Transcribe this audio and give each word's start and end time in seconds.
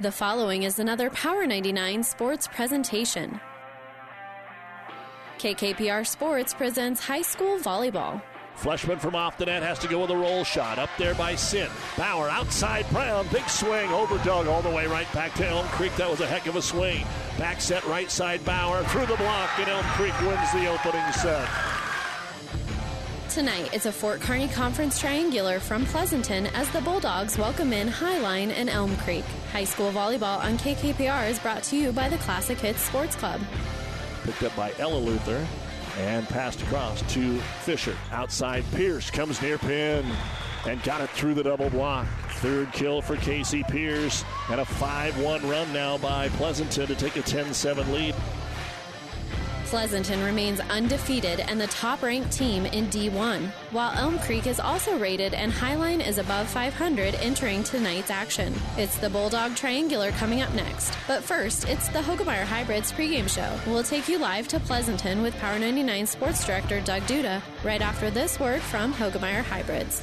The 0.00 0.10
following 0.10 0.62
is 0.62 0.78
another 0.78 1.10
Power 1.10 1.46
99 1.46 2.02
sports 2.02 2.48
presentation. 2.48 3.38
KKPR 5.38 6.06
Sports 6.06 6.54
presents 6.54 7.04
high 7.04 7.20
school 7.22 7.58
volleyball. 7.58 8.22
Fleshman 8.56 8.98
from 8.98 9.14
off 9.14 9.36
the 9.36 9.46
net 9.46 9.62
has 9.62 9.78
to 9.80 9.88
go 9.88 10.00
with 10.00 10.10
a 10.10 10.16
roll 10.16 10.44
shot. 10.44 10.78
Up 10.78 10.88
there 10.98 11.14
by 11.14 11.34
Sin. 11.34 11.68
Bauer 11.96 12.30
outside 12.30 12.88
Brown. 12.90 13.26
Big 13.32 13.46
swing 13.48 13.88
overdug 13.90 14.46
all 14.46 14.62
the 14.62 14.70
way 14.70 14.86
right 14.86 15.10
back 15.12 15.34
to 15.34 15.46
Elm 15.46 15.66
Creek. 15.68 15.94
That 15.96 16.10
was 16.10 16.20
a 16.20 16.26
heck 16.26 16.46
of 16.46 16.56
a 16.56 16.62
swing. 16.62 17.04
Back 17.38 17.60
set 17.60 17.84
right 17.84 18.10
side 18.10 18.44
Bauer 18.46 18.82
through 18.84 19.06
the 19.06 19.16
block, 19.16 19.50
and 19.58 19.68
Elm 19.68 19.84
Creek 19.90 20.18
wins 20.22 20.52
the 20.52 20.68
opening 20.68 21.12
set. 21.12 21.48
Tonight, 23.32 23.70
it's 23.72 23.86
a 23.86 23.92
Fort 23.92 24.20
Kearny 24.20 24.52
Conference 24.52 25.00
Triangular 25.00 25.58
from 25.58 25.86
Pleasanton 25.86 26.48
as 26.48 26.68
the 26.68 26.82
Bulldogs 26.82 27.38
welcome 27.38 27.72
in 27.72 27.88
Hi-Line 27.88 28.50
and 28.50 28.68
Elm 28.68 28.94
Creek. 28.98 29.24
High 29.52 29.64
school 29.64 29.90
volleyball 29.90 30.38
on 30.44 30.58
KKPR 30.58 31.30
is 31.30 31.38
brought 31.38 31.62
to 31.64 31.76
you 31.76 31.92
by 31.92 32.10
the 32.10 32.18
Classic 32.18 32.58
Hits 32.58 32.82
Sports 32.82 33.16
Club. 33.16 33.40
Picked 34.24 34.42
up 34.42 34.54
by 34.54 34.74
Ella 34.78 34.98
Luther 34.98 35.46
and 36.00 36.28
passed 36.28 36.60
across 36.60 37.00
to 37.14 37.38
Fisher. 37.62 37.96
Outside 38.10 38.66
Pierce 38.72 39.10
comes 39.10 39.40
near 39.40 39.56
pin 39.56 40.04
and 40.66 40.82
got 40.82 41.00
it 41.00 41.08
through 41.08 41.32
the 41.32 41.42
double 41.42 41.70
block. 41.70 42.06
Third 42.32 42.70
kill 42.74 43.00
for 43.00 43.16
Casey 43.16 43.62
Pierce 43.62 44.26
and 44.50 44.60
a 44.60 44.64
5 44.66 45.18
1 45.18 45.48
run 45.48 45.72
now 45.72 45.96
by 45.96 46.28
Pleasanton 46.28 46.86
to 46.86 46.94
take 46.94 47.16
a 47.16 47.22
10 47.22 47.54
7 47.54 47.92
lead. 47.94 48.14
Pleasanton 49.72 50.22
remains 50.22 50.60
undefeated 50.60 51.40
and 51.40 51.58
the 51.58 51.66
top 51.68 52.02
ranked 52.02 52.30
team 52.30 52.66
in 52.66 52.88
D1, 52.88 53.48
while 53.70 53.90
Elm 53.96 54.18
Creek 54.18 54.46
is 54.46 54.60
also 54.60 54.98
rated 54.98 55.32
and 55.32 55.50
Hi-Line 55.50 56.02
is 56.02 56.18
above 56.18 56.46
500 56.46 57.14
entering 57.14 57.64
tonight's 57.64 58.10
action. 58.10 58.52
It's 58.76 58.98
the 58.98 59.08
Bulldog 59.08 59.56
Triangular 59.56 60.10
coming 60.10 60.42
up 60.42 60.52
next. 60.52 60.94
But 61.08 61.24
first, 61.24 61.66
it's 61.70 61.88
the 61.88 62.00
Hoegemeyer 62.00 62.44
Hybrids 62.44 62.92
pregame 62.92 63.30
show. 63.30 63.58
We'll 63.66 63.82
take 63.82 64.10
you 64.10 64.18
live 64.18 64.46
to 64.48 64.60
Pleasanton 64.60 65.22
with 65.22 65.34
Power 65.38 65.58
99 65.58 66.04
Sports 66.04 66.44
Director 66.44 66.82
Doug 66.82 67.04
Duda 67.04 67.40
right 67.64 67.80
after 67.80 68.10
this 68.10 68.38
word 68.38 68.60
from 68.60 68.92
Hoegemeyer 68.92 69.42
Hybrids. 69.42 70.02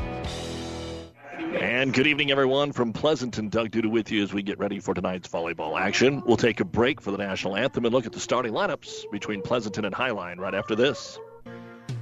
And 1.81 1.91
good 1.91 2.05
evening, 2.05 2.29
everyone, 2.29 2.73
from 2.73 2.93
Pleasanton. 2.93 3.49
Doug 3.49 3.71
Duda 3.71 3.89
with 3.89 4.11
you 4.11 4.21
as 4.21 4.31
we 4.31 4.43
get 4.43 4.59
ready 4.59 4.79
for 4.79 4.93
tonight's 4.93 5.27
volleyball 5.27 5.81
action. 5.81 6.21
We'll 6.27 6.37
take 6.37 6.59
a 6.59 6.63
break 6.63 7.01
for 7.01 7.09
the 7.09 7.17
national 7.17 7.55
anthem 7.55 7.85
and 7.85 7.91
look 7.91 8.05
at 8.05 8.11
the 8.11 8.19
starting 8.19 8.53
lineups 8.53 9.09
between 9.11 9.41
Pleasanton 9.41 9.85
and 9.85 9.95
Hi-Line 9.95 10.37
right 10.37 10.53
after 10.53 10.75
this. 10.75 11.17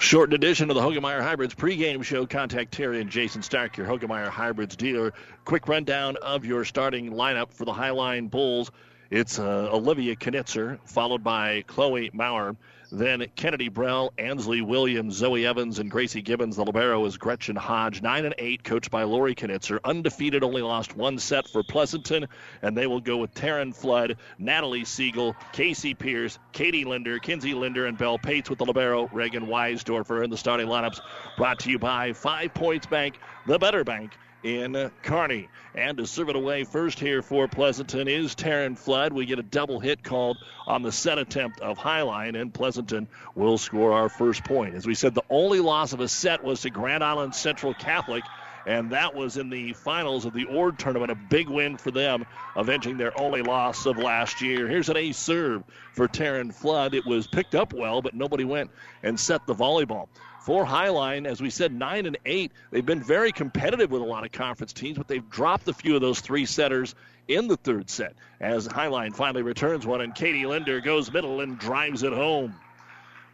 Shortened 0.00 0.32
edition 0.32 0.70
of 0.70 0.76
the 0.76 0.80
Hoegemeyer 0.80 1.20
Hybrids 1.20 1.54
pregame 1.54 2.02
show. 2.02 2.24
Contact 2.24 2.72
Terry 2.72 3.02
and 3.02 3.10
Jason 3.10 3.42
Stark, 3.42 3.76
your 3.76 3.86
Hoegemeyer 3.86 4.28
Hybrids 4.28 4.74
dealer. 4.74 5.12
Quick 5.44 5.68
rundown 5.68 6.16
of 6.22 6.46
your 6.46 6.64
starting 6.64 7.12
lineup 7.12 7.52
for 7.52 7.66
the 7.66 7.72
Hi-Line 7.74 8.28
Bulls. 8.28 8.70
It's 9.10 9.38
uh, 9.38 9.68
Olivia 9.70 10.16
Knitzer, 10.16 10.78
followed 10.86 11.22
by 11.22 11.64
Chloe 11.66 12.10
Maurer. 12.14 12.56
Then 12.92 13.26
Kennedy 13.36 13.68
Brell, 13.68 14.10
Ansley 14.18 14.62
Williams, 14.62 15.14
Zoe 15.14 15.46
Evans, 15.46 15.78
and 15.78 15.90
Gracie 15.90 16.22
Gibbons. 16.22 16.56
The 16.56 16.64
libero 16.64 17.04
is 17.04 17.16
Gretchen 17.16 17.54
Hodge. 17.54 18.02
Nine 18.02 18.24
and 18.24 18.34
eight, 18.38 18.64
coached 18.64 18.90
by 18.90 19.04
Lori 19.04 19.34
Knitzer. 19.34 19.78
Undefeated, 19.84 20.42
only 20.42 20.62
lost 20.62 20.96
one 20.96 21.18
set 21.18 21.48
for 21.48 21.62
Pleasanton, 21.62 22.26
and 22.62 22.76
they 22.76 22.86
will 22.86 23.00
go 23.00 23.18
with 23.18 23.32
Taryn 23.34 23.74
Flood, 23.74 24.16
Natalie 24.38 24.84
Siegel, 24.84 25.36
Casey 25.52 25.94
Pierce, 25.94 26.38
Katie 26.52 26.84
Linder, 26.84 27.18
Kinsey 27.18 27.54
Linder, 27.54 27.86
and 27.86 27.96
Belle 27.96 28.18
Pates 28.18 28.50
with 28.50 28.58
the 28.58 28.66
libero. 28.66 29.08
Reagan 29.12 29.46
Weisdorfer 29.46 30.24
in 30.24 30.30
the 30.30 30.36
starting 30.36 30.66
lineups. 30.66 31.00
Brought 31.36 31.60
to 31.60 31.70
you 31.70 31.78
by 31.78 32.12
Five 32.12 32.54
Points 32.54 32.86
Bank, 32.86 33.18
the 33.46 33.58
better 33.58 33.84
bank 33.84 34.12
in 34.42 34.90
Kearney. 35.02 35.48
And 35.74 35.98
to 35.98 36.06
serve 36.06 36.28
it 36.28 36.36
away 36.36 36.64
first 36.64 36.98
here 36.98 37.22
for 37.22 37.46
Pleasanton 37.46 38.08
is 38.08 38.34
Taryn 38.34 38.76
Flood. 38.76 39.12
We 39.12 39.26
get 39.26 39.38
a 39.38 39.42
double 39.42 39.80
hit 39.80 40.02
called 40.02 40.38
on 40.66 40.82
the 40.82 40.92
set 40.92 41.18
attempt 41.18 41.60
of 41.60 41.78
Hi-Line, 41.78 42.34
and 42.34 42.52
Pleasanton 42.52 43.08
will 43.34 43.58
score 43.58 43.92
our 43.92 44.08
first 44.08 44.44
point. 44.44 44.74
As 44.74 44.86
we 44.86 44.94
said, 44.94 45.14
the 45.14 45.24
only 45.30 45.60
loss 45.60 45.92
of 45.92 46.00
a 46.00 46.08
set 46.08 46.42
was 46.42 46.62
to 46.62 46.70
Grand 46.70 47.04
Island 47.04 47.34
Central 47.34 47.74
Catholic. 47.74 48.24
And 48.66 48.90
that 48.90 49.14
was 49.14 49.38
in 49.38 49.48
the 49.48 49.72
finals 49.72 50.26
of 50.26 50.34
the 50.34 50.44
Ord 50.44 50.78
tournament. 50.78 51.10
A 51.10 51.14
big 51.14 51.48
win 51.48 51.78
for 51.78 51.90
them, 51.90 52.26
avenging 52.56 52.98
their 52.98 53.18
only 53.18 53.40
loss 53.40 53.86
of 53.86 53.96
last 53.96 54.42
year. 54.42 54.68
Here's 54.68 54.90
an 54.90 54.98
ace 54.98 55.16
serve 55.16 55.64
for 55.94 56.06
Taryn 56.06 56.52
Flood. 56.52 56.94
It 56.94 57.06
was 57.06 57.26
picked 57.26 57.54
up 57.54 57.72
well, 57.72 58.02
but 58.02 58.12
nobody 58.12 58.44
went 58.44 58.70
and 59.02 59.18
set 59.18 59.46
the 59.46 59.54
volleyball 59.54 60.08
for 60.40 60.64
Hi-Line, 60.64 61.26
as 61.26 61.40
we 61.40 61.50
said, 61.50 61.72
nine 61.72 62.06
and 62.06 62.18
eight. 62.24 62.52
They've 62.70 62.84
been 62.84 63.02
very 63.02 63.30
competitive 63.30 63.90
with 63.90 64.02
a 64.02 64.04
lot 64.04 64.24
of 64.24 64.32
conference 64.32 64.72
teams, 64.72 64.96
but 64.96 65.06
they've 65.06 65.28
dropped 65.28 65.68
a 65.68 65.72
few 65.72 65.94
of 65.94 66.00
those 66.00 66.20
three 66.20 66.46
setters 66.46 66.94
in 67.28 67.46
the 67.46 67.56
third 67.58 67.90
set. 67.90 68.14
As 68.40 68.66
Hi-Line 68.66 69.12
finally 69.12 69.42
returns 69.42 69.86
one, 69.86 70.00
and 70.00 70.14
Katie 70.14 70.46
Linder 70.46 70.80
goes 70.80 71.12
middle 71.12 71.40
and 71.40 71.58
drives 71.58 72.02
it 72.02 72.12
home. 72.12 72.54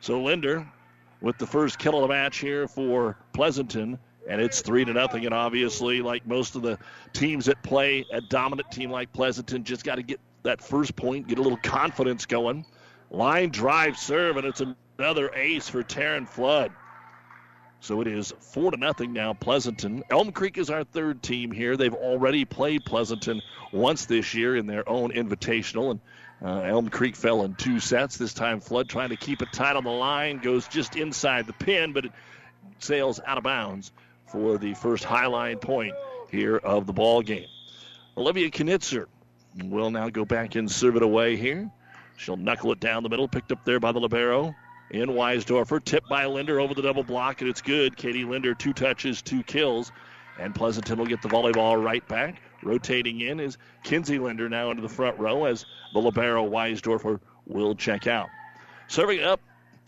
So 0.00 0.22
Linder 0.22 0.66
with 1.20 1.38
the 1.38 1.46
first 1.46 1.78
kill 1.78 1.96
of 1.96 2.02
the 2.02 2.08
match 2.08 2.38
here 2.38 2.68
for 2.68 3.16
Pleasanton. 3.32 3.98
And 4.28 4.40
it's 4.40 4.60
three 4.60 4.84
to 4.84 4.92
nothing. 4.92 5.24
And 5.24 5.32
obviously, 5.32 6.02
like 6.02 6.26
most 6.26 6.56
of 6.56 6.62
the 6.62 6.78
teams 7.12 7.46
that 7.46 7.62
play 7.62 8.04
a 8.12 8.20
dominant 8.20 8.70
team 8.72 8.90
like 8.90 9.12
Pleasanton, 9.12 9.62
just 9.62 9.84
got 9.84 9.94
to 9.94 10.02
get 10.02 10.18
that 10.42 10.60
first 10.60 10.96
point, 10.96 11.28
get 11.28 11.38
a 11.38 11.42
little 11.42 11.58
confidence 11.58 12.26
going. 12.26 12.66
Line 13.10 13.50
drive 13.50 13.96
serve, 13.96 14.36
and 14.36 14.44
it's 14.44 14.62
another 14.98 15.32
ace 15.32 15.68
for 15.68 15.84
Taryn 15.84 16.28
Flood. 16.28 16.72
So 17.80 18.00
it 18.00 18.06
is 18.06 18.32
four 18.40 18.70
to 18.70 18.76
nothing 18.76 19.12
now. 19.12 19.34
Pleasanton. 19.34 20.02
Elm 20.10 20.32
Creek 20.32 20.58
is 20.58 20.70
our 20.70 20.84
third 20.84 21.22
team 21.22 21.52
here. 21.52 21.76
They've 21.76 21.94
already 21.94 22.44
played 22.44 22.84
Pleasanton 22.84 23.42
once 23.72 24.06
this 24.06 24.34
year 24.34 24.56
in 24.56 24.66
their 24.66 24.88
own 24.88 25.12
invitational, 25.12 25.92
and 25.92 26.00
uh, 26.42 26.62
Elm 26.62 26.88
Creek 26.88 27.14
fell 27.14 27.44
in 27.44 27.54
two 27.54 27.78
sets. 27.78 28.16
This 28.16 28.34
time, 28.34 28.60
Flood 28.60 28.88
trying 28.88 29.10
to 29.10 29.16
keep 29.16 29.42
it 29.42 29.52
tight 29.52 29.76
on 29.76 29.84
the 29.84 29.90
line 29.90 30.38
goes 30.38 30.66
just 30.66 30.96
inside 30.96 31.46
the 31.46 31.52
pin, 31.52 31.92
but 31.92 32.06
it 32.06 32.12
sails 32.78 33.20
out 33.24 33.38
of 33.38 33.44
bounds 33.44 33.92
for 34.26 34.58
the 34.58 34.74
first 34.74 35.04
Hi-Line 35.04 35.58
point 35.58 35.94
here 36.30 36.56
of 36.56 36.86
the 36.86 36.92
ball 36.92 37.22
game. 37.22 37.46
Olivia 38.16 38.50
Knitzer 38.50 39.06
will 39.62 39.90
now 39.90 40.08
go 40.08 40.24
back 40.24 40.56
and 40.56 40.70
serve 40.70 40.96
it 40.96 41.02
away 41.02 41.36
here. 41.36 41.70
She'll 42.16 42.36
knuckle 42.36 42.72
it 42.72 42.80
down 42.80 43.02
the 43.02 43.08
middle, 43.08 43.28
picked 43.28 43.52
up 43.52 43.64
there 43.64 43.78
by 43.78 43.92
the 43.92 44.00
libero 44.00 44.54
in 44.90 45.10
Weisdorfer. 45.10 45.84
Tipped 45.84 46.08
by 46.08 46.26
Linder 46.26 46.60
over 46.60 46.74
the 46.74 46.82
double 46.82 47.04
block, 47.04 47.40
and 47.40 47.50
it's 47.50 47.62
good. 47.62 47.96
Katie 47.96 48.24
Linder, 48.24 48.54
two 48.54 48.72
touches, 48.72 49.22
two 49.22 49.42
kills. 49.42 49.92
And 50.38 50.54
Pleasanton 50.54 50.98
will 50.98 51.06
get 51.06 51.22
the 51.22 51.28
volleyball 51.28 51.82
right 51.82 52.06
back. 52.06 52.40
Rotating 52.62 53.20
in 53.20 53.40
is 53.40 53.58
Kinsey 53.84 54.18
Linder 54.18 54.48
now 54.48 54.70
into 54.70 54.82
the 54.82 54.88
front 54.88 55.18
row 55.18 55.44
as 55.44 55.64
the 55.92 56.00
libero 56.00 56.48
Weisdorfer 56.48 57.20
will 57.46 57.74
check 57.74 58.06
out. 58.06 58.28
Serving 58.88 59.22
up 59.22 59.40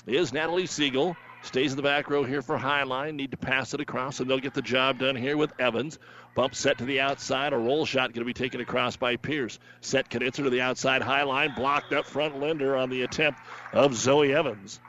is 0.07 0.33
Natalie 0.33 0.67
Siegel. 0.67 1.17
Stays 1.43 1.73
in 1.73 1.77
the 1.77 1.83
back 1.83 2.11
row 2.11 2.25
here 2.25 2.43
for 2.43 2.59
Hi-Line. 2.59 3.17
Need 3.17 3.31
to 3.31 3.37
pass 3.37 3.73
it 3.73 3.81
across, 3.81 4.21
and 4.21 4.29
they'll 4.29 4.41
get 4.41 4.55
the 4.55 4.63
job 4.63 4.99
done 4.99 5.15
here 5.15 5.37
with 5.37 5.53
Evans. 5.61 5.99
Bump 6.35 6.55
set 6.55 6.79
to 6.79 6.85
the 6.85 7.01
outside. 7.01 7.53
A 7.53 7.57
roll 7.57 7.87
shot 7.87 8.13
going 8.13 8.23
to 8.23 8.25
be 8.25 8.33
taken 8.33 8.61
across 8.61 8.97
by 8.97 9.17
Pierce. 9.17 9.59
Set 9.81 10.11
Knitzer 10.11 10.45
to 10.45 10.51
the 10.51 10.61
outside 10.61 11.03
Hi-Line. 11.03 11.53
Blocked 11.55 11.93
up 11.93 12.07
front 12.07 12.41
Linder 12.41 12.77
on 12.77 12.91
the 12.91 13.03
attempt 13.03 13.41
of 13.73 13.95
Zoe 13.95 14.35
Evans. 14.35 14.81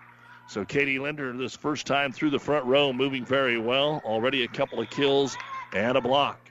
So 0.50 0.66
Katie 0.66 0.98
Linder, 0.98 1.32
this 1.38 1.56
first 1.56 1.86
time 1.86 2.12
through 2.12 2.32
the 2.32 2.40
front 2.40 2.66
row, 2.66 2.92
moving 2.92 3.24
very 3.24 3.60
well. 3.60 4.02
Already 4.04 4.44
a 4.44 4.48
couple 4.48 4.80
of 4.80 4.90
kills 4.90 5.38
and 5.76 5.96
a 5.96 6.02
block. 6.02 6.50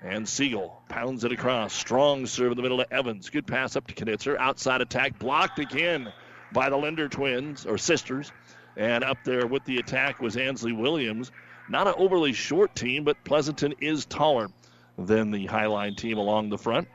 And 0.00 0.28
Siegel 0.28 0.80
pounds 0.88 1.24
it 1.24 1.32
across. 1.32 1.72
Strong 1.72 2.26
serve 2.26 2.52
in 2.52 2.56
the 2.56 2.62
middle 2.62 2.78
to 2.78 2.92
Evans. 2.94 3.30
Good 3.30 3.48
pass 3.48 3.74
up 3.74 3.88
to 3.88 3.94
Knitzer. 4.04 4.38
Outside 4.38 4.80
attack 4.80 5.18
blocked 5.18 5.58
again 5.58 6.12
by 6.52 6.70
the 6.70 6.76
Linder 6.76 7.08
twins 7.08 7.66
or 7.66 7.78
sisters. 7.78 8.30
And 8.76 9.02
up 9.02 9.18
there 9.24 9.48
with 9.48 9.64
the 9.64 9.78
attack 9.78 10.20
was 10.20 10.36
Ansley 10.36 10.72
Williams. 10.72 11.32
Not 11.68 11.88
an 11.88 11.94
overly 11.96 12.32
short 12.32 12.76
team, 12.76 13.02
but 13.02 13.24
Pleasanton 13.24 13.74
is 13.80 14.06
taller 14.06 14.50
than 14.96 15.32
the 15.32 15.46
Hi-Line 15.46 15.96
team 15.96 16.16
along 16.16 16.50
the 16.50 16.58
front. 16.58 16.86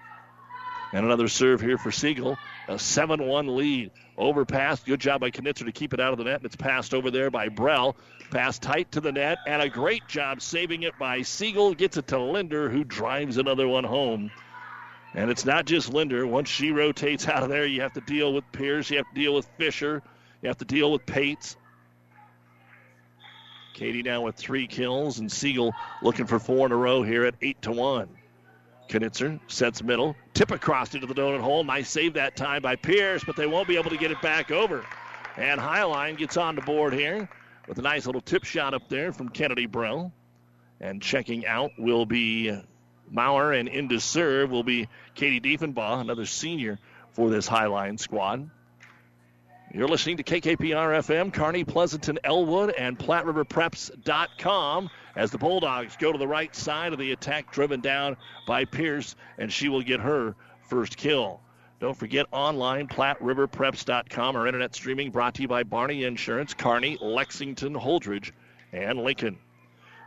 And 0.93 1.05
another 1.05 1.27
serve 1.27 1.59
here 1.59 1.77
for 1.77 1.91
Siegel. 1.91 2.37
A 2.67 2.79
7 2.79 3.25
1 3.25 3.55
lead. 3.55 3.91
Overpass. 4.17 4.83
Good 4.83 5.01
job 5.01 5.21
by 5.21 5.31
Knitzer 5.31 5.65
to 5.65 5.71
keep 5.71 5.93
it 5.93 5.99
out 5.99 6.13
of 6.13 6.17
the 6.17 6.23
net. 6.23 6.37
And 6.37 6.45
it's 6.45 6.55
passed 6.55 6.93
over 6.93 7.11
there 7.11 7.29
by 7.29 7.49
Brell. 7.49 7.95
Pass 8.31 8.59
tight 8.59 8.91
to 8.93 9.01
the 9.01 9.11
net. 9.11 9.39
And 9.45 9.61
a 9.61 9.69
great 9.69 10.07
job 10.07 10.41
saving 10.41 10.83
it 10.83 10.97
by 10.97 11.23
Siegel. 11.23 11.73
Gets 11.73 11.97
it 11.97 12.07
to 12.07 12.19
Linder, 12.19 12.69
who 12.69 12.83
drives 12.83 13.37
another 13.37 13.67
one 13.67 13.83
home. 13.83 14.31
And 15.13 15.29
it's 15.29 15.45
not 15.45 15.65
just 15.65 15.93
Linder. 15.93 16.25
Once 16.25 16.49
she 16.49 16.71
rotates 16.71 17.27
out 17.27 17.43
of 17.43 17.49
there, 17.49 17.65
you 17.65 17.81
have 17.81 17.93
to 17.93 18.01
deal 18.01 18.33
with 18.33 18.45
Pierce. 18.51 18.89
You 18.89 18.97
have 18.97 19.09
to 19.09 19.19
deal 19.19 19.33
with 19.33 19.47
Fisher. 19.57 20.01
You 20.41 20.47
have 20.47 20.57
to 20.57 20.65
deal 20.65 20.91
with 20.91 21.05
Pates. 21.05 21.57
Katie 23.73 24.03
now 24.03 24.21
with 24.21 24.35
three 24.35 24.67
kills, 24.67 25.19
and 25.19 25.31
Siegel 25.31 25.73
looking 26.01 26.27
for 26.27 26.39
four 26.39 26.65
in 26.67 26.71
a 26.71 26.75
row 26.75 27.01
here 27.01 27.25
at 27.25 27.35
8 27.41 27.61
to 27.63 27.71
1. 27.71 28.07
Knitzer 28.89 29.39
sets 29.47 29.81
middle. 29.83 30.15
Tip 30.33 30.51
across 30.51 30.93
into 30.93 31.07
the 31.07 31.13
donut 31.13 31.41
hole. 31.41 31.63
Nice 31.63 31.89
save 31.89 32.13
that 32.13 32.35
time 32.35 32.61
by 32.61 32.75
Pierce, 32.75 33.23
but 33.23 33.35
they 33.35 33.47
won't 33.47 33.67
be 33.67 33.77
able 33.77 33.89
to 33.89 33.97
get 33.97 34.11
it 34.11 34.21
back 34.21 34.51
over. 34.51 34.85
And 35.37 35.59
Hi-Line 35.59 36.15
gets 36.15 36.37
on 36.37 36.55
the 36.55 36.61
board 36.61 36.93
here 36.93 37.29
with 37.67 37.79
a 37.79 37.81
nice 37.81 38.05
little 38.05 38.21
tip 38.21 38.43
shot 38.43 38.73
up 38.73 38.89
there 38.89 39.11
from 39.11 39.29
Kennedy 39.29 39.65
Brell. 39.65 40.11
And 40.79 41.01
checking 41.01 41.45
out 41.45 41.71
will 41.77 42.05
be 42.05 42.55
Maurer, 43.09 43.53
and 43.53 43.69
into 43.69 43.99
serve 43.99 44.51
will 44.51 44.63
be 44.63 44.89
Katie 45.15 45.39
Diefenbaugh, 45.39 46.01
another 46.01 46.25
senior 46.25 46.79
for 47.11 47.29
this 47.29 47.47
Hi-Line 47.47 47.97
squad. 47.97 48.49
You're 49.73 49.87
listening 49.87 50.17
to 50.17 50.23
KKPR 50.23 50.99
FM, 50.99 51.33
Kearney, 51.33 51.63
Pleasanton, 51.63 52.19
Elwood, 52.23 52.71
and 52.71 52.97
PlatteRiverPreps.com 52.97 54.89
as 55.15 55.31
the 55.31 55.37
Bulldogs 55.37 55.95
go 55.97 56.11
to 56.11 56.17
the 56.17 56.27
right 56.27 56.55
side 56.55 56.93
of 56.93 56.99
the 56.99 57.11
attack, 57.11 57.51
driven 57.51 57.81
down 57.81 58.17
by 58.47 58.65
Pierce, 58.65 59.15
and 59.37 59.51
she 59.51 59.69
will 59.69 59.81
get 59.81 59.99
her 59.99 60.35
first 60.67 60.97
kill. 60.97 61.39
Don't 61.79 61.97
forget 61.97 62.27
online, 62.31 62.87
PlatteRiverPreps.com, 62.87 64.35
our 64.35 64.47
internet 64.47 64.73
streaming 64.73 65.11
brought 65.11 65.35
to 65.35 65.41
you 65.41 65.47
by 65.47 65.63
Barney 65.63 66.05
Insurance, 66.05 66.53
Kearney, 66.53 66.97
Lexington, 67.01 67.73
Holdrege, 67.73 68.31
and 68.71 68.99
Lincoln. 68.99 69.37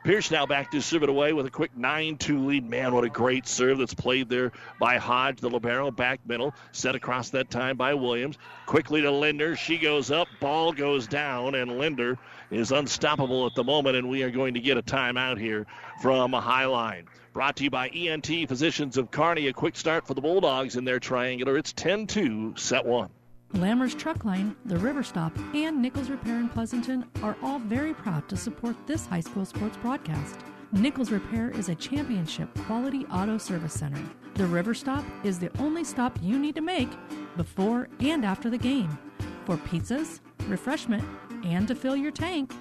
Pierce 0.07 0.31
now 0.31 0.47
back 0.47 0.71
to 0.71 0.81
serve 0.81 1.03
it 1.03 1.09
away 1.09 1.33
with 1.33 1.47
a 1.47 1.51
quick 1.51 1.77
9 1.77 2.17
2 2.17 2.47
lead. 2.47 2.71
Man, 2.71 2.95
what 2.95 3.03
a 3.03 3.09
great 3.09 3.49
serve 3.49 3.79
that's 3.79 3.93
played 3.93 4.29
there 4.29 4.53
by 4.79 4.99
Hodge, 4.99 5.41
the 5.41 5.51
Libero, 5.51 5.91
back 5.91 6.21
middle. 6.25 6.55
Set 6.71 6.95
across 6.95 7.31
that 7.31 7.51
time 7.51 7.77
by 7.77 7.93
Williams. 7.93 8.39
Quickly 8.67 9.03
to 9.03 9.11
Linder. 9.11 9.57
She 9.57 9.79
goes 9.79 10.13
up, 10.13 10.29
ball 10.41 10.73
goes 10.73 11.09
down, 11.09 11.57
and 11.57 11.79
Linder 11.79 12.19
is 12.51 12.73
unstoppable 12.73 13.47
at 13.47 13.55
the 13.55 13.65
moment, 13.65 13.97
and 13.97 14.09
we 14.09 14.23
are 14.23 14.31
going 14.31 14.55
to 14.55 14.61
get 14.61 14.77
a 14.77 14.83
timeout 14.83 15.39
here 15.39 15.67
from 16.01 16.35
a 16.35 16.41
Hi-Line. 16.41 17.07
Brought 17.33 17.57
to 17.57 17.65
you 17.65 17.71
by 17.71 17.89
ENT 17.89 18.27
Physicians 18.49 18.97
of 18.97 19.11
Kearney. 19.11 19.49
A 19.49 19.53
quick 19.53 19.77
start 19.77 20.07
for 20.07 20.15
the 20.15 20.21
Bulldogs 20.21 20.77
in 20.77 20.85
their 20.85 20.99
triangular. 20.99 21.59
It's 21.59 21.73
10 21.73 22.07
2, 22.07 22.55
set 22.57 22.85
one. 22.85 23.11
Lammers 23.55 23.97
Truck 23.97 24.25
Line, 24.25 24.57
the 24.65 24.77
River 24.79 25.03
Stop, 25.03 25.37
and 25.55 25.81
Nichols 25.81 26.11
Repair 26.11 26.39
in 26.39 26.49
Pleasanton 26.49 27.05
are 27.23 27.37
all 27.43 27.59
very 27.59 27.95
proud 27.95 28.29
to 28.29 28.37
support 28.37 28.75
this 28.87 29.07
high 29.07 29.21
school 29.21 29.45
sports 29.45 29.77
broadcast. 29.77 30.37
Nichols 30.73 31.11
Repair 31.11 31.51
is 31.51 31.69
a 31.69 31.75
championship 31.75 32.49
quality 32.65 33.07
auto 33.07 33.39
service 33.39 33.73
center. 33.73 34.03
The 34.35 34.47
River 34.47 34.75
Stop 34.75 35.05
is 35.23 35.39
the 35.39 35.51
only 35.59 35.85
stop 35.85 36.19
you 36.21 36.39
need 36.39 36.55
to 36.57 36.61
make 36.61 36.91
before 37.37 37.89
and 38.01 38.25
after 38.25 38.51
the 38.51 38.59
game 38.59 38.99
for 39.47 39.57
pizzas, 39.57 40.21
refreshment, 40.49 41.05
and 41.45 41.67
to 41.69 41.75
fill 41.75 41.97
your 41.97 42.11
tank. 42.11 42.55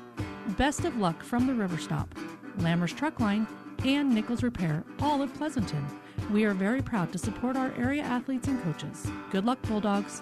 Best 0.58 0.86
of 0.86 0.98
luck 0.98 1.24
from 1.24 1.48
the 1.48 1.54
River 1.54 1.78
Stop, 1.78 2.14
Lammers 2.60 2.96
Truck 2.96 3.20
Line, 3.20 3.48
and 3.84 4.14
Nichols 4.14 4.44
Repair, 4.44 4.84
all 5.00 5.22
of 5.22 5.34
Pleasanton. 5.34 5.86
We 6.32 6.46
are 6.46 6.54
very 6.54 6.82
proud 6.82 7.12
to 7.12 7.18
support 7.18 7.56
our 7.56 7.74
area 7.78 8.04
athletes 8.04 8.48
and 8.48 8.62
coaches. 8.64 9.08
Good 9.32 9.46
luck, 9.46 9.62
Bulldogs. 9.64 10.22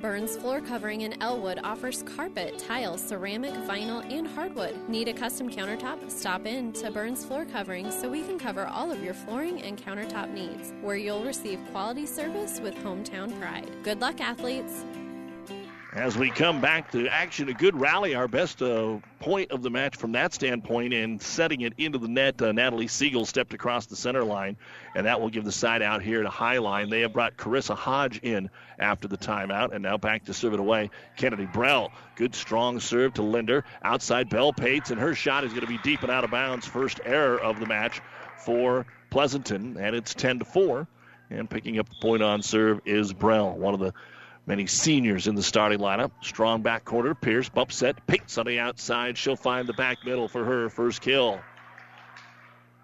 Burns 0.00 0.36
Floor 0.36 0.60
Covering 0.60 1.00
in 1.00 1.20
Elwood 1.20 1.58
offers 1.64 2.04
carpet, 2.04 2.56
tile, 2.56 2.96
ceramic, 2.96 3.52
vinyl, 3.52 4.08
and 4.12 4.28
hardwood. 4.28 4.76
Need 4.88 5.08
a 5.08 5.12
custom 5.12 5.50
countertop? 5.50 6.08
Stop 6.08 6.46
in 6.46 6.72
to 6.74 6.90
Burns 6.92 7.24
Floor 7.24 7.44
Covering 7.44 7.90
so 7.90 8.08
we 8.08 8.22
can 8.22 8.38
cover 8.38 8.66
all 8.66 8.92
of 8.92 9.02
your 9.02 9.14
flooring 9.14 9.60
and 9.62 9.76
countertop 9.76 10.32
needs, 10.32 10.72
where 10.82 10.96
you'll 10.96 11.24
receive 11.24 11.58
quality 11.72 12.06
service 12.06 12.60
with 12.60 12.76
hometown 12.76 13.36
pride. 13.40 13.68
Good 13.82 14.00
luck, 14.00 14.20
athletes! 14.20 14.84
As 15.98 16.16
we 16.16 16.30
come 16.30 16.60
back 16.60 16.92
to 16.92 17.08
action, 17.08 17.48
a 17.48 17.52
good 17.52 17.74
rally, 17.74 18.14
our 18.14 18.28
best 18.28 18.62
uh, 18.62 18.98
point 19.18 19.50
of 19.50 19.62
the 19.64 19.70
match 19.70 19.96
from 19.96 20.12
that 20.12 20.32
standpoint, 20.32 20.94
and 20.94 21.20
setting 21.20 21.62
it 21.62 21.72
into 21.76 21.98
the 21.98 22.06
net. 22.06 22.40
Uh, 22.40 22.52
Natalie 22.52 22.86
Siegel 22.86 23.26
stepped 23.26 23.52
across 23.52 23.86
the 23.86 23.96
center 23.96 24.22
line, 24.22 24.56
and 24.94 25.06
that 25.06 25.20
will 25.20 25.28
give 25.28 25.44
the 25.44 25.50
side 25.50 25.82
out 25.82 26.00
here 26.00 26.22
to 26.22 26.28
Hi-Line. 26.28 26.88
They 26.88 27.00
have 27.00 27.12
brought 27.12 27.36
Carissa 27.36 27.74
Hodge 27.74 28.20
in 28.22 28.48
after 28.78 29.08
the 29.08 29.18
timeout, 29.18 29.74
and 29.74 29.82
now 29.82 29.96
back 29.96 30.26
to 30.26 30.34
serve 30.34 30.54
it 30.54 30.60
away. 30.60 30.88
Kennedy 31.16 31.46
Brell, 31.46 31.90
good 32.14 32.32
strong 32.32 32.78
serve 32.78 33.14
to 33.14 33.22
Linder. 33.22 33.64
Outside 33.82 34.30
Bell 34.30 34.52
Pates, 34.52 34.92
and 34.92 35.00
her 35.00 35.16
shot 35.16 35.42
is 35.42 35.50
going 35.50 35.62
to 35.62 35.66
be 35.66 35.78
deep 35.78 36.02
and 36.02 36.12
out 36.12 36.22
of 36.22 36.30
bounds. 36.30 36.64
First 36.64 37.00
error 37.04 37.40
of 37.40 37.58
the 37.58 37.66
match 37.66 38.00
for 38.44 38.86
Pleasanton, 39.10 39.76
and 39.76 39.96
it's 39.96 40.14
10 40.14 40.38
to 40.38 40.44
4. 40.44 40.86
And 41.30 41.50
picking 41.50 41.80
up 41.80 41.88
the 41.88 41.96
point 42.00 42.22
on 42.22 42.40
serve 42.40 42.82
is 42.86 43.12
Brell, 43.12 43.50
one 43.58 43.74
of 43.74 43.80
the 43.80 43.92
Many 44.48 44.66
seniors 44.66 45.26
in 45.26 45.34
the 45.34 45.42
starting 45.42 45.78
lineup. 45.78 46.10
Strong 46.22 46.62
back 46.62 46.86
corner. 46.86 47.14
Pierce 47.14 47.50
bump 47.50 47.70
set. 47.70 48.06
Pates 48.06 48.38
on 48.38 48.46
the 48.46 48.58
outside. 48.58 49.18
She'll 49.18 49.36
find 49.36 49.68
the 49.68 49.74
back 49.74 50.06
middle 50.06 50.26
for 50.26 50.42
her 50.42 50.70
first 50.70 51.02
kill. 51.02 51.38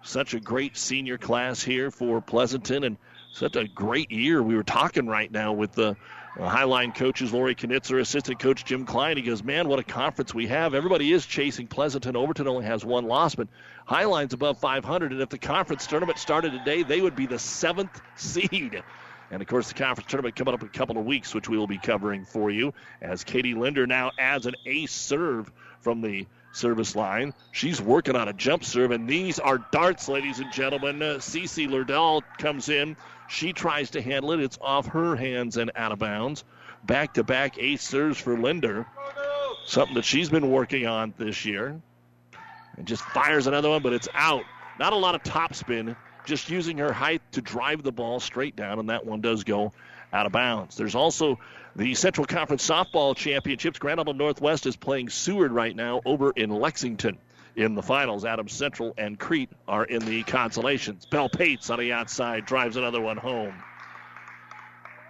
Such 0.03 0.35
a 0.35 0.39
great 0.39 0.77
senior 0.77 1.17
class 1.17 1.63
here 1.63 1.89
for 1.89 2.21
Pleasanton 2.21 2.83
and 2.83 2.97
such 3.33 3.55
a 3.55 3.67
great 3.67 4.11
year. 4.11 4.43
We 4.43 4.55
were 4.55 4.63
talking 4.63 5.07
right 5.07 5.31
now 5.31 5.53
with 5.53 5.71
the 5.71 5.97
Hi-Line 6.37 6.91
coaches, 6.91 7.33
Lori 7.33 7.55
Knitzer, 7.55 7.99
assistant 7.99 8.37
coach 8.37 8.63
Jim 8.63 8.85
Klein. 8.85 9.17
He 9.17 9.23
goes, 9.23 9.43
Man, 9.43 9.67
what 9.67 9.79
a 9.79 9.83
conference 9.83 10.35
we 10.35 10.45
have. 10.45 10.75
Everybody 10.75 11.11
is 11.11 11.25
chasing 11.25 11.65
Pleasanton. 11.65 12.15
Overton 12.15 12.47
only 12.47 12.65
has 12.65 12.85
one 12.85 13.05
loss, 13.05 13.33
but 13.33 13.47
Hi-Line's 13.87 14.33
above 14.33 14.59
500. 14.59 15.13
And 15.13 15.19
if 15.19 15.29
the 15.29 15.39
conference 15.39 15.87
tournament 15.87 16.19
started 16.19 16.51
today, 16.51 16.83
they 16.83 17.01
would 17.01 17.15
be 17.15 17.25
the 17.25 17.39
seventh 17.39 17.99
seed. 18.15 18.83
And 19.31 19.41
of 19.41 19.47
course, 19.47 19.67
the 19.67 19.73
conference 19.73 20.09
tournament 20.09 20.35
coming 20.35 20.53
up 20.53 20.61
in 20.61 20.67
a 20.67 20.71
couple 20.71 20.97
of 20.97 21.05
weeks, 21.05 21.33
which 21.33 21.49
we 21.49 21.57
will 21.57 21.67
be 21.67 21.77
covering 21.77 22.25
for 22.25 22.51
you 22.51 22.73
as 23.01 23.23
Katie 23.23 23.53
Linder 23.53 23.87
now 23.87 24.11
adds 24.19 24.45
an 24.45 24.55
ace 24.65 24.91
serve 24.91 25.51
from 25.79 26.01
the 26.01 26.27
service 26.51 26.95
line. 26.95 27.33
She's 27.51 27.81
working 27.81 28.15
on 28.15 28.27
a 28.27 28.33
jump 28.33 28.63
serve, 28.63 28.91
and 28.91 29.07
these 29.07 29.39
are 29.39 29.57
darts, 29.71 30.07
ladies 30.07 30.39
and 30.39 30.51
gentlemen. 30.53 31.01
Uh, 31.01 31.15
Cece 31.15 31.67
Lardell 31.67 32.23
comes 32.37 32.69
in. 32.69 32.95
She 33.27 33.53
tries 33.53 33.91
to 33.91 34.01
handle 34.01 34.31
it. 34.31 34.39
It's 34.39 34.57
off 34.61 34.87
her 34.87 35.15
hands 35.15 35.57
and 35.57 35.71
out 35.75 35.91
of 35.91 35.99
bounds. 35.99 36.43
Back 36.83 37.15
to 37.15 37.23
back 37.23 37.57
ace 37.57 37.83
serves 37.83 38.19
for 38.19 38.37
Linder. 38.37 38.85
Something 39.65 39.95
that 39.95 40.05
she's 40.05 40.29
been 40.29 40.51
working 40.51 40.85
on 40.85 41.13
this 41.17 41.45
year. 41.45 41.81
And 42.77 42.85
just 42.85 43.01
fires 43.01 43.47
another 43.47 43.69
one, 43.69 43.81
but 43.81 43.93
it's 43.93 44.07
out. 44.13 44.43
Not 44.79 44.93
a 44.93 44.97
lot 44.97 45.15
of 45.15 45.23
topspin, 45.23 45.95
just 46.25 46.49
using 46.49 46.77
her 46.79 46.91
height 46.91 47.21
to 47.33 47.41
drive 47.41 47.83
the 47.83 47.91
ball 47.91 48.19
straight 48.19 48.55
down, 48.55 48.79
and 48.79 48.89
that 48.89 49.05
one 49.05 49.21
does 49.21 49.43
go 49.43 49.73
out 50.11 50.25
of 50.25 50.31
bounds. 50.31 50.75
There's 50.75 50.95
also 50.95 51.39
the 51.75 51.93
Central 51.93 52.25
Conference 52.25 52.67
Softball 52.67 53.15
Championships. 53.15 53.79
Grand 53.79 53.99
Island 53.99 54.17
Northwest 54.17 54.65
is 54.65 54.75
playing 54.75 55.09
Seward 55.09 55.51
right 55.51 55.75
now 55.75 56.01
over 56.05 56.31
in 56.31 56.49
Lexington 56.49 57.17
in 57.55 57.75
the 57.75 57.81
finals. 57.81 58.25
Adams 58.25 58.53
Central 58.53 58.93
and 58.97 59.19
Crete 59.19 59.49
are 59.67 59.83
in 59.83 60.05
the 60.05 60.23
consolations. 60.23 61.05
Bell 61.05 61.29
Pates 61.29 61.69
on 61.69 61.79
the 61.79 61.93
outside 61.93 62.45
drives 62.45 62.77
another 62.77 63.01
one 63.01 63.17
home. 63.17 63.53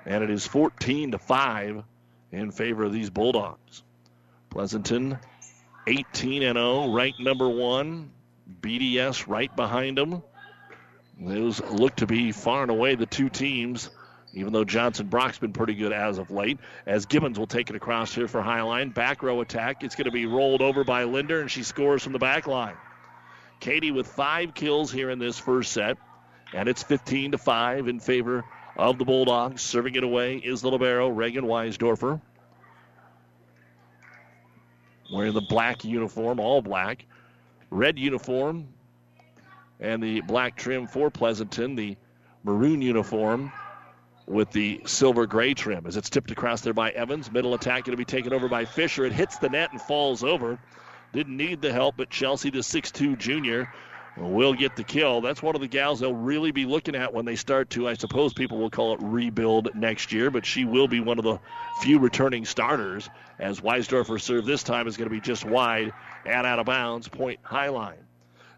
And 0.05 0.23
it 0.23 0.29
is 0.29 0.45
14 0.45 1.11
to 1.11 1.17
5 1.17 1.83
in 2.31 2.51
favor 2.51 2.83
of 2.83 2.93
these 2.93 3.09
Bulldogs. 3.09 3.83
Pleasanton 4.49 5.19
18 5.87 6.43
and 6.43 6.57
0, 6.57 6.93
ranked 6.93 7.19
number 7.19 7.49
1. 7.49 8.11
BDS 8.61 9.27
right 9.27 9.53
behind 9.55 9.97
them. 9.97 10.21
Those 11.19 11.61
look 11.61 11.95
to 11.97 12.05
be 12.05 12.31
far 12.31 12.61
and 12.61 12.71
away 12.71 12.95
the 12.95 13.05
two 13.05 13.29
teams 13.29 13.89
even 14.35 14.51
though 14.51 14.65
Johnson 14.65 15.07
Brock's 15.07 15.39
been 15.39 15.53
pretty 15.53 15.73
good 15.73 15.93
as 15.93 16.17
of 16.17 16.29
late. 16.29 16.59
As 16.85 17.05
Gibbons 17.05 17.39
will 17.39 17.47
take 17.47 17.69
it 17.69 17.75
across 17.75 18.13
here 18.13 18.27
for 18.27 18.41
Hi-Line. 18.41 18.89
Back 18.89 19.23
row 19.23 19.39
attack. 19.39 19.81
It's 19.81 19.95
going 19.95 20.05
to 20.05 20.11
be 20.11 20.25
rolled 20.25 20.61
over 20.61 20.83
by 20.83 21.05
Linder, 21.05 21.39
and 21.39 21.49
she 21.49 21.63
scores 21.63 22.03
from 22.03 22.11
the 22.11 22.19
back 22.19 22.45
line. 22.45 22.75
Katie 23.61 23.91
with 23.91 24.07
five 24.07 24.53
kills 24.53 24.91
here 24.91 25.09
in 25.09 25.19
this 25.19 25.39
first 25.39 25.71
set, 25.71 25.97
and 26.53 26.67
it's 26.67 26.83
15 26.83 27.31
to 27.31 27.37
5 27.37 27.87
in 27.87 28.01
favor 28.01 28.43
of 28.75 28.97
the 28.97 29.05
Bulldogs. 29.05 29.61
Serving 29.61 29.95
it 29.95 30.03
away 30.03 30.35
is 30.35 30.61
the 30.61 30.69
Libero, 30.69 31.07
Reagan 31.07 31.45
Weisdorfer. 31.45 32.19
Wearing 35.13 35.33
the 35.33 35.41
black 35.41 35.85
uniform, 35.85 36.41
all 36.41 36.61
black. 36.61 37.05
Red 37.69 37.97
uniform, 37.97 38.67
and 39.79 40.01
the 40.01 40.21
black 40.21 40.55
trim 40.55 40.87
for 40.87 41.09
Pleasanton. 41.09 41.75
The 41.75 41.97
maroon 42.43 42.81
uniform 42.81 43.51
with 44.27 44.51
the 44.51 44.81
silver 44.85 45.27
gray 45.27 45.53
trim 45.53 45.85
as 45.85 45.97
it's 45.97 46.09
tipped 46.09 46.31
across 46.31 46.61
there 46.61 46.73
by 46.73 46.91
Evans. 46.91 47.31
Middle 47.31 47.53
attack 47.53 47.85
going 47.85 47.93
to 47.93 47.97
be 47.97 48.05
taken 48.05 48.33
over 48.33 48.47
by 48.47 48.65
Fisher. 48.65 49.05
It 49.05 49.13
hits 49.13 49.37
the 49.37 49.49
net 49.49 49.71
and 49.71 49.81
falls 49.81 50.23
over. 50.23 50.59
Didn't 51.13 51.37
need 51.37 51.61
the 51.61 51.71
help, 51.71 51.95
but 51.97 52.09
Chelsea, 52.09 52.49
the 52.49 52.59
6'2 52.59 53.17
junior, 53.17 53.71
will 54.17 54.53
get 54.53 54.75
the 54.75 54.83
kill. 54.83 55.21
That's 55.21 55.43
one 55.43 55.55
of 55.55 55.61
the 55.61 55.67
gals 55.67 55.99
they'll 55.99 56.13
really 56.13 56.51
be 56.51 56.65
looking 56.65 56.95
at 56.95 57.13
when 57.13 57.25
they 57.25 57.35
start 57.35 57.69
to, 57.71 57.87
I 57.87 57.93
suppose 57.93 58.33
people 58.33 58.57
will 58.57 58.69
call 58.69 58.93
it 58.93 58.99
rebuild 59.01 59.75
next 59.75 60.11
year, 60.11 60.31
but 60.31 60.45
she 60.45 60.65
will 60.65 60.87
be 60.87 60.99
one 60.99 61.17
of 61.17 61.25
the 61.25 61.39
few 61.81 61.99
returning 61.99 62.45
starters 62.45 63.09
as 63.39 63.59
Weisdorfer 63.59 64.19
serve 64.19 64.45
this 64.45 64.63
time 64.63 64.87
is 64.87 64.97
going 64.97 65.09
to 65.09 65.13
be 65.13 65.21
just 65.21 65.45
wide 65.45 65.93
and 66.25 66.47
out 66.47 66.59
of 66.59 66.65
bounds, 66.65 67.07
point 67.07 67.39
Hi-Line. 67.43 68.04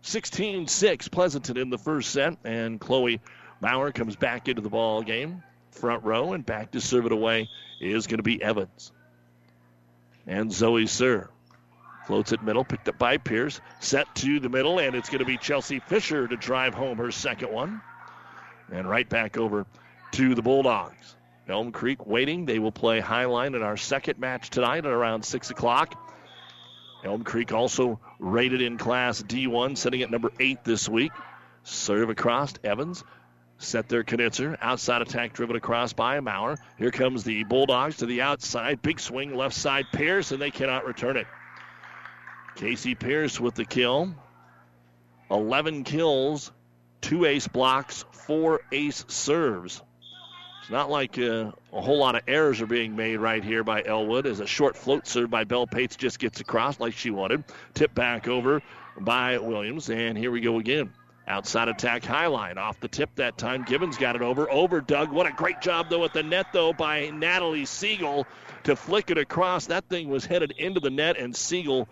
16 0.01 0.67
6 0.67 1.07
Pleasanton 1.09 1.57
in 1.57 1.69
the 1.69 1.77
first 1.77 2.11
set, 2.11 2.37
and 2.43 2.79
Chloe 2.79 3.21
Bauer 3.61 3.91
comes 3.91 4.15
back 4.15 4.47
into 4.47 4.61
the 4.61 4.69
ball 4.69 5.01
game 5.01 5.43
front 5.71 6.03
row, 6.03 6.33
and 6.33 6.45
back 6.45 6.71
to 6.71 6.81
serve 6.81 7.05
it 7.05 7.11
away 7.11 7.49
is 7.79 8.07
going 8.07 8.17
to 8.17 8.23
be 8.23 8.41
Evans. 8.41 8.91
And 10.25 10.51
Zoe 10.51 10.87
Sir 10.87 11.29
floats 12.05 12.31
it 12.31 12.41
middle, 12.41 12.63
picked 12.63 12.87
up 12.89 12.97
by 12.97 13.17
Pierce, 13.17 13.61
set 13.79 14.13
to 14.15 14.39
the 14.39 14.49
middle, 14.49 14.79
and 14.79 14.95
it's 14.95 15.09
going 15.09 15.19
to 15.19 15.25
be 15.25 15.37
Chelsea 15.37 15.79
Fisher 15.79 16.27
to 16.27 16.35
drive 16.35 16.73
home 16.73 16.97
her 16.97 17.11
second 17.11 17.51
one. 17.51 17.81
And 18.71 18.89
right 18.89 19.07
back 19.07 19.37
over 19.37 19.65
to 20.13 20.35
the 20.35 20.41
Bulldogs. 20.41 21.15
Elm 21.47 21.71
Creek 21.71 22.05
waiting. 22.05 22.45
They 22.45 22.59
will 22.59 22.73
play 22.73 22.99
Hi-Line 22.99 23.55
in 23.55 23.63
our 23.63 23.77
second 23.77 24.19
match 24.19 24.49
tonight 24.49 24.85
at 24.85 24.91
around 24.91 25.23
6 25.23 25.49
o'clock. 25.49 25.95
Elm 27.07 27.23
Creek 27.23 27.51
also 27.51 27.99
rated 28.19 28.61
in 28.61 28.77
Class 28.77 29.23
D1, 29.23 29.77
sitting 29.77 30.01
at 30.03 30.11
number 30.11 30.31
8 30.39 30.63
this 30.63 30.87
week. 30.87 31.11
Serve 31.63 32.09
across 32.09 32.53
Evans 32.63 33.03
set 33.57 33.89
their 33.89 34.03
Knitzer. 34.03 34.57
Outside 34.61 35.01
attack 35.01 35.33
driven 35.33 35.55
across 35.55 35.93
by 35.93 36.19
Maurer. 36.19 36.57
Here 36.77 36.91
comes 36.91 37.23
the 37.23 37.43
Bulldogs 37.43 37.97
to 37.97 38.05
the 38.05 38.21
outside. 38.21 38.81
Big 38.81 38.99
swing 38.99 39.35
left 39.35 39.55
side 39.55 39.85
Pierce, 39.91 40.31
and 40.31 40.41
they 40.41 40.51
cannot 40.51 40.85
return 40.85 41.17
it. 41.17 41.27
Casey 42.55 42.95
Pierce 42.95 43.39
with 43.39 43.55
the 43.55 43.65
kill. 43.65 44.13
11 45.29 45.83
kills, 45.83 46.51
two 47.01 47.25
ace 47.25 47.47
blocks, 47.47 48.05
four 48.11 48.61
ace 48.71 49.03
serves. 49.07 49.81
It's 50.67 50.71
not 50.73 50.89
like 50.89 51.17
uh, 51.17 51.53
a 51.71 51.81
whole 51.81 51.97
lot 51.97 52.15
of 52.15 52.23
errors 52.27 52.59
are 52.59 52.65
being 52.65 52.93
made 52.93 53.15
right 53.19 53.41
here 53.41 53.63
by 53.63 53.83
Elwood 53.85 54.25
as 54.25 54.41
a 54.41 54.45
short 54.45 54.75
float 54.75 55.07
serve 55.07 55.29
by 55.29 55.45
Bell 55.45 55.65
Pates 55.65 55.95
just 55.95 56.19
gets 56.19 56.41
across 56.41 56.77
like 56.77 56.93
she 56.93 57.09
wanted. 57.09 57.45
Tip 57.73 57.95
back 57.95 58.27
over 58.27 58.61
by 58.99 59.37
Williams, 59.37 59.89
and 59.89 60.17
here 60.17 60.29
we 60.29 60.41
go 60.41 60.59
again. 60.59 60.91
Outside 61.25 61.69
attack 61.69 62.03
Hi-Line 62.03 62.57
off 62.57 62.81
the 62.81 62.89
tip 62.89 63.15
that 63.15 63.37
time. 63.37 63.63
Gibbons 63.63 63.97
got 63.97 64.17
it 64.17 64.21
over. 64.21 64.45
Overdug. 64.47 65.09
What 65.09 65.25
a 65.25 65.31
great 65.31 65.61
job, 65.61 65.89
though, 65.89 66.03
at 66.03 66.11
the 66.11 66.21
net, 66.21 66.47
though, 66.51 66.73
by 66.73 67.11
Natalie 67.11 67.63
Siegel 67.63 68.27
to 68.63 68.75
flick 68.75 69.09
it 69.09 69.17
across. 69.17 69.67
That 69.67 69.87
thing 69.87 70.09
was 70.09 70.25
headed 70.25 70.51
into 70.57 70.81
the 70.81 70.89
net, 70.89 71.15
and 71.17 71.33
Siegel 71.33 71.87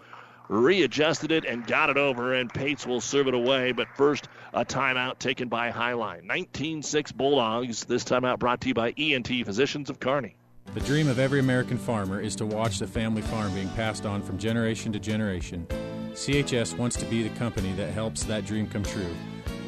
readjusted 0.50 1.32
it 1.32 1.46
and 1.46 1.66
got 1.68 1.90
it 1.90 1.98
over, 1.98 2.34
and 2.34 2.54
Pates 2.54 2.86
will 2.86 3.02
serve 3.02 3.28
it 3.28 3.34
away. 3.34 3.72
But 3.72 3.88
first, 3.96 4.28
a 4.54 4.66
timeout 4.66 5.20
taken 5.20 5.48
by 5.48 5.70
Hi-Line. 5.70 6.26
19 6.26 6.82
6 6.82 7.12
Bulldogs. 7.12 7.86
This 7.86 8.04
timeout 8.04 8.40
brought 8.40 8.62
to 8.62 8.68
you 8.70 8.74
by 8.74 8.94
ENT 8.98 9.28
Physicians 9.46 9.90
of 9.90 10.00
Kearney. 10.00 10.36
The 10.74 10.82
dream 10.82 11.08
of 11.08 11.20
every 11.20 11.40
American 11.40 11.78
farmer 11.78 12.20
is 12.20 12.36
to 12.38 12.46
watch 12.46 12.80
the 12.80 12.88
family 12.88 13.22
farm 13.22 13.54
being 13.54 13.70
passed 13.70 14.06
on 14.06 14.22
from 14.22 14.38
generation 14.38 14.92
to 14.94 15.00
generation. 15.00 15.68
CHS 16.14 16.78
wants 16.78 16.96
to 16.98 17.06
be 17.06 17.24
the 17.24 17.36
company 17.38 17.72
that 17.74 17.92
helps 17.92 18.24
that 18.24 18.46
dream 18.46 18.68
come 18.68 18.84
true. 18.84 19.16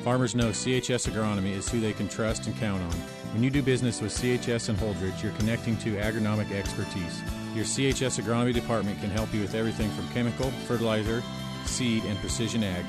Farmers 0.03 0.36
know 0.36 0.50
CHS 0.50 1.10
Agronomy 1.10 1.51
is 1.51 1.69
who 1.69 1.79
they 1.79 1.93
can 1.93 2.07
trust 2.07 2.48
and 2.48 2.57
count 2.57 2.81
on. 2.81 3.00
When 3.34 3.43
you 3.43 3.50
do 3.50 3.62
business 3.62 4.01
with 4.01 4.12
CHS 4.13 4.69
and 4.69 4.77
Holdrege, 4.77 5.22
you're 5.22 5.34
connecting 5.34 5.77
to 5.77 5.98
agronomic 5.98 6.51
expertise. 6.51 7.22
Your 7.57 7.65
CHS 7.65 8.21
Agronomy 8.21 8.53
department 8.53 9.01
can 9.01 9.09
help 9.09 9.33
you 9.33 9.41
with 9.41 9.55
everything 9.55 9.89
from 9.89 10.07
chemical, 10.09 10.51
fertilizer, 10.67 11.23
seed, 11.65 12.03
and 12.05 12.15
precision 12.19 12.63
ag. 12.63 12.85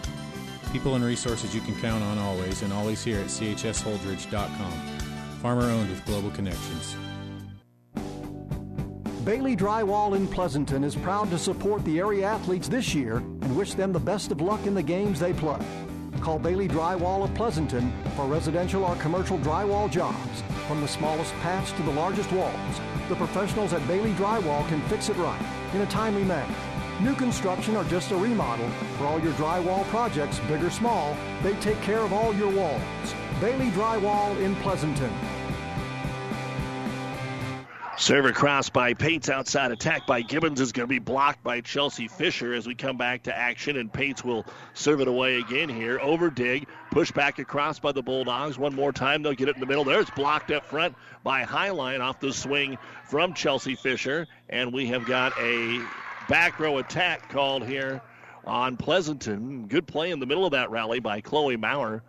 People 0.75 0.95
and 0.95 1.03
resources 1.03 1.55
you 1.55 1.63
can 1.63 1.75
count 1.81 2.05
on 2.05 2.19
always, 2.19 2.61
and 2.61 2.71
always 2.71 3.03
here 3.03 3.19
at 3.19 3.29
chsholdrege.com. 3.29 4.73
Farmer 5.41 5.63
owned 5.63 5.89
with 5.89 6.05
global 6.05 6.31
connections. 6.33 6.95
Bailey 9.25 9.57
Drywall 9.57 10.15
in 10.15 10.29
Pleasanton 10.29 10.85
is 10.85 10.95
proud 10.95 11.31
to 11.31 11.39
support 11.39 11.83
the 11.87 11.99
area 11.99 12.27
athletes 12.27 12.69
this 12.69 12.95
year 12.95 13.17
and 13.17 13.57
wish 13.57 13.73
them 13.73 13.91
the 13.91 13.99
best 13.99 14.31
of 14.33 14.43
luck 14.43 14.67
in 14.67 14.75
the 14.75 14.83
games 14.83 15.19
they 15.19 15.33
play. 15.33 15.65
Call 16.21 16.39
Bailey 16.39 16.69
Drywall 16.69 17.25
of 17.25 17.35
Pleasanton 17.35 17.91
for 18.15 18.27
residential 18.27 18.85
or 18.85 18.97
commercial 18.97 19.39
drywall 19.39 19.91
jobs. 19.91 20.43
From 20.69 20.83
the 20.83 20.87
smallest 20.87 21.33
patch 21.37 21.73
to 21.73 21.83
the 21.83 21.91
largest 21.91 22.31
walls, 22.31 22.81
the 23.09 23.17
professionals 23.17 23.73
at 23.73 23.89
Bailey 23.89 24.13
Drywall 24.13 24.69
can 24.69 24.83
fix 24.83 25.09
it 25.09 25.17
right 25.17 25.41
in 25.73 25.81
a 25.81 25.87
timely 25.87 26.25
manner. 26.25 26.55
New 27.01 27.15
construction 27.15 27.75
or 27.75 27.85
just 27.85 28.11
a 28.11 28.17
remodel, 28.17 28.69
for 28.99 29.07
all 29.07 29.19
your 29.19 29.33
drywall 29.33 29.87
projects, 29.87 30.41
big 30.41 30.63
or 30.63 30.69
small, 30.69 31.17
they 31.43 31.55
take 31.55 31.81
care 31.81 32.01
of 32.01 32.13
all 32.13 32.35
your 32.35 32.51
walls. 32.51 32.83
Bailey 33.41 33.71
Drywall 33.71 34.39
in 34.41 34.55
Pleasanton. 34.57 35.11
Server 37.99 38.33
cross 38.33 38.71
by 38.71 38.95
Pates. 38.95 39.29
Outside 39.29 39.73
attack 39.73 40.07
by 40.07 40.23
Gibbons 40.23 40.61
is 40.61 40.71
going 40.71 40.85
to 40.85 40.89
be 40.89 41.01
blocked 41.01 41.43
by 41.43 41.61
Chelsea 41.61 42.07
Fisher 42.07 42.55
as 42.55 42.65
we 42.65 42.77
come 42.77 42.97
back 42.97 43.25
to 43.25 43.37
action, 43.37 43.77
and 43.77 43.93
Pates 43.93 44.25
will 44.25 44.47
serve 44.73 45.01
it 45.01 45.09
away 45.09 45.39
again 45.39 45.69
here. 45.69 45.99
Over 45.99 46.31
dig, 46.31 46.69
push 46.93 47.11
back 47.11 47.41
across 47.41 47.81
by 47.81 47.91
the 47.91 48.01
Bulldogs. 48.01 48.57
One 48.57 48.73
more 48.73 48.93
time, 48.93 49.25
they'll 49.25 49.33
get 49.35 49.49
it 49.49 49.57
in 49.57 49.61
the 49.61 49.67
middle. 49.67 49.83
There 49.83 50.01
it's 50.01 50.11
blocked 50.11 50.53
up 50.53 50.65
front 50.65 50.95
by 51.25 51.43
Hi-Line 51.43 52.01
off 52.01 52.21
the 52.21 52.33
swing 52.33 52.79
from 53.05 53.35
Chelsea 53.35 53.75
Fisher, 53.75 54.29
and 54.49 54.73
we 54.73 54.87
have 54.87 55.05
got 55.05 55.33
a 55.41 55.83
back 56.29 56.61
row 56.61 56.79
attack 56.79 57.29
called 57.29 57.67
here 57.67 58.01
on 58.45 58.77
Pleasanton. 58.77 59.67
Good 59.67 59.89
play 59.89 60.13
in 60.13 60.21
the 60.21 60.27
middle 60.27 60.47
of 60.47 60.53
that 60.53 60.71
rally 60.71 61.01
by 61.01 61.21
Chloe 61.21 61.57
Maurer, 61.57 62.05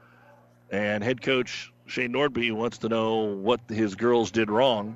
and 0.69 1.03
head 1.03 1.24
coach 1.24 1.74
Shane 1.88 2.13
Nordby 2.13 2.51
wants 2.51 2.77
to 2.77 2.89
know 2.89 3.24
what 3.24 3.62
his 3.67 3.96
girls 3.96 4.29
did 4.29 4.51
wrong 4.51 4.96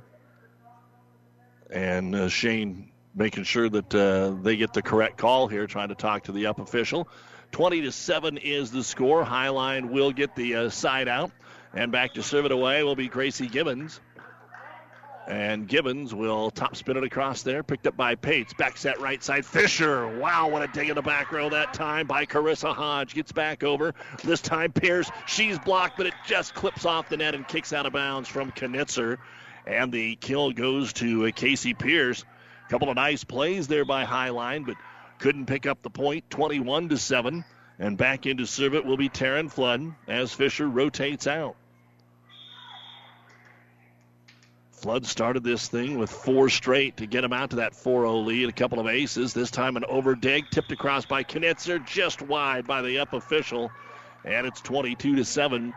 and 1.73 2.15
uh, 2.15 2.29
Shane 2.29 2.91
making 3.15 3.43
sure 3.43 3.67
that 3.67 3.93
uh, 3.93 4.41
they 4.41 4.55
get 4.55 4.73
the 4.73 4.81
correct 4.81 5.17
call 5.17 5.47
here, 5.47 5.67
trying 5.67 5.89
to 5.89 5.95
talk 5.95 6.23
to 6.23 6.31
the 6.31 6.45
up 6.45 6.59
official. 6.59 7.07
20 7.51 7.81
to 7.81 7.91
7 7.91 8.37
is 8.37 8.71
the 8.71 8.83
score. 8.83 9.23
Hi-Line 9.23 9.89
will 9.89 10.11
get 10.11 10.35
the 10.35 10.55
uh, 10.55 10.69
side 10.69 11.07
out 11.07 11.31
And 11.73 11.91
back 11.91 12.15
to 12.15 12.23
serve 12.23 12.45
it 12.45 12.51
away 12.51 12.83
will 12.83 12.95
be 12.95 13.07
Gracie 13.07 13.47
Gibbons. 13.47 13.99
And 15.27 15.67
Gibbons 15.67 16.13
will 16.13 16.51
top 16.51 16.75
spin 16.75 16.97
it 16.97 17.03
across 17.03 17.43
there, 17.43 17.63
picked 17.63 17.87
up 17.87 17.95
by 17.95 18.15
Pates. 18.15 18.53
Back 18.53 18.75
set 18.75 18.99
right 18.99 19.23
side. 19.23 19.45
Fisher. 19.45 20.19
Wow, 20.19 20.49
what 20.49 20.63
a 20.63 20.67
dig 20.67 20.89
in 20.89 20.95
the 20.95 21.01
back 21.01 21.31
row 21.31 21.49
that 21.49 21.73
time 21.73 22.07
by 22.07 22.25
Carissa 22.25 22.75
Hodge. 22.75 23.15
Gets 23.15 23.31
back 23.31 23.63
over. 23.63 23.93
This 24.23 24.41
time 24.41 24.73
Pierce. 24.73 25.09
She's 25.25 25.57
blocked, 25.59 25.95
but 25.95 26.07
it 26.07 26.13
just 26.27 26.53
clips 26.55 26.85
off 26.85 27.07
the 27.07 27.15
net 27.15 27.35
and 27.35 27.47
kicks 27.47 27.71
out 27.71 27.85
of 27.85 27.93
bounds 27.93 28.27
from 28.27 28.51
Knitzer. 28.51 29.17
And 29.65 29.91
the 29.91 30.15
kill 30.15 30.51
goes 30.51 30.93
to 30.93 31.27
uh, 31.27 31.31
Casey 31.31 31.73
Pierce. 31.73 32.23
A 32.65 32.69
couple 32.69 32.89
of 32.89 32.95
nice 32.95 33.23
plays 33.23 33.67
there 33.67 33.85
by 33.85 34.03
Hi-Line, 34.03 34.63
but 34.63 34.75
couldn't 35.19 35.45
pick 35.45 35.65
up 35.65 35.81
the 35.81 35.89
point. 35.89 36.29
21 36.29 36.89
to 36.89 36.97
7. 36.97 37.45
And 37.79 37.97
back 37.97 38.25
into 38.25 38.45
serve 38.45 38.75
it 38.75 38.85
will 38.85 38.97
be 38.97 39.09
Taryn 39.09 39.51
Flood 39.51 39.93
as 40.07 40.33
Fisher 40.33 40.67
rotates 40.67 41.27
out. 41.27 41.55
Flood 44.71 45.05
started 45.05 45.45
this 45.45 45.69
thing 45.69 45.97
with 45.97 46.11
four 46.11 46.49
straight 46.49 46.97
to 46.97 47.05
get 47.05 47.23
him 47.23 47.31
out 47.31 47.51
to 47.51 47.55
that 47.55 47.73
4 47.73 48.01
0 48.01 48.17
lead. 48.17 48.49
A 48.49 48.51
couple 48.51 48.81
of 48.81 48.87
aces. 48.87 49.33
This 49.33 49.49
time 49.49 49.77
an 49.77 49.85
over 49.85 50.13
dig, 50.13 50.49
tipped 50.51 50.73
across 50.73 51.05
by 51.05 51.23
Knitzer, 51.23 51.79
just 51.79 52.21
wide 52.21 52.67
by 52.67 52.81
the 52.81 52.99
up 52.99 53.13
official. 53.13 53.71
And 54.25 54.45
it's 54.45 54.59
22 54.59 55.15
to 55.15 55.25
7 55.25 55.73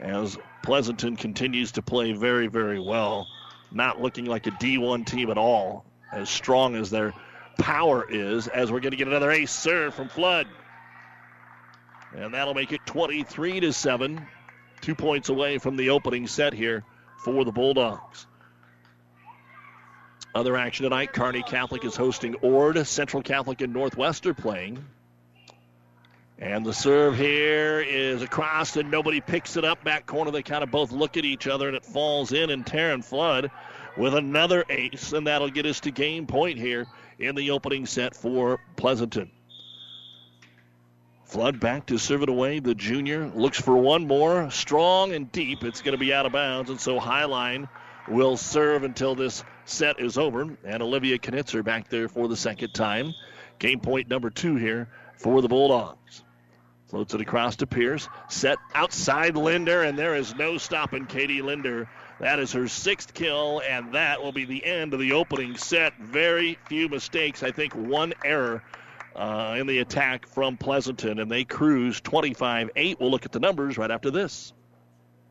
as 0.00 0.38
Pleasanton 0.62 1.16
continues 1.16 1.72
to 1.72 1.82
play 1.82 2.12
very, 2.12 2.46
very 2.46 2.80
well. 2.80 3.26
Not 3.70 4.00
looking 4.00 4.26
like 4.26 4.46
a 4.46 4.50
D1 4.50 5.06
team 5.06 5.30
at 5.30 5.38
all, 5.38 5.84
as 6.12 6.28
strong 6.28 6.76
as 6.76 6.90
their 6.90 7.14
power 7.58 8.06
is, 8.08 8.48
as 8.48 8.70
we're 8.70 8.80
going 8.80 8.92
to 8.92 8.96
get 8.96 9.08
another 9.08 9.30
ace 9.30 9.50
serve 9.50 9.94
from 9.94 10.08
Flood. 10.08 10.46
And 12.14 12.34
that'll 12.34 12.54
make 12.54 12.72
it 12.72 12.80
23 12.86 13.60
to 13.60 13.72
7. 13.72 14.26
Two 14.80 14.94
points 14.94 15.28
away 15.28 15.58
from 15.58 15.76
the 15.76 15.90
opening 15.90 16.26
set 16.26 16.52
here 16.52 16.84
for 17.24 17.44
the 17.44 17.52
Bulldogs. 17.52 18.26
Other 20.34 20.56
action 20.56 20.84
tonight 20.84 21.12
Kearney 21.12 21.42
Catholic 21.42 21.84
is 21.84 21.94
hosting 21.94 22.34
Ord. 22.36 22.86
Central 22.86 23.22
Catholic 23.22 23.60
and 23.60 23.72
Northwest 23.72 24.26
are 24.26 24.34
playing. 24.34 24.84
And 26.38 26.66
the 26.66 26.72
serve 26.72 27.16
here 27.16 27.80
is 27.80 28.22
across, 28.22 28.76
and 28.76 28.90
nobody 28.90 29.20
picks 29.20 29.56
it 29.56 29.64
up. 29.64 29.84
Back 29.84 30.06
corner, 30.06 30.30
they 30.30 30.42
kind 30.42 30.64
of 30.64 30.70
both 30.70 30.90
look 30.90 31.16
at 31.16 31.24
each 31.24 31.46
other, 31.46 31.68
and 31.68 31.76
it 31.76 31.84
falls 31.84 32.32
in. 32.32 32.50
And 32.50 32.66
Taryn 32.66 33.04
Flood 33.04 33.50
with 33.96 34.14
another 34.14 34.64
ace, 34.68 35.12
and 35.12 35.26
that'll 35.26 35.50
get 35.50 35.66
us 35.66 35.80
to 35.80 35.90
game 35.90 36.26
point 36.26 36.58
here 36.58 36.86
in 37.18 37.34
the 37.34 37.50
opening 37.50 37.86
set 37.86 38.16
for 38.16 38.58
Pleasanton. 38.76 39.30
Flood 41.26 41.60
back 41.60 41.86
to 41.86 41.98
serve 41.98 42.22
it 42.22 42.28
away. 42.28 42.58
The 42.58 42.74
junior 42.74 43.30
looks 43.34 43.60
for 43.60 43.76
one 43.76 44.06
more. 44.06 44.50
Strong 44.50 45.12
and 45.12 45.30
deep. 45.32 45.62
It's 45.62 45.80
going 45.80 45.92
to 45.92 45.98
be 45.98 46.12
out 46.12 46.26
of 46.26 46.32
bounds, 46.32 46.70
and 46.70 46.80
so 46.80 46.98
Hi-Line 46.98 47.68
will 48.08 48.36
serve 48.36 48.82
until 48.82 49.14
this 49.14 49.44
set 49.64 50.00
is 50.00 50.18
over. 50.18 50.56
And 50.64 50.82
Olivia 50.82 51.18
Knitzer 51.18 51.62
back 51.62 51.88
there 51.88 52.08
for 52.08 52.26
the 52.26 52.36
second 52.36 52.72
time. 52.72 53.14
Game 53.58 53.80
point 53.80 54.08
number 54.08 54.28
two 54.28 54.56
here 54.56 54.88
for 55.22 55.40
the 55.40 55.48
Bulldogs. 55.48 56.24
Floats 56.88 57.14
it 57.14 57.20
across 57.20 57.56
to 57.56 57.66
Pierce. 57.66 58.08
Set 58.28 58.58
outside 58.74 59.36
Linder, 59.36 59.82
and 59.82 59.98
there 59.98 60.14
is 60.14 60.34
no 60.34 60.58
stopping 60.58 61.06
Katie 61.06 61.40
Linder. 61.40 61.88
That 62.20 62.38
is 62.38 62.52
her 62.52 62.68
sixth 62.68 63.14
kill, 63.14 63.62
and 63.66 63.94
that 63.94 64.22
will 64.22 64.32
be 64.32 64.44
the 64.44 64.64
end 64.64 64.92
of 64.92 65.00
the 65.00 65.12
opening 65.12 65.56
set. 65.56 65.96
Very 65.98 66.58
few 66.66 66.88
mistakes. 66.88 67.42
I 67.42 67.50
think 67.50 67.74
one 67.74 68.12
error 68.24 68.62
uh, 69.16 69.56
in 69.58 69.66
the 69.66 69.78
attack 69.78 70.26
from 70.26 70.56
Pleasanton, 70.56 71.18
and 71.18 71.30
they 71.30 71.44
cruise 71.44 72.00
25 72.00 72.70
8. 72.76 73.00
We'll 73.00 73.10
look 73.10 73.24
at 73.24 73.32
the 73.32 73.40
numbers 73.40 73.78
right 73.78 73.90
after 73.90 74.10
this. 74.10 74.52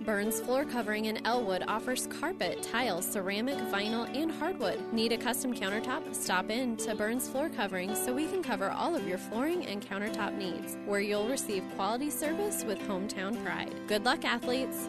Burns 0.00 0.40
Floor 0.40 0.64
Covering 0.64 1.04
in 1.04 1.26
Elwood 1.26 1.62
offers 1.68 2.06
carpet, 2.06 2.62
tile, 2.62 3.02
ceramic, 3.02 3.58
vinyl, 3.70 4.08
and 4.16 4.32
hardwood. 4.32 4.80
Need 4.94 5.12
a 5.12 5.18
custom 5.18 5.54
countertop? 5.54 6.14
Stop 6.14 6.48
in 6.48 6.78
to 6.78 6.94
Burns 6.94 7.28
Floor 7.28 7.50
Covering 7.50 7.94
so 7.94 8.14
we 8.14 8.26
can 8.26 8.42
cover 8.42 8.70
all 8.70 8.96
of 8.96 9.06
your 9.06 9.18
flooring 9.18 9.66
and 9.66 9.86
countertop 9.86 10.34
needs, 10.38 10.78
where 10.86 11.00
you'll 11.00 11.28
receive 11.28 11.62
quality 11.76 12.08
service 12.08 12.64
with 12.64 12.78
hometown 12.88 13.44
pride. 13.44 13.74
Good 13.88 14.06
luck, 14.06 14.24
athletes! 14.24 14.88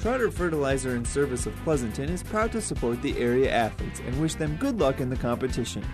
Trotter 0.00 0.32
Fertilizer 0.32 0.96
and 0.96 1.06
Service 1.06 1.46
of 1.46 1.54
Pleasanton 1.62 2.10
is 2.10 2.24
proud 2.24 2.50
to 2.50 2.60
support 2.60 3.00
the 3.00 3.16
area 3.16 3.50
athletes 3.50 4.00
and 4.00 4.20
wish 4.20 4.34
them 4.34 4.56
good 4.56 4.80
luck 4.80 5.00
in 5.00 5.08
the 5.08 5.16
competition. 5.16 5.84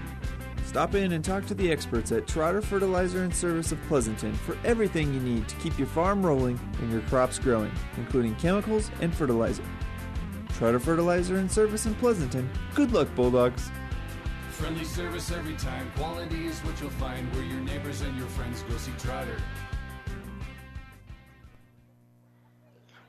Stop 0.70 0.94
in 0.94 1.11
and 1.11 1.24
talk 1.24 1.44
to 1.46 1.54
the 1.54 1.68
experts 1.68 2.12
at 2.12 2.28
Trotter 2.28 2.62
Fertilizer 2.62 3.24
and 3.24 3.35
Service 3.35 3.72
of 3.72 3.83
Pleasanton 3.88 4.33
for 4.33 4.56
everything 4.64 5.12
you 5.12 5.18
need 5.18 5.48
to 5.48 5.56
keep 5.56 5.76
your 5.76 5.88
farm 5.88 6.24
rolling 6.24 6.61
and 6.78 6.92
your 6.92 7.00
crops 7.00 7.40
growing, 7.40 7.72
including 7.96 8.37
chemicals 8.37 8.88
and 9.00 9.12
fertilizer. 9.12 9.64
Trotter 10.50 10.78
Fertilizer 10.78 11.38
and 11.38 11.50
Service 11.50 11.87
in 11.87 11.94
Pleasanton. 11.96 12.48
Good 12.76 12.92
luck, 12.92 13.09
Bulldogs. 13.16 13.72
Friendly 14.52 14.85
service 14.85 15.33
every 15.33 15.54
time. 15.54 15.90
Quality 15.96 16.46
is 16.46 16.61
what 16.61 16.80
you'll 16.80 16.90
find 16.90 17.28
where 17.35 17.42
your 17.42 17.61
neighbors 17.62 18.02
and 18.02 18.16
your 18.16 18.28
friends 18.28 18.62
go 18.62 18.76
see 18.76 18.92
Trotter. 18.96 19.38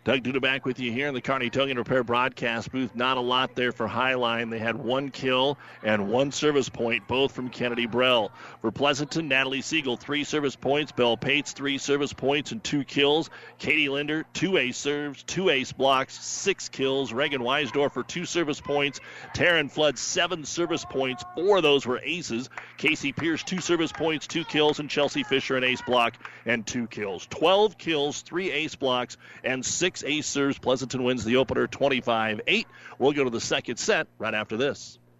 Doug 0.03 0.23
Duda 0.23 0.41
back 0.41 0.65
with 0.65 0.79
you 0.79 0.91
here 0.91 1.07
in 1.07 1.13
the 1.13 1.21
Kearney 1.21 1.51
Towing 1.51 1.69
and 1.69 1.77
Repair 1.77 2.03
broadcast 2.03 2.71
booth. 2.71 2.95
Not 2.95 3.17
a 3.17 3.21
lot 3.21 3.53
there 3.53 3.71
for 3.71 3.85
Hi-Line. 3.85 4.49
They 4.49 4.57
had 4.57 4.75
one 4.75 5.11
kill 5.11 5.59
and 5.83 6.07
one 6.09 6.31
service 6.31 6.69
point, 6.69 7.07
both 7.07 7.33
from 7.33 7.49
Kennedy 7.49 7.85
Brell. 7.85 8.31
For 8.61 8.71
Pleasanton, 8.71 9.27
Natalie 9.27 9.61
Siegel, 9.61 9.97
three 9.97 10.23
service 10.23 10.55
points. 10.55 10.91
Belle 10.91 11.17
Pates, 11.17 11.51
three 11.51 11.77
service 11.77 12.13
points 12.13 12.51
and 12.51 12.63
two 12.63 12.83
kills. 12.83 13.29
Katie 13.59 13.89
Linder, 13.89 14.25
two 14.33 14.57
ace 14.57 14.77
serves, 14.77 15.21
two 15.21 15.49
ace 15.49 15.71
blocks, 15.71 16.15
six 16.19 16.67
kills. 16.67 17.13
Reagan 17.13 17.43
Weisdorfer, 17.43 18.07
two 18.07 18.25
service 18.25 18.59
points. 18.59 18.99
Taryn 19.35 19.69
Flood, 19.69 19.99
seven 19.99 20.45
service 20.45 20.83
points. 20.83 21.23
Four 21.35 21.57
of 21.57 21.63
those 21.63 21.85
were 21.85 21.99
aces. 22.03 22.49
Casey 22.77 23.11
Pierce, 23.11 23.43
two 23.43 23.61
service 23.61 23.91
points, 23.91 24.25
two 24.25 24.45
kills. 24.45 24.79
And 24.79 24.89
Chelsea 24.89 25.21
Fisher, 25.21 25.57
an 25.57 25.63
ace 25.63 25.83
block 25.83 26.15
and 26.47 26.65
two 26.65 26.87
kills. 26.87 27.27
12 27.27 27.77
kills, 27.77 28.23
three 28.23 28.49
ace 28.49 28.73
blocks, 28.73 29.17
and 29.43 29.63
six 29.63 29.90
six 29.91 30.03
ace 30.05 30.27
serves. 30.27 30.57
Pleasanton 30.57 31.03
wins 31.03 31.25
the 31.25 31.37
opener 31.37 31.67
25 31.67 32.41
8. 32.47 32.67
We'll 32.97 33.11
go 33.11 33.25
to 33.25 33.29
the 33.29 33.41
second 33.41 33.77
set 33.77 34.07
right 34.17 34.33
after 34.33 34.55
this. 34.55 34.97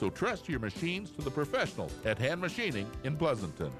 so 0.00 0.08
trust 0.08 0.48
your 0.48 0.58
machines 0.60 1.10
to 1.10 1.20
the 1.20 1.30
professionals 1.30 1.92
at 2.06 2.18
Hand 2.18 2.40
Machining 2.40 2.90
in 3.04 3.18
Pleasanton. 3.18 3.70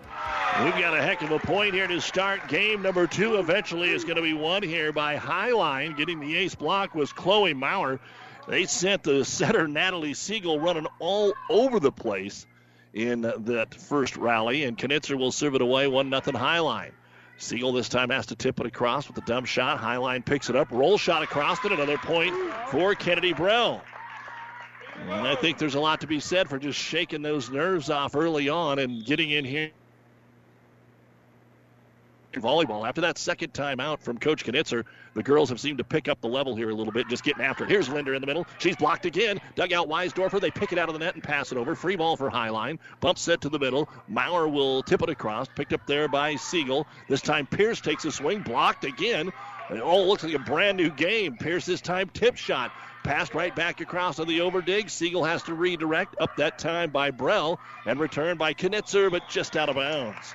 We've 0.63 0.75
got 0.75 0.95
a 0.95 1.01
heck 1.01 1.23
of 1.23 1.31
a 1.31 1.39
point 1.39 1.73
here 1.73 1.87
to 1.87 1.99
start 1.99 2.47
game 2.47 2.83
number 2.83 3.07
two. 3.07 3.37
Eventually, 3.37 3.89
is 3.89 4.05
going 4.05 4.17
to 4.17 4.23
be 4.23 4.35
won 4.35 4.63
here 4.63 4.93
by 4.93 5.17
Hi-Line. 5.17 5.97
Getting 5.97 6.21
the 6.21 6.37
ace 6.37 6.55
block 6.55 6.95
was 6.95 7.11
Chloe 7.11 7.55
Maurer. 7.55 8.01
They 8.47 8.67
sent 8.67 9.03
the 9.03 9.25
setter 9.25 9.67
Natalie 9.67 10.13
Siegel 10.13 10.61
running 10.61 10.87
all 10.99 11.33
over 11.49 11.81
the 11.81 11.91
place. 11.91 12.47
in 12.93 13.23
that 13.23 13.75
first 13.75 14.17
rally, 14.17 14.65
and 14.65 14.77
Knitzer 14.77 15.17
will 15.17 15.33
serve 15.33 15.55
it 15.55 15.63
away 15.63 15.87
1 15.87 16.11
nothing 16.11 16.35
Hi-Line. 16.35 16.93
Siegel 17.39 17.73
this 17.73 17.89
time 17.89 18.11
has 18.11 18.27
to 18.27 18.35
tip 18.35 18.61
it 18.61 18.67
across 18.67 19.09
with 19.09 19.17
a 19.17 19.23
dump 19.23 19.47
shot. 19.47 19.79
Hi-Line 19.79 20.23
picks 20.23 20.51
it 20.51 20.57
up, 20.57 20.71
roll 20.71 20.99
shot 20.99 21.23
across 21.23 21.65
it, 21.65 21.73
another 21.73 21.97
point 21.99 22.35
for 22.69 22.95
Kennedy 22.95 23.33
Brell. 23.33 23.81
And 25.09 25.27
I 25.27 25.35
think 25.35 25.59
there's 25.59 25.75
a 25.75 25.81
lot 25.81 26.03
to 26.03 26.07
be 26.07 26.21
said 26.21 26.49
for 26.49 26.59
just 26.59 26.79
shaking 26.79 27.23
those 27.23 27.51
nerves 27.51 27.91
off 27.91 28.15
early 28.15 28.49
on 28.49 28.79
and 28.79 29.05
getting 29.05 29.31
in 29.31 29.45
here 29.45 29.71
volleyball. 32.39 32.87
After 32.87 33.01
that 33.01 33.19
second 33.19 33.53
time 33.53 33.81
out 33.81 34.03
from 34.03 34.19
Coach 34.19 34.45
Knitzer, 34.45 34.85
the 35.15 35.23
girls 35.23 35.49
have 35.49 35.59
seemed 35.59 35.79
to 35.79 35.85
pick 35.85 36.09
up 36.09 36.21
the 36.21 36.29
level 36.29 36.55
here 36.55 36.71
a 36.71 36.75
little 36.75 36.93
bit, 36.93 37.09
just 37.09 37.25
getting 37.25 37.43
after 37.43 37.65
it. 37.65 37.71
Here's 37.71 37.89
Linder 37.89 38.15
in 38.15 38.21
the 38.21 38.27
middle. 38.27 38.47
She's 38.59 38.77
blocked 38.77 39.07
again. 39.07 39.41
Dug 39.57 39.73
out 39.73 39.89
Weisdorfer. 39.89 40.41
They 40.41 40.51
pick 40.51 40.73
it 40.73 40.79
out 40.79 40.89
of 40.89 40.93
the 40.93 41.01
net 41.01 41.15
and 41.15 41.23
pass 41.23 41.51
it 41.51 41.59
over. 41.59 41.75
Free 41.75 41.97
ball 41.97 42.17
for 42.17 42.31
Hi-Line. 42.31 42.79
Bump 43.01 43.19
set 43.19 43.41
to 43.41 43.49
the 43.49 43.59
middle. 43.59 43.89
Maurer 44.09 44.49
will 44.49 44.83
tip 44.83 45.03
it 45.03 45.09
across. 45.09 45.49
Picked 45.49 45.73
up 45.73 45.87
there 45.87 46.09
by 46.09 46.37
Siegel. 46.37 46.87
This 47.09 47.21
time 47.21 47.47
Pierce 47.47 47.81
takes 47.81 48.05
a 48.05 48.13
swing. 48.13 48.43
Blocked 48.43 48.85
again. 48.85 49.33
It 49.71 49.81
all 49.81 50.07
looks 50.07 50.25
like 50.25 50.35
a 50.35 50.39
brand 50.39 50.77
new 50.77 50.91
game. 50.91 51.37
Pierce 51.37 51.67
this 51.67 51.81
time 51.81 52.11
tip 52.13 52.37
shot. 52.37 52.73
Passed 53.03 53.35
right 53.35 53.55
back 53.55 53.81
across 53.81 54.19
on 54.19 54.29
the 54.29 54.39
overdig. 54.41 54.91
Siegel 54.91 55.25
has 55.25 55.43
to 55.45 55.55
redirect. 55.55 56.17
Up 56.21 56.37
that 56.37 56.59
time 56.59 56.91
by 56.91 57.11
Brell 57.11 57.59
and 57.87 57.99
returned 57.99 58.39
by 58.39 58.53
Knitzer, 58.53 59.11
but 59.11 59.29
just 59.29 59.57
out 59.57 59.69
of 59.69 59.77
bounds. 59.77 60.35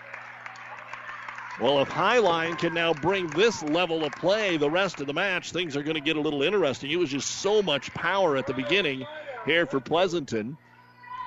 Well, 1.61 1.79
if 1.79 1.87
Hi-Line 1.87 2.57
can 2.57 2.73
now 2.73 2.93
bring 2.93 3.27
this 3.27 3.63
level 3.63 4.03
of 4.03 4.11
play 4.13 4.57
the 4.57 4.69
rest 4.69 4.99
of 4.99 5.07
the 5.07 5.13
match, 5.13 5.51
things 5.51 5.77
are 5.77 5.83
going 5.83 5.95
to 5.95 6.01
get 6.01 6.17
a 6.17 6.21
little 6.21 6.43
interesting. 6.43 6.91
It 6.91 6.97
was 6.97 7.11
just 7.11 7.29
so 7.29 7.61
much 7.61 7.93
power 7.93 8.35
at 8.35 8.45
the 8.45 8.53
beginning 8.53 9.05
here 9.45 9.65
for 9.65 9.79
Pleasanton. 9.79 10.57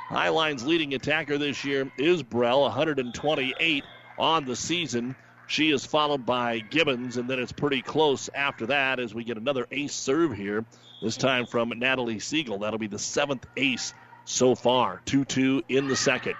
Hi-Line's 0.09 0.66
leading 0.66 0.92
attacker 0.92 1.38
this 1.38 1.64
year 1.64 1.90
is 1.96 2.22
Brell, 2.22 2.62
128 2.62 3.85
on 4.18 4.44
the 4.44 4.57
season. 4.57 5.16
She 5.48 5.70
is 5.70 5.87
followed 5.87 6.26
by 6.26 6.58
Gibbons, 6.58 7.16
and 7.16 7.28
then 7.28 7.38
it's 7.38 7.52
pretty 7.52 7.80
close 7.80 8.28
after 8.34 8.66
that 8.66 9.00
as 9.00 9.14
we 9.14 9.24
get 9.24 9.38
another 9.38 9.66
ace 9.72 9.94
serve 9.94 10.37
here, 10.37 10.66
this 11.00 11.16
time 11.16 11.46
from 11.46 11.70
Natalie 11.70 12.18
Siegel. 12.18 12.58
That'll 12.58 12.78
be 12.78 12.87
the 12.87 12.98
seventh 12.98 13.46
ace 13.56 13.94
so 14.26 14.54
far. 14.54 15.00
2 15.06 15.24
2 15.24 15.62
in 15.70 15.88
the 15.88 15.96
second 15.96 16.34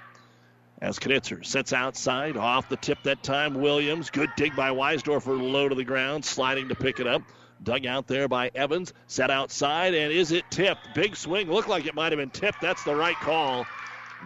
as 0.83 0.99
Knitzer 0.99 1.42
sets 1.42 1.73
outside 1.73 2.37
off 2.37 2.68
the 2.68 2.77
tip 2.77 2.99
that 3.05 3.23
time. 3.23 3.55
Williams, 3.55 4.11
good 4.11 4.31
dig 4.37 4.55
by 4.55 4.71
Weisdorfer, 4.71 5.40
low 5.40 5.71
to 5.71 5.75
the 5.75 5.85
ground, 5.85 6.23
sliding 6.23 6.68
to 6.68 6.75
pick 6.75 7.01
it 7.01 7.07
up. 7.07 7.23
Dug 7.62 7.87
out 7.87 8.09
there 8.09 8.29
by 8.29 8.51
Evans, 8.55 8.92
set 9.07 9.31
outside, 9.31 9.94
and 9.94 10.12
is 10.12 10.33
it 10.33 10.44
tipped? 10.51 10.94
Big 10.94 11.16
swing, 11.16 11.51
looked 11.51 11.68
like 11.68 11.87
it 11.87 11.94
might 11.94 12.12
have 12.12 12.18
been 12.18 12.29
tipped. 12.29 12.61
That's 12.61 12.85
the 12.85 12.94
right 12.94 13.16
call. 13.16 13.66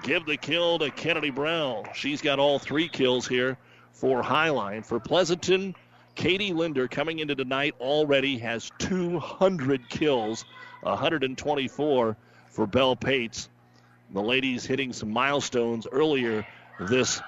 Give 0.02 0.26
the 0.26 0.36
kill 0.36 0.80
to 0.80 0.90
Kennedy 0.90 1.30
Brown. 1.30 1.84
She's 1.94 2.20
got 2.20 2.40
all 2.40 2.58
three 2.58 2.88
kills 2.88 3.28
here 3.28 3.56
for 3.92 4.22
Hi-Line. 4.22 4.82
For 4.82 4.98
Pleasanton, 4.98 5.74
Katie 6.14 6.52
Linder 6.52 6.88
coming 6.88 7.18
into 7.20 7.34
tonight 7.34 7.74
already 7.80 8.38
has 8.38 8.70
200 8.78 9.88
kills, 9.88 10.44
124 10.82 12.16
for 12.50 12.66
Bell 12.66 12.96
Pates. 12.96 13.48
The 14.12 14.20
ladies 14.20 14.66
hitting 14.66 14.92
some 14.92 15.10
milestones 15.10 15.86
earlier 15.90 16.46
this 16.78 17.20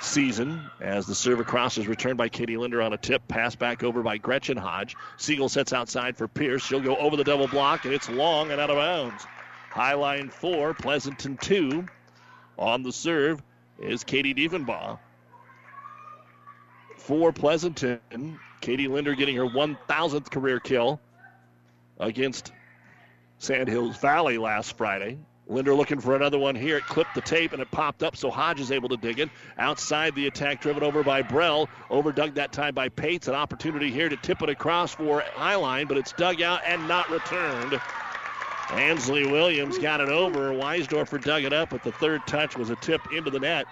season 0.00 0.70
as 0.80 1.06
the 1.06 1.14
serve 1.14 1.40
across 1.40 1.78
is 1.78 1.86
returned 1.86 2.18
by 2.18 2.28
Katie 2.28 2.56
Linder 2.56 2.82
on 2.82 2.92
a 2.92 2.98
tip. 2.98 3.26
Pass 3.28 3.54
back 3.54 3.82
over 3.82 4.02
by 4.02 4.18
Gretchen 4.18 4.56
Hodge. 4.56 4.96
Siegel 5.16 5.48
sets 5.48 5.72
outside 5.72 6.16
for 6.16 6.28
Pierce. 6.28 6.64
She'll 6.64 6.80
go 6.80 6.96
over 6.96 7.16
the 7.16 7.24
double 7.24 7.48
block, 7.48 7.84
and 7.84 7.94
it's 7.94 8.08
long 8.08 8.50
and 8.50 8.60
out 8.60 8.70
of 8.70 8.76
bounds. 8.76 9.24
Hi-Line 9.70 10.30
four, 10.30 10.74
Pleasanton 10.74 11.36
two. 11.36 11.86
On 12.58 12.82
the 12.82 12.92
serve 12.92 13.42
is 13.78 14.04
Katie 14.04 14.34
Diefenbaugh. 14.34 14.98
For 17.06 17.30
Pleasanton, 17.32 18.40
Katie 18.60 18.88
Linder 18.88 19.14
getting 19.14 19.36
her 19.36 19.46
1,000th 19.46 20.28
career 20.28 20.58
kill 20.58 21.00
against 22.00 22.50
Sandhills 23.38 23.96
Valley 23.98 24.38
last 24.38 24.76
Friday. 24.76 25.16
Linder 25.46 25.72
looking 25.72 26.00
for 26.00 26.16
another 26.16 26.36
one 26.36 26.56
here. 26.56 26.78
It 26.78 26.82
clipped 26.82 27.14
the 27.14 27.20
tape 27.20 27.52
and 27.52 27.62
it 27.62 27.70
popped 27.70 28.02
up, 28.02 28.16
so 28.16 28.28
Hodge 28.28 28.58
is 28.58 28.72
able 28.72 28.88
to 28.88 28.96
dig 28.96 29.20
it. 29.20 29.28
Outside 29.56 30.16
the 30.16 30.26
attack, 30.26 30.60
driven 30.60 30.82
over 30.82 31.04
by 31.04 31.22
Brell. 31.22 31.68
Overdug 31.90 32.34
that 32.34 32.50
time 32.50 32.74
by 32.74 32.88
Pates. 32.88 33.28
An 33.28 33.36
opportunity 33.36 33.92
here 33.92 34.08
to 34.08 34.16
tip 34.16 34.42
it 34.42 34.48
across 34.48 34.92
for 34.92 35.22
Hi-Line, 35.36 35.86
but 35.86 35.98
it's 35.98 36.10
dug 36.10 36.42
out 36.42 36.62
and 36.66 36.88
not 36.88 37.08
returned. 37.08 37.80
Ansley 38.70 39.30
Williams 39.30 39.78
got 39.78 40.00
it 40.00 40.08
over. 40.08 40.50
Weisdorfer 40.50 41.22
dug 41.22 41.44
it 41.44 41.52
up, 41.52 41.70
but 41.70 41.84
the 41.84 41.92
third 41.92 42.26
touch 42.26 42.56
was 42.56 42.70
a 42.70 42.76
tip 42.76 43.00
into 43.12 43.30
the 43.30 43.38
net. 43.38 43.66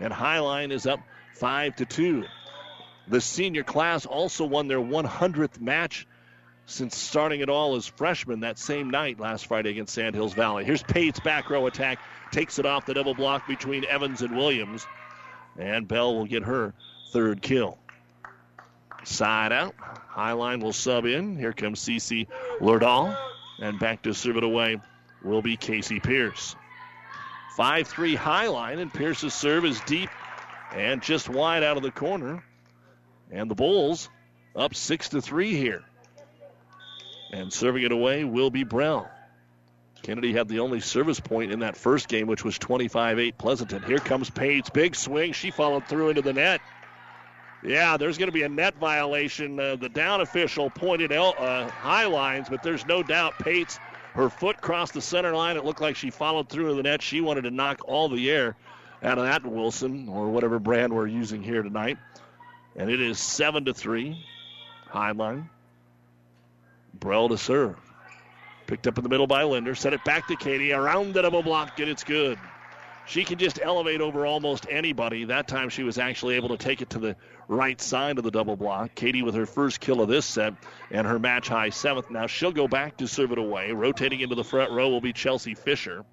And 0.00 0.12
Hi-Line 0.12 0.70
is 0.70 0.86
up 0.86 1.00
5 1.32 1.76
to 1.76 1.86
2. 1.86 2.24
The 3.08 3.20
senior 3.20 3.64
class 3.64 4.06
also 4.06 4.44
won 4.44 4.68
their 4.68 4.80
100th 4.80 5.60
match 5.60 6.06
since 6.66 6.96
starting 6.96 7.40
it 7.40 7.50
all 7.50 7.76
as 7.76 7.86
freshmen 7.86 8.40
that 8.40 8.58
same 8.58 8.88
night 8.88 9.20
last 9.20 9.46
Friday 9.46 9.70
against 9.70 9.94
Sandhills 9.94 10.32
Valley. 10.32 10.64
Here's 10.64 10.82
Pate's 10.82 11.20
back 11.20 11.50
row 11.50 11.66
attack, 11.66 11.98
takes 12.32 12.58
it 12.58 12.64
off 12.64 12.86
the 12.86 12.94
double 12.94 13.14
block 13.14 13.46
between 13.46 13.84
Evans 13.84 14.22
and 14.22 14.34
Williams, 14.34 14.86
and 15.58 15.86
Bell 15.86 16.14
will 16.14 16.24
get 16.24 16.44
her 16.44 16.72
third 17.12 17.42
kill. 17.42 17.78
Side 19.04 19.52
out. 19.52 19.74
Hi-Line 19.78 20.60
will 20.60 20.72
sub 20.72 21.04
in. 21.04 21.36
Here 21.36 21.52
comes 21.52 21.84
Cece 21.84 22.26
Lordahl. 22.60 23.16
And 23.60 23.78
back 23.78 24.02
to 24.02 24.14
serve 24.14 24.38
it 24.38 24.44
away 24.44 24.80
will 25.22 25.42
be 25.42 25.56
Casey 25.56 26.00
Pierce. 26.00 26.56
5 27.56 27.86
3 27.86 28.14
Hi-Line, 28.14 28.78
and 28.78 28.92
Pierce's 28.92 29.34
serve 29.34 29.64
is 29.64 29.80
deep 29.82 30.10
and 30.74 31.02
just 31.02 31.28
wide 31.28 31.62
out 31.62 31.76
of 31.76 31.82
the 31.82 31.90
corner. 31.90 32.42
And 33.30 33.50
the 33.50 33.54
Bulls 33.54 34.08
up 34.54 34.74
6 34.74 35.10
to 35.10 35.20
3 35.20 35.54
here. 35.54 35.82
And 37.32 37.52
serving 37.52 37.82
it 37.82 37.92
away 37.92 38.24
will 38.24 38.50
be 38.50 38.64
Brown. 38.64 39.06
Kennedy 40.02 40.32
had 40.34 40.48
the 40.48 40.60
only 40.60 40.80
service 40.80 41.18
point 41.18 41.50
in 41.50 41.60
that 41.60 41.76
first 41.76 42.08
game, 42.08 42.26
which 42.26 42.44
was 42.44 42.58
25 42.58 43.18
8 43.18 43.38
Pleasanton. 43.38 43.82
Here 43.82 43.98
comes 43.98 44.28
Pates. 44.30 44.68
Big 44.70 44.94
swing. 44.94 45.32
She 45.32 45.50
followed 45.50 45.86
through 45.86 46.10
into 46.10 46.22
the 46.22 46.34
net. 46.34 46.60
Yeah, 47.64 47.96
there's 47.96 48.18
going 48.18 48.28
to 48.28 48.32
be 48.32 48.42
a 48.42 48.48
net 48.48 48.74
violation. 48.76 49.58
Uh, 49.58 49.76
the 49.76 49.88
down 49.88 50.20
official 50.20 50.68
pointed 50.68 51.10
out 51.10 51.38
uh, 51.40 51.70
high 51.70 52.04
lines, 52.04 52.48
but 52.50 52.62
there's 52.62 52.84
no 52.84 53.02
doubt 53.02 53.38
Pates, 53.38 53.78
her 54.12 54.28
foot 54.28 54.60
crossed 54.60 54.92
the 54.92 55.00
center 55.00 55.34
line. 55.34 55.56
It 55.56 55.64
looked 55.64 55.80
like 55.80 55.96
she 55.96 56.10
followed 56.10 56.50
through 56.50 56.66
into 56.66 56.76
the 56.76 56.82
net. 56.82 57.00
She 57.00 57.22
wanted 57.22 57.42
to 57.42 57.50
knock 57.50 57.80
all 57.86 58.10
the 58.10 58.30
air 58.30 58.54
out 59.02 59.16
of 59.16 59.24
that 59.24 59.46
Wilson 59.46 60.08
or 60.10 60.28
whatever 60.28 60.58
brand 60.58 60.92
we're 60.92 61.06
using 61.06 61.42
here 61.42 61.62
tonight. 61.62 61.96
And 62.76 62.90
it 62.90 63.00
is 63.00 63.18
7 63.18 63.66
to 63.66 63.74
3. 63.74 64.24
Hi-Line. 64.88 65.48
Brell 66.92 67.28
to 67.28 67.38
serve. 67.38 67.76
Picked 68.66 68.86
up 68.86 68.98
in 68.98 69.04
the 69.04 69.10
middle 69.10 69.26
by 69.26 69.44
Linder. 69.44 69.74
Set 69.74 69.92
it 69.92 70.04
back 70.04 70.28
to 70.28 70.36
Katie. 70.36 70.72
Around 70.72 71.14
the 71.14 71.22
double 71.22 71.42
block, 71.42 71.78
and 71.78 71.88
it's 71.88 72.04
good. 72.04 72.38
She 73.06 73.24
can 73.24 73.38
just 73.38 73.60
elevate 73.62 74.00
over 74.00 74.24
almost 74.24 74.66
anybody. 74.70 75.24
That 75.24 75.46
time 75.46 75.68
she 75.68 75.82
was 75.82 75.98
actually 75.98 76.36
able 76.36 76.48
to 76.48 76.56
take 76.56 76.80
it 76.80 76.90
to 76.90 76.98
the 76.98 77.16
right 77.48 77.78
side 77.78 78.16
of 78.16 78.24
the 78.24 78.30
double 78.30 78.56
block. 78.56 78.94
Katie 78.94 79.22
with 79.22 79.34
her 79.34 79.44
first 79.44 79.80
kill 79.80 80.00
of 80.00 80.08
this 80.08 80.24
set 80.24 80.54
and 80.90 81.06
her 81.06 81.18
match 81.18 81.48
high 81.48 81.68
seventh. 81.68 82.10
Now 82.10 82.26
she'll 82.26 82.52
go 82.52 82.66
back 82.66 82.96
to 82.98 83.06
serve 83.06 83.32
it 83.32 83.38
away. 83.38 83.72
Rotating 83.72 84.20
into 84.20 84.34
the 84.34 84.44
front 84.44 84.72
row 84.72 84.88
will 84.88 85.02
be 85.02 85.12
Chelsea 85.12 85.54
Fisher. 85.54 86.04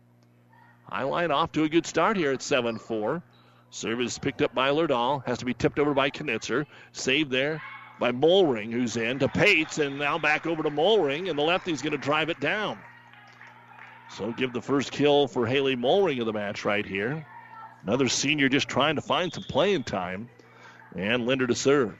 Hi-Line 0.89 1.31
off 1.31 1.53
to 1.53 1.63
a 1.63 1.69
good 1.69 1.85
start 1.85 2.17
here 2.17 2.33
at 2.33 2.41
7 2.41 2.77
4. 2.77 3.23
Service 3.71 4.17
picked 4.19 4.41
up 4.41 4.53
by 4.53 4.69
Lerdahl. 4.69 5.25
Has 5.25 5.39
to 5.39 5.45
be 5.45 5.53
tipped 5.53 5.79
over 5.79 5.93
by 5.93 6.09
Knitzer. 6.09 6.65
Saved 6.91 7.31
there 7.31 7.61
by 7.99 8.11
Molring, 8.11 8.71
who's 8.71 8.97
in 8.97 9.19
to 9.19 9.27
Pates, 9.27 9.77
and 9.77 9.97
now 9.97 10.17
back 10.17 10.45
over 10.45 10.61
to 10.61 10.69
Molring, 10.69 11.29
and 11.29 11.39
the 11.39 11.43
lefty's 11.43 11.81
going 11.81 11.91
to 11.91 11.97
drive 11.97 12.29
it 12.29 12.39
down. 12.39 12.77
So 14.09 14.33
give 14.33 14.51
the 14.51 14.61
first 14.61 14.91
kill 14.91 15.27
for 15.27 15.45
Haley 15.45 15.75
Molring 15.77 16.19
of 16.19 16.25
the 16.25 16.33
match 16.33 16.65
right 16.65 16.85
here. 16.85 17.25
Another 17.83 18.09
senior 18.09 18.49
just 18.49 18.67
trying 18.67 18.95
to 18.95 19.01
find 19.01 19.33
some 19.33 19.43
playing 19.43 19.83
time. 19.83 20.29
And 20.95 21.25
Linder 21.25 21.47
to 21.47 21.55
serve. 21.55 21.97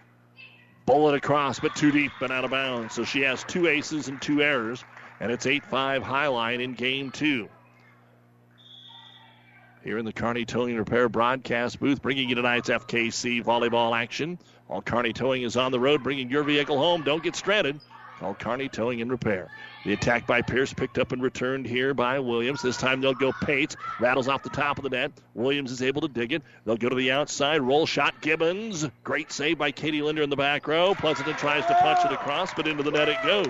Bullet 0.86 1.16
across, 1.16 1.60
but 1.60 1.74
too 1.76 1.92
deep 1.92 2.12
and 2.20 2.32
out 2.32 2.44
of 2.44 2.52
bounds. 2.52 2.94
So 2.94 3.06
she 3.06 3.22
has 3.22 3.44
two 3.46 3.68
aces 3.68 4.10
and 4.10 4.22
two 4.22 4.42
errors, 4.42 4.84
and 5.22 5.32
it's 5.32 5.46
8 5.46 5.64
5 5.64 6.04
Hi-Line 6.04 6.60
in 6.60 6.74
game 6.74 7.12
two. 7.12 7.48
Here 9.84 9.98
in 9.98 10.06
the 10.06 10.14
Kearney 10.14 10.46
Towing 10.46 10.78
Repair 10.78 11.10
broadcast 11.10 11.80
booth, 11.80 12.04
bringing 12.04 12.30
you 12.30 12.36
tonight's 12.36 12.70
FKC 12.70 13.44
volleyball 13.44 13.98
action. 13.98 14.38
While 14.68 14.84
Kearney 14.84 15.12
Towing 15.12 15.42
is 15.42 15.58
on 15.58 15.72
the 15.72 15.80
road, 15.80 16.04
bringing 16.04 16.30
your 16.30 16.44
vehicle 16.44 16.78
home. 16.78 17.02
Don't 17.02 17.24
get 17.24 17.36
stranded. 17.36 17.80
Call 18.20 18.36
Kearney 18.36 18.70
Towing 18.70 19.02
and 19.02 19.10
Repair. 19.10 19.50
The 19.84 19.94
attack 19.94 20.28
by 20.28 20.44
Pierce 20.44 20.72
picked 20.72 21.00
up 21.00 21.12
and 21.12 21.24
returned 21.24 21.66
here 21.66 21.96
by 21.96 22.20
Williams. 22.20 22.62
This 22.62 22.78
time 22.78 23.02
they'll 23.02 23.16
go 23.16 23.32
Pates. 23.42 23.76
Rattles 24.00 24.28
off 24.28 24.44
the 24.44 24.50
top 24.50 24.78
of 24.78 24.84
the 24.84 24.92
net. 24.92 25.12
Williams 25.34 25.72
is 25.72 25.82
able 25.82 26.02
to 26.02 26.08
dig 26.08 26.32
it. 26.32 26.44
They'll 26.64 26.78
go 26.78 26.90
to 26.90 26.96
the 26.96 27.12
outside. 27.12 27.62
Roll 27.62 27.88
shot 27.88 28.22
Gibbons. 28.22 28.88
Great 29.04 29.32
save 29.32 29.58
by 29.58 29.72
Katie 29.72 30.04
Linder 30.04 30.22
in 30.22 30.30
the 30.30 30.36
back 30.36 30.68
row. 30.68 30.94
Pleasanton 30.94 31.34
tries 31.34 31.66
to 31.66 31.74
punch 31.74 32.06
it 32.06 32.14
across, 32.14 32.54
but 32.54 32.68
into 32.68 32.84
the 32.84 32.92
net 32.92 33.10
it 33.10 33.18
goes. 33.24 33.48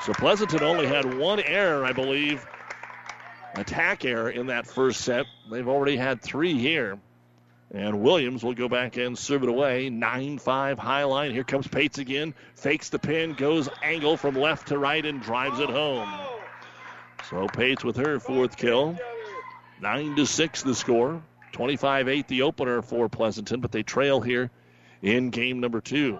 So 0.00 0.14
Pleasanton 0.14 0.62
only 0.62 0.86
had 0.86 1.18
one 1.18 1.40
error, 1.40 1.84
I 1.84 1.92
believe, 1.92 2.46
attack 3.54 4.04
error 4.04 4.30
in 4.30 4.46
that 4.46 4.66
first 4.66 5.00
set. 5.02 5.26
They've 5.50 5.68
already 5.68 5.96
had 5.96 6.22
three 6.22 6.58
here. 6.58 6.98
And 7.74 8.02
Williams 8.02 8.44
will 8.44 8.52
go 8.54 8.68
back 8.68 8.98
and 8.98 9.16
serve 9.16 9.42
it 9.42 9.48
away. 9.48 9.88
9 9.88 10.38
5 10.38 10.78
Hi-Line. 10.78 11.30
Here 11.30 11.44
comes 11.44 11.66
Pates 11.66 11.98
again. 11.98 12.34
Fakes 12.54 12.90
the 12.90 12.98
pin, 12.98 13.32
goes 13.32 13.68
angle 13.82 14.18
from 14.18 14.34
left 14.34 14.68
to 14.68 14.78
right, 14.78 15.04
and 15.04 15.22
drives 15.22 15.58
it 15.58 15.70
home. 15.70 16.08
So 17.30 17.46
Pates 17.46 17.82
with 17.82 17.96
her 17.96 18.20
fourth 18.20 18.56
kill. 18.58 18.98
9 19.80 20.16
to 20.16 20.26
6 20.26 20.62
the 20.62 20.74
score. 20.74 21.22
25 21.52 22.08
8 22.08 22.28
the 22.28 22.42
opener 22.42 22.82
for 22.82 23.08
Pleasanton, 23.08 23.60
but 23.60 23.72
they 23.72 23.82
trail 23.82 24.20
here 24.20 24.50
in 25.02 25.30
game 25.30 25.60
number 25.60 25.80
two. 25.80 26.18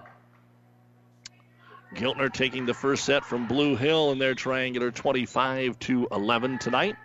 Giltner 1.95 2.33
taking 2.33 2.65
the 2.65 2.75
first 2.75 3.05
set 3.05 3.25
from 3.25 3.47
Blue 3.47 3.77
Hill 3.77 4.13
in 4.13 4.19
their 4.19 4.35
triangular 4.35 4.91
25 4.91 5.79
to 5.81 6.09
11 6.11 6.59
tonight. 6.59 6.97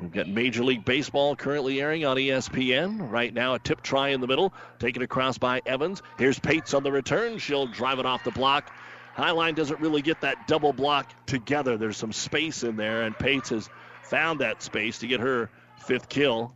We've 0.00 0.12
got 0.12 0.28
Major 0.28 0.62
League 0.62 0.84
Baseball 0.84 1.34
currently 1.34 1.80
airing 1.80 2.04
on 2.04 2.16
ESPN. 2.16 3.10
Right 3.10 3.34
now, 3.34 3.54
a 3.54 3.58
tip 3.58 3.82
try 3.82 4.10
in 4.10 4.20
the 4.20 4.28
middle, 4.28 4.54
taken 4.78 5.02
across 5.02 5.38
by 5.38 5.60
Evans. 5.66 6.02
Here's 6.18 6.38
Pates 6.38 6.72
on 6.72 6.84
the 6.84 6.92
return. 6.92 7.38
She'll 7.38 7.66
drive 7.66 7.98
it 7.98 8.06
off 8.06 8.22
the 8.22 8.30
block. 8.30 8.72
Hi-Line 9.14 9.54
doesn't 9.54 9.80
really 9.80 10.02
get 10.02 10.20
that 10.20 10.46
double 10.46 10.72
block 10.72 11.12
together. 11.26 11.76
There's 11.76 11.96
some 11.96 12.12
space 12.12 12.62
in 12.62 12.76
there, 12.76 13.02
and 13.02 13.18
Pates 13.18 13.48
has 13.48 13.68
found 14.04 14.40
that 14.40 14.62
space 14.62 14.98
to 15.00 15.08
get 15.08 15.18
her 15.18 15.50
fifth 15.78 16.08
kill 16.08 16.54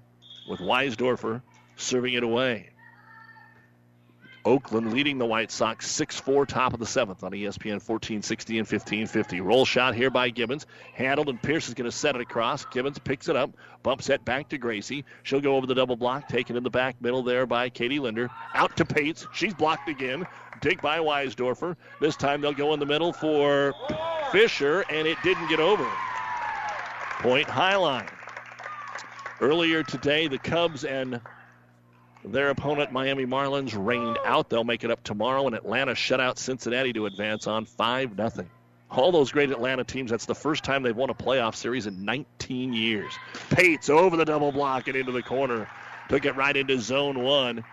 with 0.49 0.61
Weisdorfer 0.61 1.43
serving 1.75 2.15
it 2.15 2.23
away. 2.23 2.72
Oakland 4.45 4.93
leading 4.93 5.19
the 5.19 5.27
White 5.27 5.51
Sox 5.53 5.89
6 5.91 6.19
4, 6.19 6.47
top 6.47 6.75
of 6.75 6.81
the 6.81 6.87
seventh 6.87 7.23
on 7.23 7.33
ESPN 7.33 7.79
1460 7.81 8.59
and 8.59 8.67
1550. 8.67 9.41
Roll 9.41 9.65
shot 9.65 9.95
here 9.95 10.11
by 10.11 10.31
Gibbons. 10.31 10.67
Handled, 10.95 11.29
and 11.29 11.41
Pierce 11.41 11.69
is 11.69 11.75
going 11.75 11.91
to 11.91 11.97
set 11.97 12.17
it 12.17 12.21
across. 12.21 12.65
Gibbons 12.67 12.99
picks 12.99 13.29
it 13.29 13.37
up, 13.37 13.51
bumps 13.83 14.09
it 14.11 14.25
back 14.25 14.49
to 14.49 14.59
Gracie. 14.59 15.05
She'll 15.23 15.41
go 15.41 15.57
over 15.57 15.67
the 15.67 15.75
double 15.75 15.97
block, 15.97 16.29
taken 16.29 16.57
in 16.57 16.65
the 16.65 16.71
back 16.71 17.01
middle 17.01 17.23
there 17.23 17.47
by 17.47 17.69
Katie 17.69 18.01
Linder. 18.01 18.31
Out 18.55 18.77
to 18.79 18.85
Pates. 18.85 19.27
She's 19.33 19.55
blocked 19.55 19.89
again. 19.89 20.27
Dig 20.61 20.81
by 20.81 20.99
Weisdorfer. 20.99 21.77
This 22.01 22.17
time 22.17 22.41
they'll 22.41 22.53
go 22.53 22.75
in 22.75 22.81
the 22.81 22.87
middle 22.87 23.13
for 23.13 23.75
Fisher, 24.33 24.85
and 24.91 25.07
it 25.07 25.19
didn't 25.23 25.49
get 25.49 25.61
over. 25.61 25.89
Point 27.21 27.49
Hi-Line. 27.49 28.09
Earlier 29.41 29.83
today, 29.83 30.29
the 30.29 30.39
Cubs 30.39 30.85
and 30.85 31.21
their 32.25 32.51
opponent, 32.51 32.93
Miami 32.93 33.27
Marlins, 33.27 33.75
rained 33.77 34.19
out. 34.25 34.49
They'll 34.49 34.65
make 34.65 34.85
it 34.85 34.91
up 34.91 35.03
tomorrow, 35.03 35.47
and 35.47 35.57
Atlanta 35.57 35.95
shut 35.95 36.21
out 36.21 36.39
Cincinnati 36.39 36.93
to 36.93 37.07
advance 37.07 37.47
on 37.47 37.65
5 37.65 38.17
0. 38.17 38.49
All 38.91 39.11
those 39.11 39.33
great 39.33 39.51
Atlanta 39.51 39.85
teams, 39.85 40.11
that's 40.11 40.27
the 40.27 40.35
first 40.35 40.65
time 40.65 40.83
they've 40.83 40.95
won 40.95 41.11
a 41.11 41.15
playoff 41.15 41.55
series 41.55 41.87
in 41.87 42.05
19 42.05 42.75
years. 42.75 43.13
Pates 43.51 43.89
over 43.89 44.17
the 44.17 44.25
double 44.25 44.53
block 44.53 44.87
and 44.87 44.97
into 44.97 45.13
the 45.13 45.23
corner. 45.23 45.69
Took 46.09 46.27
it 46.27 46.37
right 46.37 46.55
into 46.55 46.79
zone 46.79 47.23
one 47.23 47.65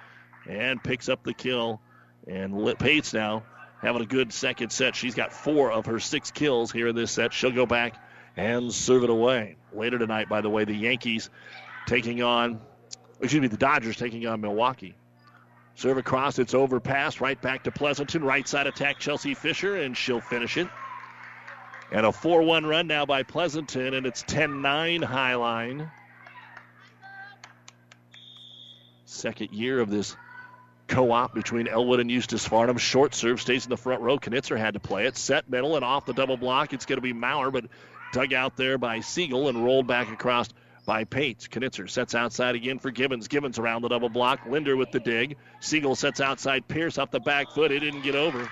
and 0.47 0.81
picks 0.81 1.09
up 1.09 1.23
the 1.23 1.33
kill. 1.33 1.81
And 2.25 2.77
Pates 2.79 3.13
now 3.13 3.43
having 3.81 4.01
a 4.01 4.05
good 4.05 4.31
second 4.31 4.71
set. 4.71 4.95
She's 4.95 5.15
got 5.15 5.33
four 5.33 5.71
of 5.71 5.87
her 5.87 5.99
six 5.99 6.31
kills 6.31 6.71
here 6.71 6.87
in 6.87 6.95
this 6.95 7.11
set. 7.11 7.33
She'll 7.33 7.51
go 7.51 7.65
back 7.65 7.95
and 8.37 8.73
serve 8.73 9.03
it 9.03 9.09
away. 9.09 9.57
Later 9.73 9.99
tonight, 9.99 10.29
by 10.29 10.39
the 10.39 10.49
way, 10.49 10.63
the 10.63 10.73
Yankees 10.73 11.29
taking 11.85 12.23
on 12.23 12.61
excuse 13.21 13.41
me, 13.41 13.47
the 13.47 13.57
Dodgers 13.57 13.97
taking 13.97 14.25
on 14.27 14.41
Milwaukee. 14.41 14.95
Serve 15.75 15.97
across, 15.97 16.39
it's 16.39 16.53
overpass, 16.53 17.21
right 17.21 17.41
back 17.41 17.63
to 17.63 17.71
Pleasanton. 17.71 18.23
Right 18.23 18.47
side 18.47 18.67
attack, 18.67 18.99
Chelsea 18.99 19.33
Fisher, 19.33 19.77
and 19.77 19.95
she'll 19.95 20.19
finish 20.19 20.57
it. 20.57 20.67
And 21.91 22.05
a 22.05 22.11
4 22.11 22.43
1 22.43 22.65
run 22.65 22.87
now 22.87 23.05
by 23.05 23.23
Pleasanton, 23.23 23.93
and 23.93 24.05
it's 24.05 24.23
10 24.23 24.61
9 24.61 25.01
Hi-Line. 25.01 25.89
Second 29.05 29.53
year 29.53 29.79
of 29.79 29.89
this 29.89 30.15
co 30.87 31.11
op 31.11 31.33
between 31.33 31.67
Elwood 31.67 31.99
and 31.99 32.11
Eustis 32.11 32.47
Farnam. 32.47 32.77
Short 32.77 33.15
serve 33.15 33.41
stays 33.41 33.65
in 33.65 33.69
the 33.69 33.77
front 33.77 34.01
row. 34.01 34.17
Knitzer 34.17 34.57
had 34.57 34.73
to 34.73 34.79
play 34.79 35.05
it. 35.05 35.15
Set 35.15 35.49
middle 35.49 35.75
and 35.75 35.85
off 35.85 36.05
the 36.05 36.13
double 36.13 36.37
block. 36.37 36.73
It's 36.73 36.85
going 36.85 36.97
to 36.97 37.01
be 37.01 37.13
Maurer, 37.13 37.51
but 37.51 37.65
dug 38.11 38.33
out 38.33 38.57
there 38.57 38.77
by 38.77 38.99
Siegel 38.99 39.47
and 39.47 39.63
rolled 39.63 39.87
back 39.87 40.11
across 40.11 40.49
by 40.85 41.03
Pates. 41.03 41.47
Knitzer 41.47 41.89
sets 41.89 42.15
outside 42.15 42.55
again 42.55 42.79
for 42.79 42.91
Gibbons. 42.91 43.27
Gibbons 43.27 43.59
around 43.59 43.81
the 43.81 43.89
double 43.89 44.09
block. 44.09 44.45
Linder 44.45 44.75
with 44.75 44.91
the 44.91 44.99
dig. 44.99 45.37
Siegel 45.59 45.95
sets 45.95 46.21
outside 46.21 46.67
Pierce 46.67 46.97
off 46.97 47.11
the 47.11 47.19
back 47.19 47.51
foot. 47.51 47.71
It 47.71 47.79
didn't 47.79 48.01
get 48.01 48.15
over. 48.15 48.49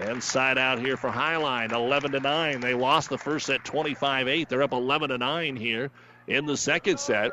And 0.00 0.22
side 0.22 0.58
out 0.58 0.80
here 0.80 0.96
for 0.96 1.10
Hi-Line, 1.10 1.72
11 1.72 2.12
to 2.12 2.20
9. 2.20 2.60
They 2.60 2.74
lost 2.74 3.10
the 3.10 3.18
first 3.18 3.46
set 3.46 3.64
25 3.64 4.26
8. 4.26 4.48
They're 4.48 4.62
up 4.62 4.72
11 4.72 5.10
to 5.10 5.18
9 5.18 5.56
here 5.56 5.90
in 6.26 6.46
the 6.46 6.56
second 6.56 6.98
set. 6.98 7.30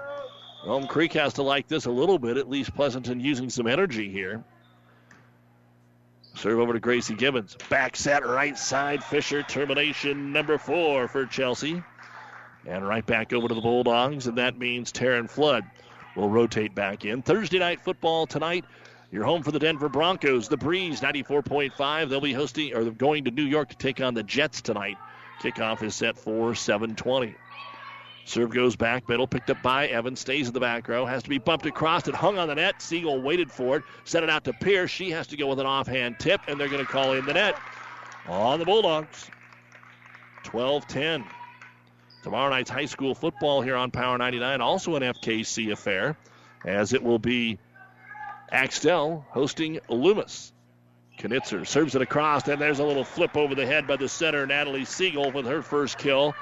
Elm 0.67 0.85
Creek 0.87 1.13
has 1.13 1.33
to 1.33 1.43
like 1.43 1.67
this 1.67 1.85
a 1.85 1.91
little 1.91 2.19
bit, 2.19 2.37
at 2.37 2.49
least 2.49 2.75
Pleasanton 2.75 3.19
using 3.19 3.49
some 3.49 3.65
energy 3.65 4.11
here. 4.11 4.43
Serve 6.35 6.59
over 6.59 6.73
to 6.73 6.79
Gracie 6.79 7.15
Gibbons. 7.15 7.57
Back 7.69 7.95
set 7.95 8.25
right 8.25 8.57
side. 8.57 9.03
Fisher 9.03 9.43
termination 9.43 10.31
number 10.31 10.57
four 10.57 11.07
for 11.07 11.25
Chelsea. 11.25 11.83
And 12.65 12.87
right 12.87 13.05
back 13.05 13.33
over 13.33 13.47
to 13.47 13.53
the 13.53 13.61
Bulldogs, 13.61 14.27
and 14.27 14.37
that 14.37 14.57
means 14.57 14.91
Taryn 14.91 15.29
Flood 15.29 15.63
will 16.15 16.29
rotate 16.29 16.75
back 16.75 17.05
in. 17.05 17.21
Thursday 17.21 17.59
night 17.59 17.81
football 17.81 18.27
tonight. 18.27 18.65
You're 19.11 19.25
home 19.25 19.43
for 19.43 19.51
the 19.51 19.59
Denver 19.59 19.89
Broncos. 19.89 20.47
The 20.47 20.57
Breeze 20.57 21.01
94.5. 21.01 22.09
They'll 22.09 22.21
be 22.21 22.33
hosting 22.33 22.73
or 22.73 22.89
going 22.91 23.25
to 23.25 23.31
New 23.31 23.43
York 23.43 23.69
to 23.69 23.75
take 23.75 23.99
on 23.99 24.13
the 24.13 24.23
Jets 24.23 24.61
tonight. 24.61 24.97
Kickoff 25.41 25.83
is 25.83 25.95
set 25.95 26.17
for 26.17 26.55
720. 26.55 27.35
Serve 28.25 28.51
goes 28.51 28.75
back, 28.75 29.09
middle, 29.09 29.27
picked 29.27 29.49
up 29.49 29.61
by 29.63 29.87
Evans, 29.87 30.19
stays 30.19 30.47
in 30.47 30.53
the 30.53 30.59
back 30.59 30.87
row, 30.87 31.05
has 31.05 31.23
to 31.23 31.29
be 31.29 31.39
bumped 31.39 31.65
across 31.65 32.07
it, 32.07 32.13
hung 32.13 32.37
on 32.37 32.47
the 32.47 32.55
net. 32.55 32.81
Siegel 32.81 33.21
waited 33.21 33.51
for 33.51 33.77
it, 33.77 33.83
sent 34.05 34.23
it 34.23 34.29
out 34.29 34.43
to 34.43 34.53
Pierce. 34.53 34.91
She 34.91 35.09
has 35.09 35.25
to 35.27 35.35
go 35.37 35.47
with 35.47 35.59
an 35.59 35.65
offhand 35.65 36.19
tip, 36.19 36.39
and 36.47 36.59
they're 36.59 36.69
going 36.69 36.85
to 36.85 36.89
call 36.89 37.13
in 37.13 37.25
the 37.25 37.33
net 37.33 37.55
on 38.27 38.59
the 38.59 38.65
Bulldogs. 38.65 39.29
12 40.43 40.87
10. 40.87 41.25
Tomorrow 42.23 42.51
night's 42.51 42.69
high 42.69 42.85
school 42.85 43.15
football 43.15 43.61
here 43.61 43.75
on 43.75 43.89
Power 43.89 44.17
99, 44.17 44.61
also 44.61 44.95
an 44.95 45.01
FKC 45.01 45.71
affair, 45.71 46.15
as 46.63 46.93
it 46.93 47.01
will 47.01 47.17
be 47.17 47.57
Axtell 48.51 49.25
hosting 49.29 49.79
Loomis. 49.89 50.53
Knitzer 51.17 51.65
serves 51.65 51.95
it 51.95 52.01
across, 52.01 52.47
and 52.47 52.59
there's 52.59 52.79
a 52.79 52.83
little 52.83 53.03
flip 53.03 53.37
over 53.37 53.53
the 53.53 53.65
head 53.65 53.87
by 53.87 53.95
the 53.95 54.09
center, 54.09 54.45
Natalie 54.45 54.85
Siegel, 54.85 55.31
with 55.31 55.45
her 55.45 55.61
first 55.61 55.97
kill. 55.97 56.33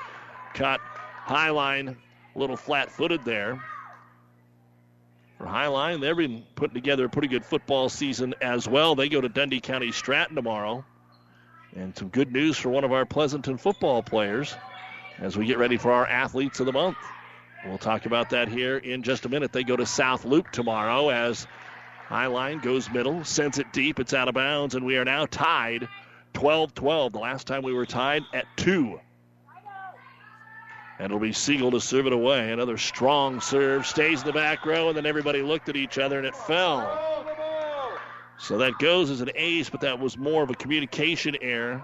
Caught 0.53 0.79
Hi-Line 0.81 1.97
a 2.35 2.39
little 2.39 2.55
flat 2.57 2.91
footed 2.91 3.23
there. 3.25 3.61
For 5.37 5.45
Hi-Line, 5.45 5.99
they've 5.99 6.15
been 6.15 6.43
putting 6.55 6.75
together 6.75 7.05
a 7.05 7.09
pretty 7.09 7.27
good 7.27 7.45
football 7.45 7.89
season 7.89 8.35
as 8.41 8.67
well. 8.67 8.95
They 8.95 9.09
go 9.09 9.21
to 9.21 9.29
Dundy 9.29 9.59
County 9.59 9.91
Stratton 9.91 10.35
tomorrow. 10.35 10.85
And 11.75 11.95
some 11.95 12.09
good 12.09 12.31
news 12.31 12.57
for 12.57 12.69
one 12.69 12.83
of 12.83 12.91
our 12.91 13.05
Pleasanton 13.05 13.57
football 13.57 14.01
players 14.01 14.55
as 15.21 15.37
we 15.37 15.45
get 15.45 15.57
ready 15.57 15.77
for 15.77 15.91
our 15.91 16.07
athletes 16.07 16.59
of 16.59 16.65
the 16.65 16.73
month. 16.73 16.97
We'll 17.65 17.77
talk 17.77 18.05
about 18.05 18.29
that 18.29 18.47
here 18.47 18.77
in 18.77 19.03
just 19.03 19.25
a 19.25 19.29
minute. 19.29 19.51
They 19.51 19.63
go 19.63 19.75
to 19.75 19.85
South 19.85 20.23
Loup 20.23 20.49
tomorrow 20.51 21.09
as 21.09 21.45
Hi-Line 22.07 22.59
goes 22.59 22.89
middle, 22.89 23.23
sends 23.23 23.59
it 23.59 23.71
deep, 23.73 23.99
it's 23.99 24.13
out 24.13 24.27
of 24.27 24.33
bounds, 24.33 24.75
and 24.75 24.85
we 24.85 24.97
are 24.97 25.05
now 25.05 25.25
tied 25.25 25.87
12 26.33 26.73
12. 26.73 27.11
The 27.11 27.19
last 27.19 27.47
time 27.47 27.63
we 27.63 27.73
were 27.73 27.85
tied 27.85 28.23
at 28.33 28.45
two. 28.55 28.99
And 30.97 31.05
it'll 31.05 31.19
be 31.19 31.33
Siegel 31.33 31.71
to 31.71 31.79
serve 31.79 32.07
it 32.07 32.13
away. 32.13 32.51
Another 32.51 32.77
strong 32.77 33.39
serve, 33.39 33.85
stays 33.85 34.21
in 34.21 34.27
the 34.27 34.33
back 34.33 34.65
row, 34.65 34.89
and 34.89 34.97
then 34.97 35.05
everybody 35.05 35.41
looked 35.41 35.69
at 35.69 35.75
each 35.75 35.97
other 35.97 36.17
and 36.17 36.27
it 36.27 36.35
fell. 36.35 37.25
So 38.37 38.57
that 38.57 38.77
goes 38.79 39.09
as 39.09 39.21
an 39.21 39.31
ace, 39.35 39.69
but 39.69 39.81
that 39.81 39.99
was 39.99 40.17
more 40.17 40.43
of 40.43 40.49
a 40.49 40.55
communication 40.55 41.35
error. 41.41 41.83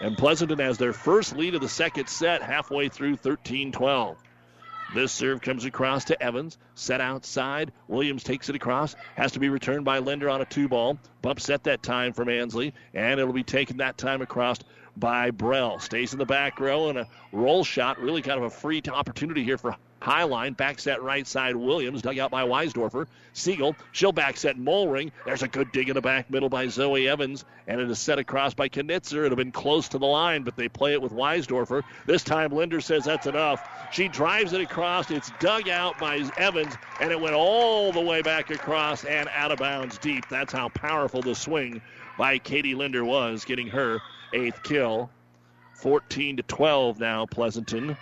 And 0.00 0.18
Pleasanton 0.18 0.58
has 0.58 0.78
their 0.78 0.92
first 0.92 1.36
lead 1.36 1.54
of 1.54 1.60
the 1.60 1.68
second 1.68 2.08
set 2.08 2.42
halfway 2.42 2.88
through 2.88 3.16
13 3.16 3.72
12. 3.72 4.16
This 4.94 5.12
serve 5.12 5.40
comes 5.40 5.64
across 5.64 6.04
to 6.06 6.22
Evans, 6.22 6.58
set 6.74 7.00
outside. 7.00 7.72
Williams 7.88 8.22
takes 8.22 8.50
it 8.50 8.56
across, 8.56 8.94
has 9.14 9.32
to 9.32 9.40
be 9.40 9.48
returned 9.48 9.86
by 9.86 9.98
Linder 9.98 10.28
on 10.28 10.42
a 10.42 10.44
two 10.44 10.68
ball. 10.68 10.98
Bump 11.22 11.40
set 11.40 11.64
that 11.64 11.82
time 11.82 12.12
from 12.12 12.28
Ansley, 12.28 12.74
and 12.92 13.18
it'll 13.18 13.32
be 13.32 13.42
taken 13.42 13.78
that 13.78 13.96
time 13.96 14.20
across 14.20 14.58
by 14.96 15.30
Brell. 15.30 15.78
Stays 15.78 16.12
in 16.12 16.18
the 16.18 16.26
back 16.26 16.60
row 16.60 16.90
and 16.90 16.98
a 16.98 17.08
roll 17.32 17.64
shot, 17.64 17.98
really 17.98 18.20
kind 18.20 18.38
of 18.38 18.44
a 18.44 18.50
free 18.50 18.82
opportunity 18.92 19.42
here 19.44 19.56
for 19.56 19.76
Hi-Line, 20.02 20.54
back 20.54 20.80
set 20.80 21.00
right 21.00 21.24
side. 21.24 21.54
Williams, 21.54 22.02
dug 22.02 22.18
out 22.18 22.32
by 22.32 22.42
Weisdorfer. 22.42 23.06
Siegel, 23.34 23.76
she'll 23.92 24.10
back 24.10 24.36
set 24.36 24.56
Molring. 24.58 25.12
There's 25.24 25.44
a 25.44 25.48
good 25.48 25.70
dig 25.70 25.88
in 25.90 25.94
the 25.94 26.00
back 26.00 26.28
middle 26.28 26.48
by 26.48 26.66
Zoe 26.66 27.08
Evans, 27.08 27.44
and 27.68 27.80
it 27.80 27.88
is 27.88 28.00
set 28.00 28.18
across 28.18 28.52
by 28.52 28.68
Knitzer. 28.68 29.24
It 29.24 29.30
have 29.30 29.36
been 29.36 29.52
close 29.52 29.88
to 29.90 29.98
the 29.98 30.06
line, 30.06 30.42
but 30.42 30.56
they 30.56 30.68
play 30.68 30.94
it 30.94 31.00
with 31.00 31.12
Weisdorfer. 31.12 31.84
This 32.04 32.24
time, 32.24 32.50
Linder 32.50 32.80
says 32.80 33.04
that's 33.04 33.28
enough. 33.28 33.68
She 33.92 34.08
drives 34.08 34.52
it 34.52 34.60
across. 34.60 35.08
It's 35.12 35.30
dug 35.38 35.68
out 35.68 35.96
by 36.00 36.28
Evans, 36.36 36.74
and 37.00 37.12
it 37.12 37.20
went 37.20 37.36
all 37.36 37.92
the 37.92 38.00
way 38.00 38.22
back 38.22 38.50
across 38.50 39.04
and 39.04 39.28
out 39.32 39.52
of 39.52 39.60
bounds 39.60 39.98
deep. 39.98 40.28
That's 40.28 40.52
how 40.52 40.68
powerful 40.70 41.22
the 41.22 41.36
swing 41.36 41.80
by 42.18 42.38
Katie 42.38 42.74
Linder 42.74 43.04
was, 43.04 43.44
getting 43.44 43.68
her 43.68 44.00
eighth 44.34 44.64
kill. 44.64 45.10
14 45.74 46.38
to 46.38 46.42
12 46.42 46.98
now, 46.98 47.24
Pleasanton 47.26 47.96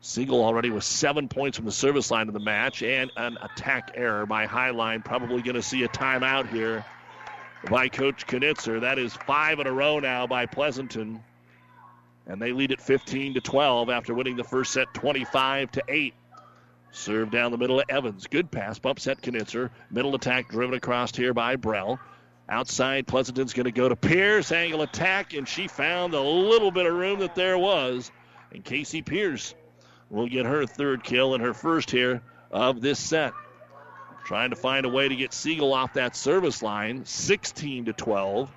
Siegel 0.00 0.44
already 0.44 0.70
with 0.70 0.84
seven 0.84 1.28
points 1.28 1.56
from 1.56 1.66
the 1.66 1.72
service 1.72 2.10
line 2.10 2.28
of 2.28 2.34
the 2.34 2.40
match 2.40 2.82
and 2.82 3.10
an 3.16 3.36
attack 3.42 3.92
error 3.94 4.26
by 4.26 4.46
Hi-Line. 4.46 5.02
Probably 5.02 5.42
going 5.42 5.56
to 5.56 5.62
see 5.62 5.82
a 5.82 5.88
timeout 5.88 6.48
here 6.48 6.84
by 7.68 7.88
Coach 7.88 8.26
Knitzer. 8.26 8.80
That 8.80 8.98
is 8.98 9.12
five 9.12 9.58
in 9.58 9.66
a 9.66 9.72
row 9.72 9.98
now 9.98 10.26
by 10.26 10.46
Pleasanton. 10.46 11.22
And 12.26 12.40
they 12.40 12.52
lead 12.52 12.70
at 12.70 12.80
15 12.80 13.34
to 13.34 13.40
12 13.40 13.90
after 13.90 14.14
winning 14.14 14.36
the 14.36 14.44
first 14.44 14.72
set 14.72 14.92
25 14.94 15.72
to 15.72 15.82
8. 15.88 16.14
Serve 16.92 17.30
down 17.30 17.50
the 17.50 17.58
middle 17.58 17.80
of 17.80 17.86
Evans. 17.88 18.26
Good 18.28 18.50
pass. 18.50 18.78
Bump 18.78 19.00
set 19.00 19.20
Knitzer. 19.20 19.70
Middle 19.90 20.14
attack 20.14 20.48
driven 20.48 20.74
across 20.76 21.14
here 21.14 21.34
by 21.34 21.56
Brell. 21.56 21.98
Outside, 22.48 23.06
Pleasanton's 23.06 23.52
going 23.52 23.64
to 23.64 23.72
go 23.72 23.88
to 23.88 23.96
Pierce. 23.96 24.52
Angle 24.52 24.82
attack, 24.82 25.34
and 25.34 25.46
she 25.46 25.68
found 25.68 26.14
a 26.14 26.20
little 26.20 26.70
bit 26.70 26.86
of 26.86 26.94
room 26.94 27.18
that 27.18 27.34
there 27.34 27.58
was. 27.58 28.10
And 28.52 28.64
Casey 28.64 29.02
Pierce 29.02 29.54
will 30.10 30.28
get 30.28 30.46
her 30.46 30.66
third 30.66 31.04
kill 31.04 31.34
and 31.34 31.42
her 31.42 31.54
first 31.54 31.90
here 31.90 32.22
of 32.50 32.80
this 32.80 32.98
set. 32.98 33.32
Trying 34.24 34.50
to 34.50 34.56
find 34.56 34.84
a 34.84 34.88
way 34.88 35.08
to 35.08 35.16
get 35.16 35.32
Siegel 35.32 35.72
off 35.72 35.94
that 35.94 36.14
service 36.14 36.62
line, 36.62 37.04
16 37.04 37.86
to 37.86 37.92
12. 37.92 38.50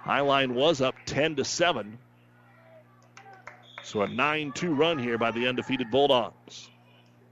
Hi-Line 0.00 0.54
was 0.54 0.80
up 0.80 0.94
10 1.06 1.36
to 1.36 1.44
7. 1.44 1.98
So 3.82 4.02
a 4.02 4.08
9 4.08 4.52
2 4.52 4.74
run 4.74 4.98
here 4.98 5.18
by 5.18 5.30
the 5.30 5.46
undefeated 5.46 5.90
Bulldogs. 5.90 6.70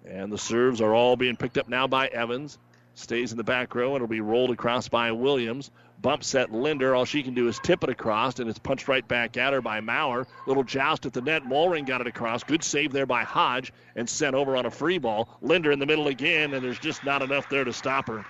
And 0.05 0.31
the 0.31 0.39
serves 0.39 0.81
are 0.81 0.95
all 0.95 1.17
being 1.17 1.37
picked 1.37 1.57
up 1.57 1.69
now 1.69 1.87
by 1.87 2.09
Evans. 2.09 2.59
Stays 2.95 3.33
in 3.33 3.39
the 3.39 3.45
back 3.45 3.75
row 3.75 3.89
and 3.89 3.97
it'll 3.97 4.07
be 4.09 4.21
rolled 4.21 4.51
across 4.51 4.89
by 4.89 5.13
Williams. 5.13 5.71
Bump 6.03 6.25
set 6.25 6.53
Linder. 6.53 6.95
All 6.95 7.05
she 7.05 7.23
can 7.23 7.33
do 7.33 7.47
is 7.47 7.61
tip 7.61 7.85
it 7.85 7.91
across, 7.91 8.41
and 8.41 8.51
it's 8.51 8.59
punched 8.59 8.89
right 8.89 9.07
back 9.07 9.37
at 9.37 9.53
her 9.53 9.61
by 9.61 9.81
Maurer. 9.81 10.27
Little 10.47 10.65
joust 10.65 11.07
at 11.07 11.13
the 11.13 11.23
net. 11.23 11.47
Mulring 11.47 11.85
got 11.85 12.01
it 12.01 12.09
across. 12.09 12.43
Good 12.43 12.65
save 12.65 12.93
there 12.93 13.07
by 13.07 13.23
Hodge 13.23 13.73
and 13.95 14.09
sent 14.09 14.35
over 14.35 14.57
on 14.57 14.67
a 14.67 14.71
free 14.71 14.99
ball. 14.99 15.29
Linder 15.41 15.71
in 15.71 15.79
the 15.79 15.87
middle 15.87 16.09
again, 16.09 16.55
and 16.55 16.65
there's 16.65 16.81
just 16.81 17.05
not 17.05 17.23
enough 17.23 17.49
there 17.49 17.65
to 17.65 17.73
stop 17.73 18.09
her. 18.09 18.25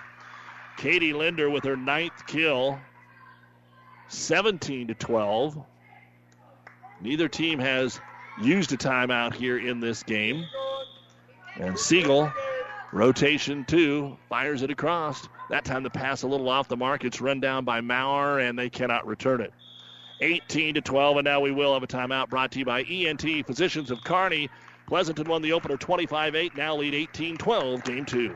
Katie 0.77 1.13
Linder 1.13 1.49
with 1.49 1.63
her 1.63 1.75
ninth 1.75 2.25
kill. 2.27 2.79
17 4.07 4.87
to 4.87 4.93
12. 4.93 5.57
Neither 7.01 7.27
team 7.27 7.57
has 7.59 7.99
used 8.41 8.71
a 8.71 8.77
timeout 8.77 9.33
here 9.33 9.57
in 9.57 9.79
this 9.79 10.03
game. 10.03 10.45
And 11.55 11.77
Siegel, 11.77 12.31
rotation 12.91 13.65
two, 13.65 14.17
fires 14.29 14.61
it 14.61 14.71
across. 14.71 15.27
That 15.53 15.65
time 15.65 15.83
the 15.83 15.91
pass 15.91 16.23
a 16.23 16.27
little 16.27 16.49
off 16.49 16.67
the 16.67 16.75
mark. 16.75 17.05
It's 17.05 17.21
run 17.21 17.39
down 17.39 17.63
by 17.63 17.79
Maurer, 17.79 18.39
and 18.39 18.57
they 18.57 18.71
cannot 18.71 19.05
return 19.05 19.39
it. 19.39 19.53
18 20.19 20.73
to 20.73 20.81
12, 20.81 21.17
and 21.17 21.25
now 21.25 21.41
we 21.41 21.51
will 21.51 21.75
have 21.75 21.83
a 21.83 21.87
timeout 21.87 22.27
brought 22.27 22.51
to 22.53 22.57
you 22.57 22.65
by 22.65 22.81
ENT 22.81 23.45
Physicians 23.45 23.91
of 23.91 24.03
Kearney. 24.03 24.49
Pleasanton 24.87 25.29
won 25.29 25.43
the 25.43 25.53
opener 25.53 25.77
25 25.77 26.33
8, 26.33 26.57
now 26.57 26.75
lead 26.75 26.95
18 26.95 27.37
12, 27.37 27.83
game 27.83 28.03
two. 28.03 28.35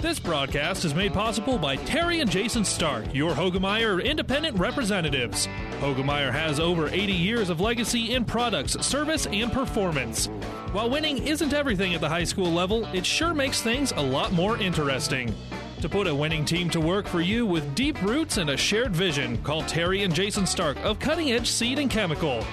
This 0.00 0.18
broadcast 0.18 0.84
is 0.84 0.96
made 0.96 1.12
possible 1.12 1.58
by 1.58 1.76
Terry 1.76 2.18
and 2.20 2.30
Jason 2.30 2.64
Stark, 2.64 3.14
your 3.14 3.32
Hoegemeyer 3.32 4.04
independent 4.04 4.58
representatives. 4.58 5.46
Hoegemeyer 5.78 6.32
has 6.32 6.58
over 6.58 6.88
80 6.88 7.12
years 7.12 7.50
of 7.50 7.60
legacy 7.60 8.14
in 8.14 8.24
products, 8.24 8.84
service, 8.84 9.26
and 9.26 9.52
performance. 9.52 10.26
While 10.72 10.90
winning 10.90 11.18
isn't 11.18 11.52
everything 11.52 11.94
at 11.94 12.00
the 12.00 12.08
high 12.08 12.24
school 12.24 12.50
level, 12.50 12.84
it 12.92 13.06
sure 13.06 13.32
makes 13.32 13.62
things 13.62 13.92
a 13.92 14.02
lot 14.02 14.32
more 14.32 14.58
interesting. 14.58 15.32
To 15.80 15.88
put 15.88 16.08
a 16.08 16.14
winning 16.14 16.44
team 16.44 16.68
to 16.70 16.80
work 16.80 17.06
for 17.06 17.20
you 17.20 17.46
with 17.46 17.76
deep 17.76 18.02
roots 18.02 18.38
and 18.38 18.50
a 18.50 18.56
shared 18.56 18.96
vision, 18.96 19.40
call 19.44 19.62
Terry 19.62 20.02
and 20.02 20.12
Jason 20.12 20.44
Stark 20.44 20.76
of 20.78 20.98
Cutting 20.98 21.30
Edge 21.30 21.48
Seed 21.48 21.78
and 21.78 21.88
Chemical. 21.88 22.44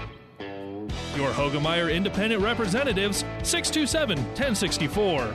Your 1.15 1.31
Hoegemeyer 1.31 1.91
independent 1.91 2.43
representatives, 2.43 3.25
627 3.41 4.19
1064. 4.19 5.33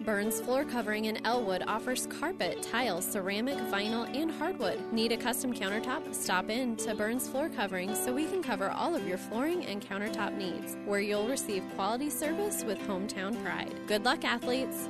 Burns 0.00 0.40
Floor 0.40 0.64
Covering 0.64 1.06
in 1.06 1.26
Elwood 1.26 1.62
offers 1.66 2.06
carpet, 2.06 2.62
tile, 2.62 3.02
ceramic, 3.02 3.58
vinyl, 3.58 4.08
and 4.16 4.30
hardwood. 4.30 4.80
Need 4.92 5.12
a 5.12 5.16
custom 5.18 5.52
countertop? 5.52 6.14
Stop 6.14 6.48
in 6.48 6.76
to 6.76 6.94
Burns 6.94 7.28
Floor 7.28 7.50
Covering 7.50 7.94
so 7.94 8.14
we 8.14 8.24
can 8.24 8.42
cover 8.42 8.70
all 8.70 8.94
of 8.94 9.06
your 9.06 9.18
flooring 9.18 9.66
and 9.66 9.82
countertop 9.82 10.34
needs, 10.38 10.76
where 10.86 11.00
you'll 11.00 11.28
receive 11.28 11.62
quality 11.74 12.08
service 12.08 12.64
with 12.64 12.78
hometown 12.86 13.42
pride. 13.44 13.74
Good 13.86 14.06
luck, 14.06 14.24
athletes! 14.24 14.88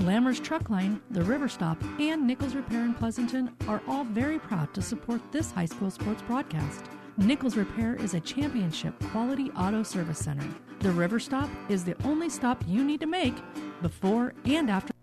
Lammers 0.00 0.42
Truck 0.42 0.70
Line, 0.70 0.98
the 1.10 1.22
River 1.22 1.46
Stop, 1.46 1.76
and 2.00 2.26
Nichols 2.26 2.54
Repair 2.54 2.86
in 2.86 2.94
Pleasanton 2.94 3.54
are 3.68 3.82
all 3.86 4.04
very 4.04 4.38
proud 4.38 4.72
to 4.72 4.80
support 4.80 5.20
this 5.30 5.50
high 5.50 5.66
school 5.66 5.90
sports 5.90 6.22
broadcast. 6.22 6.86
Nichols 7.18 7.54
Repair 7.54 7.96
is 7.96 8.14
a 8.14 8.20
championship 8.20 8.98
quality 9.10 9.50
auto 9.50 9.82
service 9.82 10.18
center. 10.18 10.46
The 10.78 10.90
River 10.90 11.20
Stop 11.20 11.50
is 11.68 11.84
the 11.84 11.94
only 12.04 12.30
stop 12.30 12.64
you 12.66 12.82
need 12.82 13.00
to 13.00 13.06
make 13.06 13.34
before 13.82 14.32
and 14.46 14.70
after. 14.70 14.94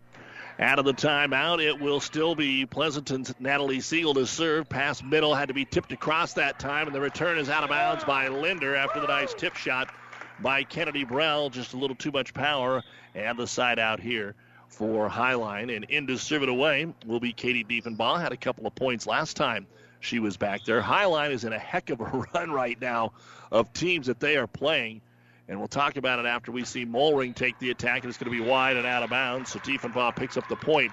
Out 0.57 0.79
of 0.79 0.85
the 0.85 0.93
timeout, 0.93 1.63
it 1.63 1.79
will 1.79 1.99
still 1.99 2.33
be 2.33 2.65
Pleasanton's 2.65 3.31
Natalie 3.39 3.81
Siegel 3.81 4.15
to 4.15 4.25
serve. 4.25 4.67
Pass 4.67 5.03
middle 5.03 5.35
had 5.35 5.47
to 5.49 5.53
be 5.53 5.63
tipped 5.63 5.91
across 5.91 6.33
that 6.33 6.57
time, 6.57 6.87
and 6.87 6.95
the 6.95 7.01
return 7.01 7.37
is 7.37 7.49
out 7.49 7.63
of 7.63 7.69
bounds 7.69 8.03
by 8.03 8.29
Linder 8.29 8.75
after 8.75 8.99
the 8.99 9.07
nice 9.07 9.35
tip 9.35 9.55
shot 9.55 9.93
by 10.39 10.63
Kennedy 10.63 11.03
Brell. 11.03 11.51
Just 11.51 11.73
a 11.73 11.77
little 11.77 11.95
too 11.95 12.11
much 12.11 12.33
power, 12.33 12.81
and 13.13 13.37
the 13.37 13.45
side 13.45 13.77
out 13.77 13.99
here 13.99 14.33
for 14.69 15.09
Hi-Line. 15.09 15.69
And 15.69 15.85
in 15.85 16.07
to 16.07 16.17
serve 16.17 16.43
it 16.43 16.49
away 16.49 16.93
will 17.05 17.19
be 17.19 17.33
Katie 17.33 17.63
Diefenbaugh. 17.63 18.19
Had 18.19 18.31
a 18.31 18.37
couple 18.37 18.67
of 18.67 18.75
points 18.75 19.07
last 19.07 19.37
time 19.37 19.67
she 19.99 20.19
was 20.19 20.37
back 20.37 20.63
there. 20.65 20.81
Highline 20.81 21.31
is 21.31 21.43
in 21.43 21.53
a 21.53 21.59
heck 21.59 21.89
of 21.89 22.01
a 22.01 22.03
run 22.33 22.51
right 22.51 22.79
now 22.79 23.13
of 23.51 23.71
teams 23.73 24.07
that 24.07 24.19
they 24.19 24.37
are 24.37 24.47
playing. 24.47 25.01
And 25.49 25.59
we'll 25.59 25.69
talk 25.69 25.95
about 25.95 26.19
it 26.19 26.25
after 26.25 26.51
we 26.51 26.65
see 26.65 26.85
Mulring 26.85 27.33
take 27.33 27.57
the 27.59 27.69
attack, 27.69 28.03
and 28.03 28.09
it's 28.09 28.17
going 28.17 28.31
to 28.31 28.43
be 28.43 28.47
wide 28.47 28.75
and 28.75 28.85
out 28.85 29.03
of 29.03 29.09
bounds. 29.09 29.51
So 29.51 29.59
Diefenbaugh 29.59 30.15
picks 30.15 30.35
up 30.35 30.47
the 30.49 30.57
point. 30.57 30.91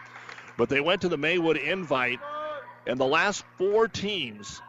But 0.57 0.69
they 0.69 0.81
went 0.81 1.01
to 1.01 1.09
the 1.09 1.17
Maywood 1.17 1.57
invite, 1.57 2.21
and 2.87 2.99
the 2.99 3.07
last 3.07 3.45
four 3.59 3.89
teams 3.89 4.63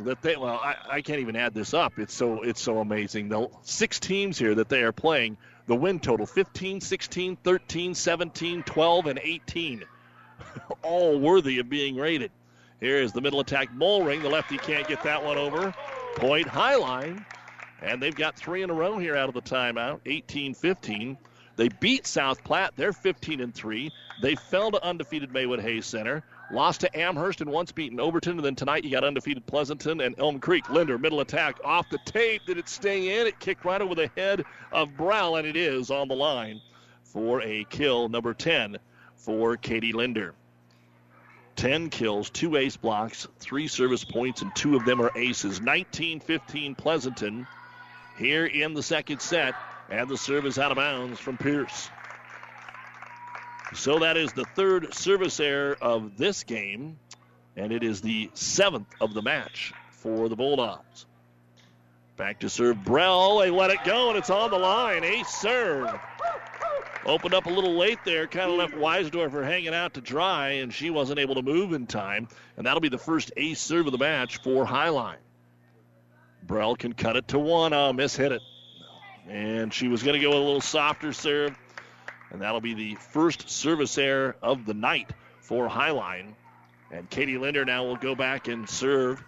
that 0.00 0.20
they 0.22 0.34
well, 0.34 0.58
I, 0.60 0.76
I 0.90 1.02
can't 1.02 1.20
even 1.20 1.36
add 1.36 1.54
this 1.54 1.74
up. 1.74 1.98
It's 1.98 2.12
so 2.14 2.42
it's 2.42 2.60
so 2.60 2.78
amazing. 2.78 3.28
The 3.28 3.48
six 3.62 4.00
teams 4.00 4.36
here 4.36 4.56
that 4.56 4.68
they 4.68 4.82
are 4.82 4.90
playing, 4.90 5.36
the 5.66 5.76
win 5.76 6.00
total 6.00 6.26
15, 6.26 6.80
16, 6.80 7.36
13, 7.36 7.94
17, 7.94 8.62
12, 8.62 9.06
and 9.06 9.20
18. 9.22 9.84
All 10.82 11.18
worthy 11.18 11.58
of 11.58 11.68
being 11.68 11.96
rated. 11.96 12.30
Here 12.80 12.98
is 12.98 13.12
the 13.12 13.20
middle 13.20 13.40
attack. 13.40 13.72
Mulring. 13.72 14.22
The 14.22 14.28
lefty 14.28 14.58
can't 14.58 14.88
get 14.88 15.04
that 15.04 15.24
one 15.24 15.38
over. 15.38 15.72
Point 16.16 16.48
Hi-Line. 16.48 17.24
And 17.80 18.02
they've 18.02 18.14
got 18.14 18.36
three 18.36 18.62
in 18.62 18.70
a 18.70 18.74
row 18.74 18.98
here 18.98 19.16
out 19.16 19.28
of 19.28 19.34
the 19.34 19.42
timeout 19.42 20.00
18 20.06 20.54
15. 20.54 21.16
They 21.56 21.68
beat 21.68 22.06
South 22.06 22.42
Platte. 22.44 22.72
They're 22.76 22.92
15 22.92 23.40
and 23.40 23.54
3. 23.54 23.90
They 24.20 24.34
fell 24.36 24.70
to 24.70 24.82
undefeated 24.82 25.32
Maywood 25.32 25.60
Hayes 25.60 25.86
Center. 25.86 26.24
Lost 26.52 26.82
to 26.82 26.98
Amherst 26.98 27.40
and 27.40 27.50
once 27.50 27.72
beaten 27.72 27.98
Overton. 27.98 28.36
And 28.36 28.44
then 28.44 28.54
tonight 28.54 28.84
you 28.84 28.90
got 28.90 29.04
undefeated 29.04 29.46
Pleasanton 29.46 30.02
and 30.02 30.14
Elm 30.18 30.38
Creek. 30.38 30.68
Linder, 30.68 30.98
middle 30.98 31.20
attack 31.20 31.58
off 31.64 31.88
the 31.88 31.98
tape. 32.04 32.42
Did 32.46 32.58
it 32.58 32.68
stay 32.68 33.18
in? 33.18 33.26
It 33.26 33.40
kicked 33.40 33.64
right 33.64 33.80
over 33.80 33.94
the 33.94 34.10
head 34.16 34.44
of 34.70 34.94
Brow, 34.94 35.36
and 35.36 35.46
it 35.46 35.56
is 35.56 35.90
on 35.90 36.08
the 36.08 36.14
line 36.14 36.60
for 37.04 37.40
a 37.40 37.64
kill 37.64 38.10
number 38.10 38.34
10 38.34 38.76
for 39.16 39.56
Katie 39.56 39.94
Linder. 39.94 40.34
10 41.56 41.88
kills, 41.88 42.28
two 42.28 42.56
ace 42.56 42.76
blocks, 42.76 43.26
three 43.38 43.68
service 43.68 44.04
points, 44.04 44.42
and 44.42 44.54
two 44.54 44.76
of 44.76 44.84
them 44.84 45.00
are 45.00 45.16
aces. 45.16 45.60
19 45.60 46.20
15 46.20 46.74
Pleasanton 46.74 47.46
here 48.18 48.44
in 48.44 48.74
the 48.74 48.82
second 48.82 49.22
set. 49.22 49.54
And 49.88 50.08
the 50.08 50.18
service 50.18 50.58
out 50.58 50.70
of 50.70 50.76
bounds 50.76 51.18
from 51.18 51.38
Pierce. 51.38 51.88
So 53.74 54.00
that 54.00 54.16
is 54.16 54.32
the 54.32 54.44
third 54.54 54.94
service 54.94 55.40
error 55.40 55.76
of 55.80 56.16
this 56.16 56.44
game, 56.44 56.98
and 57.56 57.72
it 57.72 57.82
is 57.82 58.00
the 58.00 58.30
seventh 58.34 58.88
of 59.00 59.14
the 59.14 59.22
match 59.22 59.72
for 59.90 60.28
the 60.28 60.36
Bulldogs. 60.36 61.06
Back 62.16 62.40
to 62.40 62.50
serve 62.50 62.84
Brell. 62.84 63.38
They 63.38 63.50
let 63.50 63.70
it 63.70 63.82
go, 63.84 64.10
and 64.10 64.18
it's 64.18 64.30
on 64.30 64.50
the 64.50 64.58
line. 64.58 65.04
Ace 65.04 65.28
serve. 65.28 65.88
Opened 67.04 67.34
up 67.34 67.46
a 67.46 67.50
little 67.50 67.76
late 67.76 67.98
there, 68.04 68.28
kind 68.28 68.50
of 68.50 68.58
left 68.58 68.74
Weisdorfer 68.74 69.42
hanging 69.42 69.74
out 69.74 69.94
to 69.94 70.00
dry, 70.00 70.50
and 70.50 70.72
she 70.72 70.90
wasn't 70.90 71.18
able 71.18 71.34
to 71.34 71.42
move 71.42 71.72
in 71.72 71.86
time. 71.86 72.28
And 72.56 72.66
that'll 72.66 72.80
be 72.80 72.90
the 72.90 72.98
first 72.98 73.32
ace 73.36 73.60
serve 73.60 73.86
of 73.86 73.92
the 73.92 73.98
match 73.98 74.38
for 74.42 74.64
Hi-Line. 74.64 75.18
Brell 76.46 76.76
can 76.76 76.92
cut 76.92 77.16
it 77.16 77.28
to 77.28 77.38
one. 77.38 77.72
Oh, 77.72 77.92
miss 77.92 78.14
hit 78.14 78.32
it. 78.32 78.42
And 79.28 79.72
she 79.72 79.88
was 79.88 80.02
going 80.02 80.20
to 80.20 80.24
go 80.24 80.30
with 80.30 80.38
a 80.38 80.42
little 80.42 80.60
softer 80.60 81.12
serve. 81.12 81.56
And 82.32 82.40
that'll 82.40 82.62
be 82.62 82.74
the 82.74 82.94
first 82.94 83.50
service 83.50 83.98
error 83.98 84.36
of 84.42 84.64
the 84.64 84.72
night 84.72 85.10
for 85.40 85.68
Hi-Line. 85.68 86.34
And 86.90 87.08
Katie 87.08 87.36
Linder 87.36 87.64
now 87.64 87.84
will 87.84 87.96
go 87.96 88.14
back 88.14 88.48
and 88.48 88.68
serve 88.68 89.22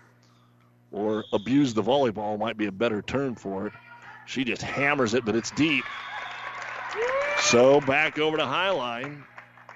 or 0.90 1.24
abuse 1.32 1.74
the 1.74 1.82
volleyball, 1.82 2.38
might 2.38 2.56
be 2.56 2.66
a 2.66 2.72
better 2.72 3.02
term 3.02 3.34
for 3.34 3.66
it. 3.66 3.72
She 4.26 4.44
just 4.44 4.62
hammers 4.62 5.12
it, 5.12 5.24
but 5.24 5.36
it's 5.36 5.50
deep. 5.50 5.84
So 7.40 7.80
back 7.80 8.18
over 8.18 8.38
to 8.38 8.46
Hi-Line 8.46 9.24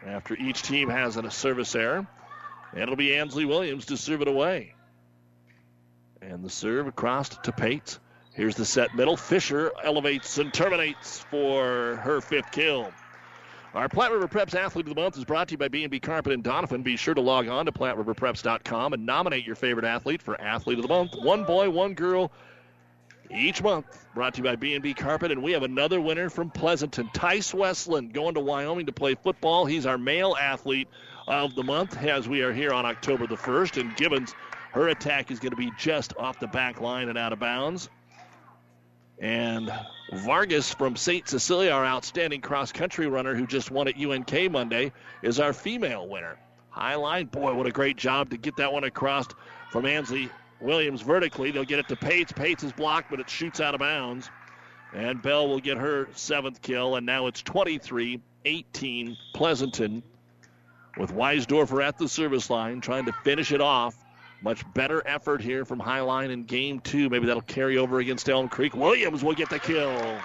after 0.06 0.34
each 0.34 0.62
team 0.62 0.88
has 0.88 1.16
a 1.16 1.30
service 1.30 1.74
error. 1.74 2.06
And 2.72 2.82
it'll 2.82 2.96
be 2.96 3.14
Ansley 3.14 3.44
Williams 3.44 3.86
to 3.86 3.96
serve 3.96 4.22
it 4.22 4.28
away. 4.28 4.74
And 6.22 6.42
the 6.42 6.50
serve 6.50 6.86
across 6.86 7.28
to 7.28 7.52
Pates. 7.52 7.98
Here's 8.32 8.54
the 8.54 8.64
set 8.64 8.94
middle. 8.94 9.16
Fisher 9.16 9.72
elevates 9.82 10.38
and 10.38 10.52
terminates 10.52 11.20
for 11.30 11.96
her 11.96 12.20
fifth 12.20 12.52
kill. 12.52 12.92
Our 13.74 13.88
Platte 13.88 14.12
River 14.12 14.28
Preps 14.28 14.54
Athlete 14.54 14.88
of 14.88 14.94
the 14.94 15.00
Month 15.00 15.18
is 15.18 15.24
brought 15.24 15.48
to 15.48 15.52
you 15.52 15.58
by 15.58 15.68
B&B 15.68 16.00
Carpet 16.00 16.32
and 16.32 16.42
Donovan. 16.42 16.82
Be 16.82 16.96
sure 16.96 17.12
to 17.12 17.20
log 17.20 17.48
on 17.48 17.66
to 17.66 17.72
PlatteRiverPreps.com 17.72 18.94
and 18.94 19.04
nominate 19.04 19.44
your 19.44 19.56
favorite 19.56 19.84
athlete 19.84 20.22
for 20.22 20.40
Athlete 20.40 20.78
of 20.78 20.82
the 20.82 20.88
Month. 20.88 21.14
One 21.20 21.44
boy, 21.44 21.68
one 21.68 21.92
girl 21.92 22.32
each 23.30 23.62
month. 23.62 24.06
Brought 24.14 24.34
to 24.34 24.38
you 24.38 24.44
by 24.44 24.56
B&B 24.56 24.94
Carpet, 24.94 25.32
and 25.32 25.42
we 25.42 25.52
have 25.52 25.64
another 25.64 26.00
winner 26.00 26.30
from 26.30 26.48
Pleasanton. 26.50 27.10
Tice 27.12 27.52
Westland 27.52 28.14
going 28.14 28.34
to 28.34 28.40
Wyoming 28.40 28.86
to 28.86 28.92
play 28.92 29.14
football. 29.14 29.66
He's 29.66 29.84
our 29.84 29.98
male 29.98 30.34
athlete 30.40 30.88
of 31.26 31.54
the 31.54 31.62
month 31.62 32.02
as 32.02 32.26
we 32.26 32.40
are 32.40 32.54
here 32.54 32.72
on 32.72 32.86
October 32.86 33.26
the 33.26 33.36
1st. 33.36 33.82
And 33.82 33.94
Gibbons, 33.96 34.34
her 34.72 34.88
attack 34.88 35.30
is 35.30 35.40
going 35.40 35.50
to 35.50 35.56
be 35.56 35.70
just 35.78 36.16
off 36.16 36.40
the 36.40 36.46
back 36.46 36.80
line 36.80 37.10
and 37.10 37.18
out 37.18 37.34
of 37.34 37.38
bounds. 37.38 37.90
And 39.18 39.70
Vargas 40.12 40.72
from 40.72 40.96
St. 40.96 41.28
Cecilia, 41.28 41.70
our 41.70 41.84
outstanding 41.84 42.40
cross 42.40 42.72
country 42.72 43.06
runner 43.06 43.34
who 43.34 43.46
just 43.46 43.70
won 43.70 43.88
at 43.88 43.96
UNK 43.96 44.50
Monday, 44.50 44.92
is 45.22 45.38
our 45.38 45.52
female 45.52 46.08
winner. 46.08 46.38
Hi-Line, 46.70 47.26
boy, 47.26 47.54
what 47.54 47.66
a 47.66 47.70
great 47.70 47.96
job 47.96 48.30
to 48.30 48.36
get 48.36 48.56
that 48.56 48.72
one 48.72 48.84
across 48.84 49.26
from 49.70 49.84
Ansley 49.84 50.30
Williams 50.60 51.02
vertically. 51.02 51.50
They'll 51.50 51.64
get 51.64 51.78
it 51.78 51.88
to 51.88 51.96
Pates. 51.96 52.32
Pates 52.32 52.62
is 52.62 52.72
blocked, 52.72 53.10
but 53.10 53.20
it 53.20 53.28
shoots 53.28 53.60
out 53.60 53.74
of 53.74 53.80
bounds. 53.80 54.30
And 54.94 55.20
Bell 55.20 55.48
will 55.48 55.60
get 55.60 55.76
her 55.76 56.08
seventh 56.14 56.62
kill, 56.62 56.96
and 56.96 57.04
now 57.04 57.26
it's 57.26 57.42
23 57.42 58.20
18 58.44 59.16
Pleasanton 59.34 60.02
with 60.96 61.12
Weisdorfer 61.12 61.84
at 61.84 61.98
the 61.98 62.08
service 62.08 62.48
line 62.48 62.80
trying 62.80 63.04
to 63.04 63.12
finish 63.12 63.52
it 63.52 63.60
off. 63.60 63.94
Much 64.40 64.62
better 64.72 65.02
effort 65.06 65.40
here 65.40 65.64
from 65.64 65.80
Hi-Line 65.80 66.30
in 66.30 66.44
game 66.44 66.80
two. 66.80 67.08
Maybe 67.08 67.26
that'll 67.26 67.42
carry 67.42 67.76
over 67.76 67.98
against 67.98 68.28
Elm 68.28 68.48
Creek. 68.48 68.74
Williams 68.74 69.24
will 69.24 69.34
get 69.34 69.50
the 69.50 69.58
kill. 69.58 70.18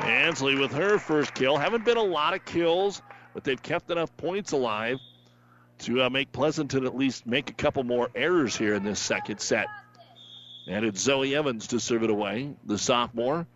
Ansley 0.00 0.56
with 0.56 0.72
her 0.72 0.98
first 0.98 1.34
kill. 1.34 1.58
Haven't 1.58 1.84
been 1.84 1.98
a 1.98 2.02
lot 2.02 2.32
of 2.32 2.44
kills, 2.46 3.02
but 3.34 3.44
they've 3.44 3.62
kept 3.62 3.90
enough 3.90 4.16
points 4.16 4.52
alive 4.52 4.98
to 5.80 6.02
uh, 6.02 6.10
make 6.10 6.32
Pleasanton 6.32 6.86
at 6.86 6.96
least 6.96 7.26
make 7.26 7.50
a 7.50 7.54
couple 7.54 7.84
more 7.84 8.08
errors 8.14 8.56
here 8.56 8.74
in 8.74 8.82
this 8.82 8.98
second 8.98 9.40
set. 9.40 9.66
And 10.66 10.84
it's 10.84 11.00
Zoe 11.00 11.34
Evans 11.34 11.66
to 11.68 11.80
serve 11.80 12.02
it 12.02 12.10
away, 12.10 12.54
the 12.64 12.78
sophomore. 12.78 13.46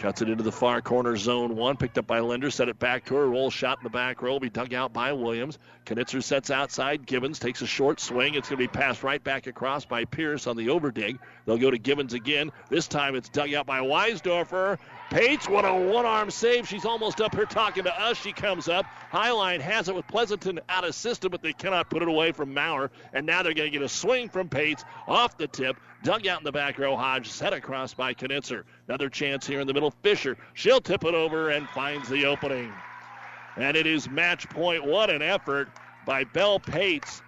Cuts 0.00 0.22
it 0.22 0.30
into 0.30 0.42
the 0.42 0.50
far 0.50 0.80
corner, 0.80 1.14
zone 1.14 1.56
one. 1.56 1.76
Picked 1.76 1.98
up 1.98 2.06
by 2.06 2.20
Linder. 2.20 2.50
Set 2.50 2.70
it 2.70 2.78
back 2.78 3.04
to 3.04 3.16
her. 3.16 3.28
Roll 3.28 3.50
shot 3.50 3.80
in 3.80 3.84
the 3.84 3.90
back 3.90 4.22
row. 4.22 4.40
Be 4.40 4.48
dug 4.48 4.72
out 4.72 4.94
by 4.94 5.12
Williams. 5.12 5.58
Knitzer 5.84 6.22
sets 6.22 6.50
outside. 6.50 7.04
Gibbons 7.04 7.38
takes 7.38 7.60
a 7.60 7.66
short 7.66 8.00
swing. 8.00 8.32
It's 8.32 8.48
going 8.48 8.56
to 8.58 8.66
be 8.66 8.66
passed 8.66 9.02
right 9.02 9.22
back 9.22 9.46
across 9.46 9.84
by 9.84 10.06
Pierce 10.06 10.46
on 10.46 10.56
the 10.56 10.68
overdig. 10.68 11.18
They'll 11.44 11.58
go 11.58 11.70
to 11.70 11.76
Gibbons 11.76 12.14
again. 12.14 12.50
This 12.70 12.88
time 12.88 13.14
it's 13.14 13.28
dug 13.28 13.52
out 13.52 13.66
by 13.66 13.80
Weisdorfer. 13.80 14.78
Pates, 15.10 15.48
what 15.48 15.64
a 15.64 15.74
one 15.74 16.06
arm 16.06 16.30
save. 16.30 16.68
She's 16.68 16.84
almost 16.84 17.20
up 17.20 17.34
here 17.34 17.44
talking 17.44 17.82
to 17.82 18.00
us. 18.00 18.16
She 18.16 18.32
comes 18.32 18.68
up. 18.68 18.86
Hi-Line 19.10 19.60
has 19.60 19.88
it 19.88 19.94
with 19.94 20.06
Pleasanton 20.06 20.60
out 20.68 20.84
of 20.84 20.94
system, 20.94 21.32
but 21.32 21.42
they 21.42 21.52
cannot 21.52 21.90
put 21.90 22.00
it 22.02 22.08
away 22.08 22.30
from 22.30 22.54
Maurer. 22.54 22.92
And 23.12 23.26
now 23.26 23.42
they're 23.42 23.52
going 23.52 23.72
to 23.72 23.76
get 23.76 23.84
a 23.84 23.88
swing 23.88 24.28
from 24.28 24.48
Pates 24.48 24.84
off 25.08 25.36
the 25.36 25.48
tip. 25.48 25.76
Dug 26.04 26.28
out 26.28 26.38
in 26.38 26.44
the 26.44 26.52
back 26.52 26.78
row. 26.78 26.94
Hodge 26.94 27.28
set 27.28 27.52
across 27.52 27.92
by 27.92 28.14
Knitzer. 28.14 28.62
Another 28.86 29.08
chance 29.08 29.44
here 29.44 29.60
in 29.60 29.66
the 29.66 29.74
middle. 29.74 29.90
Fisher. 29.90 30.36
She'll 30.54 30.80
tip 30.80 31.04
it 31.04 31.14
over 31.14 31.50
and 31.50 31.68
finds 31.70 32.08
the 32.08 32.26
opening. 32.26 32.72
And 33.56 33.76
it 33.76 33.88
is 33.88 34.08
match 34.08 34.48
point. 34.48 34.86
What 34.86 35.10
an 35.10 35.22
effort 35.22 35.70
by 36.06 36.22
Bell 36.22 36.60
Pates. 36.60 37.20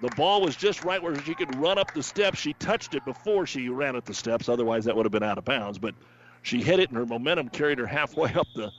The 0.00 0.08
ball 0.16 0.40
was 0.40 0.56
just 0.56 0.82
right 0.82 1.02
where 1.02 1.14
she 1.24 1.34
could 1.34 1.54
run 1.56 1.76
up 1.76 1.92
the 1.92 2.02
steps. 2.02 2.38
She 2.38 2.54
touched 2.54 2.94
it 2.94 3.04
before 3.04 3.44
she 3.44 3.68
ran 3.68 3.96
up 3.96 4.06
the 4.06 4.14
steps. 4.14 4.48
Otherwise, 4.48 4.86
that 4.86 4.96
would 4.96 5.04
have 5.04 5.12
been 5.12 5.22
out 5.22 5.36
of 5.36 5.44
bounds. 5.44 5.78
But 5.78 5.94
she 6.42 6.62
hit 6.62 6.80
it, 6.80 6.88
and 6.88 6.98
her 6.98 7.06
momentum 7.06 7.48
carried 7.48 7.78
her 7.78 7.86
halfway 7.86 8.32
up 8.34 8.46
the 8.54 8.70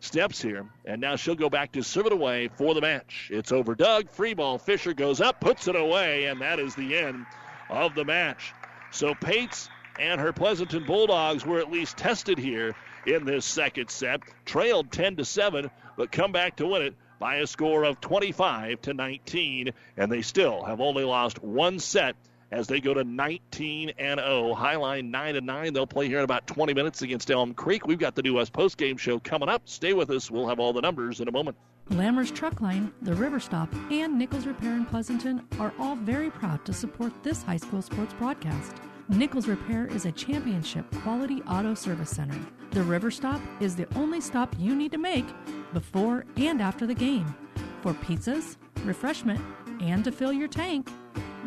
steps 0.00 0.40
here. 0.40 0.66
And 0.84 1.00
now 1.00 1.16
she'll 1.16 1.34
go 1.34 1.50
back 1.50 1.72
to 1.72 1.82
serve 1.82 2.06
it 2.06 2.12
away 2.12 2.48
for 2.48 2.74
the 2.74 2.80
match. 2.80 3.28
It's 3.32 3.50
overdug. 3.50 4.10
Free 4.10 4.34
ball. 4.34 4.58
Fisher 4.58 4.94
goes 4.94 5.20
up, 5.20 5.40
puts 5.40 5.68
it 5.68 5.76
away, 5.76 6.26
and 6.26 6.40
that 6.40 6.58
is 6.58 6.74
the 6.74 6.96
end 6.96 7.26
of 7.70 7.94
the 7.94 8.04
match. 8.04 8.52
So 8.90 9.14
Pates 9.14 9.68
and 9.98 10.20
her 10.20 10.32
Pleasanton 10.32 10.84
Bulldogs 10.86 11.44
were 11.44 11.58
at 11.58 11.70
least 11.70 11.96
tested 11.96 12.38
here 12.38 12.74
in 13.06 13.24
this 13.24 13.44
second 13.44 13.90
set. 13.90 14.20
Trailed 14.44 14.92
10 14.92 15.16
to 15.16 15.24
7, 15.24 15.70
but 15.96 16.12
come 16.12 16.32
back 16.32 16.56
to 16.56 16.66
win 16.66 16.82
it 16.82 16.94
by 17.18 17.36
a 17.36 17.46
score 17.46 17.84
of 17.84 18.00
25 18.00 18.80
to 18.82 18.94
19, 18.94 19.70
and 19.96 20.12
they 20.12 20.22
still 20.22 20.62
have 20.62 20.80
only 20.80 21.04
lost 21.04 21.42
one 21.42 21.78
set 21.80 22.14
as 22.50 22.66
they 22.66 22.80
go 22.80 22.94
to 22.94 23.04
19 23.04 23.92
and 23.98 24.20
0. 24.20 24.54
Hi-Line 24.54 25.10
9 25.10 25.36
and 25.36 25.46
9. 25.46 25.72
They'll 25.72 25.86
play 25.86 26.08
here 26.08 26.18
in 26.18 26.24
about 26.24 26.46
20 26.46 26.74
minutes 26.74 27.02
against 27.02 27.30
Elm 27.30 27.54
Creek. 27.54 27.86
We've 27.86 27.98
got 27.98 28.14
the 28.14 28.22
New 28.22 28.34
West 28.34 28.52
post 28.52 28.76
game 28.76 28.96
show 28.96 29.18
coming 29.18 29.48
up. 29.48 29.62
Stay 29.66 29.92
with 29.92 30.10
us. 30.10 30.30
We'll 30.30 30.48
have 30.48 30.58
all 30.60 30.72
the 30.72 30.80
numbers 30.80 31.20
in 31.20 31.28
a 31.28 31.32
moment. 31.32 31.56
Lammer's 31.90 32.30
Truck 32.30 32.60
Line, 32.60 32.92
the 33.00 33.14
River 33.14 33.40
Stop, 33.40 33.72
and 33.90 34.18
Nichols 34.18 34.46
Repair 34.46 34.74
in 34.74 34.84
Pleasanton 34.84 35.46
are 35.58 35.72
all 35.78 35.96
very 35.96 36.30
proud 36.30 36.64
to 36.66 36.72
support 36.72 37.12
this 37.22 37.42
high 37.42 37.56
school 37.56 37.80
sports 37.80 38.12
broadcast. 38.14 38.76
Nichols 39.08 39.48
Repair 39.48 39.86
is 39.86 40.04
a 40.04 40.12
championship 40.12 40.84
quality 40.96 41.42
auto 41.48 41.72
service 41.72 42.10
center. 42.10 42.38
The 42.72 42.82
River 42.82 43.10
Stop 43.10 43.40
is 43.58 43.74
the 43.74 43.86
only 43.96 44.20
stop 44.20 44.54
you 44.58 44.76
need 44.76 44.92
to 44.92 44.98
make 44.98 45.24
before 45.72 46.26
and 46.36 46.60
after 46.60 46.86
the 46.86 46.94
game 46.94 47.34
for 47.80 47.94
pizzas, 47.94 48.56
refreshment, 48.84 49.40
and 49.80 50.04
to 50.04 50.12
fill 50.12 50.32
your 50.32 50.48
tank. 50.48 50.90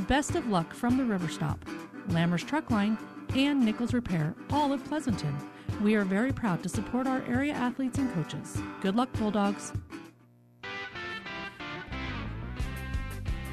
Best 0.08 0.36
of 0.36 0.48
luck 0.48 0.74
from 0.74 0.98
the 0.98 1.06
River 1.06 1.28
Stop, 1.28 1.64
Lammer's 2.10 2.44
Truck 2.44 2.72
Line, 2.72 2.98
and 3.36 3.64
Nichols 3.64 3.94
Repair, 3.94 4.34
all 4.50 4.74
of 4.74 4.84
Pleasanton. 4.86 5.38
We 5.82 5.96
are 5.96 6.04
very 6.04 6.34
proud 6.34 6.64
to 6.64 6.70
support 6.70 7.08
our 7.08 7.22
area 7.28 7.54
athletes 7.54 8.00
and 8.00 8.12
coaches. 8.14 8.60
Good 8.82 8.96
luck, 8.96 9.12
Bulldogs. 9.14 9.74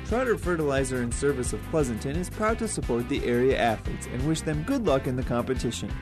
Trotter 0.06 0.38
Fertilizer 0.38 1.02
and 1.02 1.12
Service 1.12 1.52
of 1.52 1.60
Pleasanton 1.70 2.16
is 2.16 2.30
proud 2.30 2.58
to 2.60 2.68
support 2.68 3.08
the 3.10 3.22
area 3.26 3.58
athletes 3.58 4.06
and 4.06 4.26
wish 4.26 4.40
them 4.40 4.62
good 4.62 4.86
luck 4.86 5.06
in 5.06 5.16
the 5.16 5.22
competition. 5.22 5.94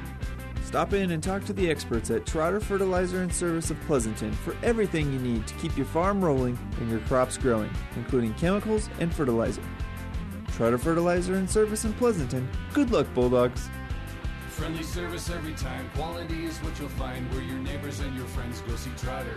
Stop 0.65 0.93
in 0.93 1.11
and 1.11 1.23
talk 1.23 1.45
to 1.47 1.53
the 1.53 1.69
experts 1.69 2.11
at 2.11 2.25
Trotter 2.25 2.61
Fertilizer 2.61 3.23
and 3.23 3.35
Service 3.35 3.71
of 3.71 3.81
Pleasanton 3.83 4.33
for 4.33 4.57
everything 4.63 5.13
you 5.13 5.19
need 5.19 5.45
to 5.49 5.55
keep 5.55 5.77
your 5.77 5.87
farm 5.87 6.25
rolling 6.25 6.57
and 6.79 6.89
your 6.89 7.01
crops 7.01 7.37
growing, 7.37 7.71
including 7.97 8.33
chemicals 8.35 8.89
and 9.01 9.13
fertilizer. 9.13 9.63
Trotter 10.57 10.79
Fertilizer 10.79 11.35
and 11.35 11.51
Service 11.51 11.85
in 11.85 11.93
Pleasanton. 11.93 12.49
Good 12.73 12.91
luck, 12.91 13.07
Bulldogs. 13.13 13.69
Friendly 14.49 14.83
service 14.83 15.29
every 15.29 15.53
time. 15.53 15.91
Quality 15.95 16.47
is 16.47 16.57
what 16.61 16.79
you'll 16.79 16.89
find 16.89 17.31
where 17.35 17.43
your 17.43 17.59
neighbors 17.59 18.01
and 18.01 18.17
your 18.17 18.25
friends 18.29 18.63
go 18.63 18.75
see 18.75 18.89
Trotter. 18.97 19.37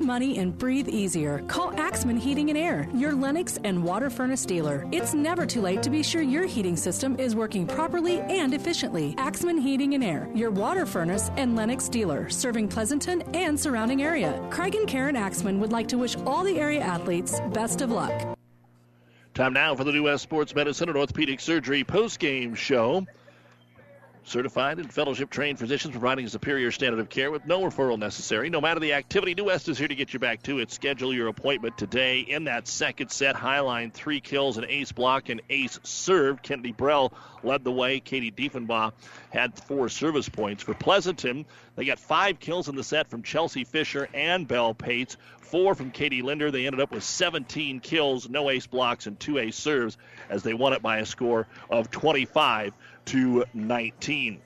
Save 0.00 0.06
money 0.06 0.38
and 0.38 0.56
breathe 0.56 0.88
easier. 0.88 1.44
Call 1.46 1.78
Axman 1.78 2.16
Heating 2.16 2.48
and 2.48 2.58
Air, 2.58 2.88
your 2.94 3.12
Lennox 3.12 3.58
and 3.64 3.84
WaterFurnace 3.84 4.46
dealer. 4.46 4.86
It's 4.92 5.12
never 5.12 5.44
too 5.44 5.60
late 5.60 5.82
to 5.82 5.90
be 5.90 6.02
sure 6.02 6.22
your 6.22 6.46
heating 6.46 6.74
system 6.74 7.18
is 7.18 7.36
working 7.36 7.66
properly 7.66 8.20
and 8.20 8.54
efficiently. 8.54 9.14
Axman 9.18 9.58
Heating 9.58 9.92
and 9.92 10.02
Air, 10.02 10.30
your 10.34 10.50
WaterFurnace 10.50 11.30
and 11.36 11.54
Lennox 11.54 11.90
dealer, 11.90 12.30
serving 12.30 12.68
Pleasanton 12.68 13.20
and 13.34 13.60
surrounding 13.60 14.02
area. 14.02 14.42
Craig 14.50 14.74
and 14.74 14.88
Karen 14.88 15.16
Axman 15.16 15.60
would 15.60 15.70
like 15.70 15.88
to 15.88 15.98
wish 15.98 16.16
all 16.24 16.44
the 16.44 16.58
area 16.58 16.80
athletes 16.80 17.38
best 17.52 17.82
of 17.82 17.90
luck. 17.90 18.38
Time 19.34 19.52
now 19.52 19.74
for 19.74 19.84
the 19.84 19.92
New 19.92 20.04
West 20.04 20.22
Sports 20.22 20.54
Medicine 20.54 20.88
and 20.88 20.96
Orthopedic 20.96 21.40
Surgery 21.40 21.84
post-game 21.84 22.54
show. 22.54 23.04
Certified 24.24 24.78
and 24.78 24.92
fellowship 24.92 25.30
trained 25.30 25.58
physicians 25.58 25.92
providing 25.92 26.24
a 26.26 26.28
superior 26.28 26.70
standard 26.70 27.00
of 27.00 27.08
care 27.08 27.30
with 27.30 27.46
no 27.46 27.62
referral 27.62 27.98
necessary. 27.98 28.50
No 28.50 28.60
matter 28.60 28.78
the 28.78 28.92
activity, 28.92 29.34
New 29.34 29.44
West 29.44 29.68
is 29.68 29.78
here 29.78 29.88
to 29.88 29.94
get 29.94 30.12
you 30.12 30.18
back 30.18 30.42
to 30.42 30.58
it. 30.58 30.70
Schedule 30.70 31.14
your 31.14 31.28
appointment 31.28 31.78
today 31.78 32.20
in 32.20 32.44
that 32.44 32.68
second 32.68 33.10
set. 33.10 33.34
Hi-Line, 33.34 33.90
three 33.90 34.20
kills, 34.20 34.58
an 34.58 34.66
ace 34.68 34.92
block, 34.92 35.30
and 35.30 35.40
ace 35.48 35.80
serve. 35.82 36.42
Kennedy 36.42 36.72
Brell 36.72 37.12
led 37.42 37.64
the 37.64 37.72
way. 37.72 37.98
Katie 37.98 38.30
Diefenbaugh 38.30 38.92
had 39.30 39.58
four 39.58 39.88
service 39.88 40.28
points. 40.28 40.62
For 40.62 40.74
Pleasanton, 40.74 41.46
they 41.76 41.84
got 41.84 41.98
five 41.98 42.38
kills 42.38 42.68
in 42.68 42.76
the 42.76 42.84
set 42.84 43.08
from 43.08 43.22
Chelsea 43.22 43.64
Fisher 43.64 44.08
and 44.12 44.46
Bell 44.46 44.74
Pates. 44.74 45.16
Four 45.40 45.74
from 45.74 45.90
Katie 45.90 46.22
Linder. 46.22 46.52
They 46.52 46.66
ended 46.66 46.80
up 46.80 46.92
with 46.92 47.02
17 47.02 47.80
kills, 47.80 48.28
no 48.28 48.50
ace 48.50 48.66
blocks, 48.68 49.06
and 49.08 49.18
two 49.18 49.38
ace 49.38 49.56
serves 49.56 49.96
as 50.28 50.44
they 50.44 50.54
won 50.54 50.74
it 50.74 50.82
by 50.82 50.98
a 50.98 51.06
score 51.06 51.48
of 51.70 51.90
25 51.90 52.72
to 53.06 53.44
19. 53.54 54.40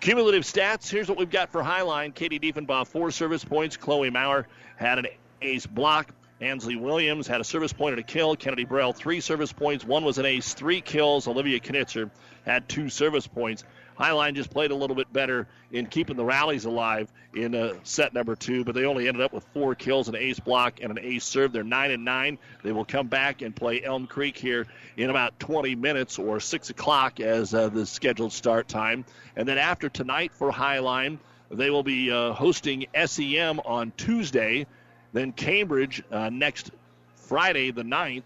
Cumulative 0.00 0.42
stats. 0.42 0.90
Here's 0.90 1.08
what 1.08 1.18
we've 1.18 1.30
got 1.30 1.50
for 1.50 1.62
Hi-Line. 1.62 2.12
Katie 2.12 2.38
Diefenbaugh, 2.38 2.86
four 2.86 3.10
service 3.10 3.44
points. 3.44 3.76
Chloe 3.76 4.10
Maurer 4.10 4.46
had 4.76 4.98
an 4.98 5.06
ace 5.40 5.66
block. 5.66 6.12
Ansley 6.40 6.76
Williams 6.76 7.26
had 7.26 7.40
a 7.40 7.44
service 7.44 7.72
point 7.72 7.94
and 7.94 8.00
a 8.00 8.06
kill. 8.06 8.36
Kennedy 8.36 8.64
Brell, 8.64 8.92
three 8.92 9.20
service 9.20 9.52
points. 9.52 9.84
One 9.84 10.04
was 10.04 10.18
an 10.18 10.26
ace, 10.26 10.52
three 10.52 10.80
kills. 10.80 11.26
Olivia 11.26 11.60
Knitzer 11.60 12.10
had 12.44 12.68
two 12.68 12.88
service 12.88 13.26
points. 13.26 13.64
Hi-Line 13.96 14.34
just 14.34 14.50
played 14.50 14.70
a 14.70 14.74
little 14.74 14.96
bit 14.96 15.12
better 15.12 15.46
in 15.70 15.86
keeping 15.86 16.16
the 16.16 16.24
rallies 16.24 16.64
alive 16.64 17.12
in 17.34 17.54
uh, 17.54 17.74
set 17.84 18.12
number 18.12 18.34
two, 18.34 18.64
but 18.64 18.74
they 18.74 18.84
only 18.84 19.06
ended 19.06 19.22
up 19.22 19.32
with 19.32 19.44
four 19.54 19.74
kills, 19.74 20.08
an 20.08 20.16
ace 20.16 20.40
block, 20.40 20.80
and 20.82 20.90
an 20.90 20.98
ace 21.04 21.24
serve. 21.24 21.52
They're 21.52 21.62
nine 21.62 21.90
and 21.90 22.04
nine. 22.04 22.38
They 22.62 22.72
will 22.72 22.84
come 22.84 23.06
back 23.06 23.42
and 23.42 23.54
play 23.54 23.82
Elm 23.82 24.06
Creek 24.06 24.36
here 24.36 24.66
in 24.96 25.10
about 25.10 25.38
20 25.38 25.74
minutes 25.76 26.18
or 26.18 26.40
six 26.40 26.70
o'clock 26.70 27.20
as 27.20 27.54
uh, 27.54 27.68
the 27.68 27.86
scheduled 27.86 28.32
start 28.32 28.68
time. 28.68 29.04
And 29.36 29.46
then 29.46 29.58
after 29.58 29.88
tonight 29.88 30.32
for 30.32 30.50
Hi-Line, 30.50 31.18
they 31.50 31.70
will 31.70 31.82
be 31.82 32.10
uh, 32.10 32.32
hosting 32.32 32.86
SEM 33.04 33.60
on 33.60 33.92
Tuesday, 33.96 34.66
then 35.12 35.32
Cambridge 35.32 36.02
uh, 36.10 36.30
next 36.30 36.72
Friday 37.14 37.70
the 37.70 37.82
9th, 37.82 38.24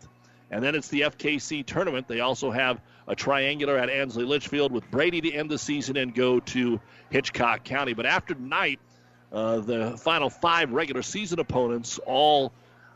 and 0.50 0.62
then 0.62 0.74
it's 0.74 0.88
the 0.88 1.02
FKC 1.02 1.64
tournament. 1.64 2.08
They 2.08 2.20
also 2.20 2.50
have 2.50 2.80
a 3.08 3.16
triangular 3.16 3.76
at 3.76 3.88
Ansley 3.88 4.24
Litchfield 4.24 4.70
with 4.70 4.88
Brady 4.90 5.22
to 5.22 5.32
end 5.32 5.50
the 5.50 5.58
season 5.58 5.96
and 5.96 6.14
go 6.14 6.40
to 6.40 6.78
Hitchcock 7.10 7.64
County. 7.64 7.94
But 7.94 8.06
after 8.06 8.34
tonight, 8.34 8.78
uh, 9.32 9.58
the 9.60 9.96
final 9.96 10.30
five 10.30 10.72
regular 10.72 11.02
season 11.02 11.40
opponents 11.40 11.98
all 12.06 12.52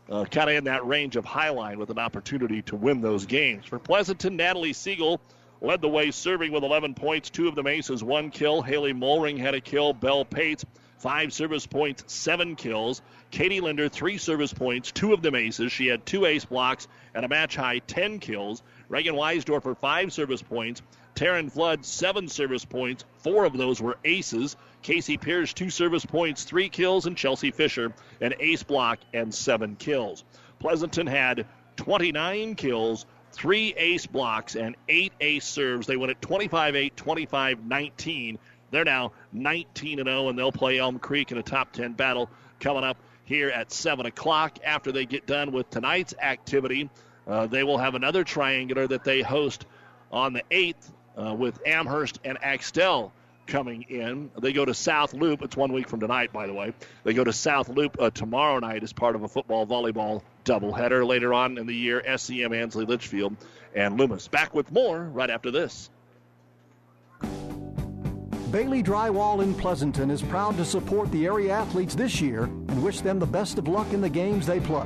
uh, 0.09 0.25
kind 0.25 0.49
of 0.49 0.55
in 0.55 0.63
that 0.65 0.85
range 0.85 1.15
of 1.15 1.25
Hi-Line 1.25 1.79
with 1.79 1.89
an 1.89 1.99
opportunity 1.99 2.61
to 2.63 2.75
win 2.75 3.01
those 3.01 3.25
games. 3.25 3.65
For 3.65 3.79
Pleasanton, 3.79 4.35
Natalie 4.35 4.73
Siegel 4.73 5.19
led 5.61 5.81
the 5.81 5.89
way 5.89 6.11
serving 6.11 6.51
with 6.51 6.63
11 6.63 6.93
points, 6.93 7.29
two 7.29 7.47
of 7.47 7.55
the 7.55 7.67
aces, 7.67 8.03
one 8.03 8.29
kill. 8.29 8.61
Haley 8.61 8.93
Mulring 8.93 9.37
had 9.37 9.55
a 9.55 9.61
kill. 9.61 9.93
Bell 9.93 10.25
Pates, 10.25 10.65
five 10.99 11.33
service 11.33 11.65
points, 11.65 12.03
seven 12.07 12.55
kills. 12.55 13.01
Katie 13.31 13.61
Linder, 13.61 13.89
three 13.89 14.17
service 14.17 14.53
points, 14.53 14.91
two 14.91 15.13
of 15.13 15.21
them 15.21 15.35
aces. 15.35 15.71
She 15.71 15.87
had 15.87 16.05
two 16.05 16.25
ace 16.25 16.45
blocks 16.45 16.87
and 17.15 17.25
a 17.25 17.29
match 17.29 17.55
high 17.55 17.79
10 17.79 18.19
kills. 18.19 18.61
Reagan 18.93 19.15
Weisdorfer, 19.15 19.75
five 19.75 20.13
service 20.13 20.43
points. 20.43 20.83
Taryn 21.15 21.51
Flood, 21.51 21.83
seven 21.83 22.27
service 22.27 22.63
points. 22.63 23.05
Four 23.23 23.45
of 23.45 23.57
those 23.57 23.81
were 23.81 23.97
aces. 24.05 24.55
Casey 24.83 25.17
Pierce, 25.17 25.51
two 25.51 25.71
service 25.71 26.05
points, 26.05 26.43
three 26.43 26.69
kills, 26.69 27.07
and 27.07 27.17
Chelsea 27.17 27.49
Fisher, 27.49 27.91
an 28.21 28.35
ace 28.39 28.61
block 28.61 28.99
and 29.11 29.33
seven 29.33 29.77
kills. 29.77 30.23
Pleasanton 30.59 31.07
had 31.07 31.47
29 31.77 32.53
kills, 32.53 33.07
three 33.31 33.73
ace 33.75 34.05
blocks, 34.05 34.55
and 34.55 34.75
eight 34.87 35.13
ace 35.19 35.45
serves. 35.45 35.87
They 35.87 35.97
went 35.97 36.11
at 36.11 36.21
25 36.21 36.75
8, 36.75 36.95
25 36.95 37.65
19. 37.65 38.37
They're 38.69 38.85
now 38.85 39.13
19 39.31 40.03
0, 40.03 40.29
and 40.29 40.37
they'll 40.37 40.51
play 40.51 40.77
Elm 40.77 40.99
Creek 40.99 41.31
in 41.31 41.39
a 41.39 41.43
top 41.43 41.71
10 41.71 41.93
battle 41.93 42.29
coming 42.59 42.83
up 42.83 42.97
here 43.25 43.49
at 43.49 43.71
7 43.71 44.05
o'clock 44.05 44.59
after 44.63 44.91
they 44.91 45.07
get 45.07 45.25
done 45.25 45.51
with 45.51 45.67
tonight's 45.71 46.13
activity. 46.21 46.91
Uh, 47.27 47.47
they 47.47 47.63
will 47.63 47.77
have 47.77 47.95
another 47.95 48.23
triangular 48.23 48.87
that 48.87 49.03
they 49.03 49.21
host 49.21 49.65
on 50.11 50.33
the 50.33 50.43
8th 50.51 50.91
uh, 51.17 51.33
with 51.33 51.59
Amherst 51.65 52.19
and 52.23 52.37
Axtell 52.41 53.11
coming 53.47 53.83
in. 53.83 54.31
They 54.39 54.53
go 54.53 54.65
to 54.65 54.73
South 54.73 55.13
Loup. 55.13 55.41
It's 55.41 55.57
one 55.57 55.73
week 55.73 55.89
from 55.89 55.99
tonight, 55.99 56.31
by 56.31 56.47
the 56.47 56.53
way. 56.53 56.73
They 57.03 57.13
go 57.13 57.23
to 57.23 57.33
South 57.33 57.69
Loup 57.69 57.95
uh, 57.99 58.09
tomorrow 58.09 58.59
night 58.59 58.83
as 58.83 58.93
part 58.93 59.15
of 59.15 59.23
a 59.23 59.27
football 59.27 59.65
volleyball 59.65 60.21
doubleheader. 60.45 61.05
Later 61.05 61.33
on 61.33 61.57
in 61.57 61.67
the 61.67 61.75
year, 61.75 62.03
SEM 62.17 62.53
Ansley 62.53 62.85
Litchfield 62.85 63.35
and 63.75 63.97
Loomis. 63.97 64.27
Back 64.27 64.53
with 64.53 64.71
more 64.71 65.03
right 65.03 65.29
after 65.29 65.51
this. 65.51 65.89
Bailey 68.51 68.83
Drywall 68.83 69.41
in 69.41 69.55
Pleasanton 69.55 70.11
is 70.11 70.21
proud 70.21 70.57
to 70.57 70.65
support 70.65 71.11
the 71.11 71.25
area 71.25 71.51
athletes 71.51 71.95
this 71.95 72.21
year 72.21 72.43
and 72.43 72.83
wish 72.83 73.01
them 73.01 73.17
the 73.17 73.25
best 73.25 73.57
of 73.57 73.67
luck 73.67 73.91
in 73.93 73.99
the 73.99 74.09
games 74.09 74.45
they 74.45 74.59
play. 74.59 74.85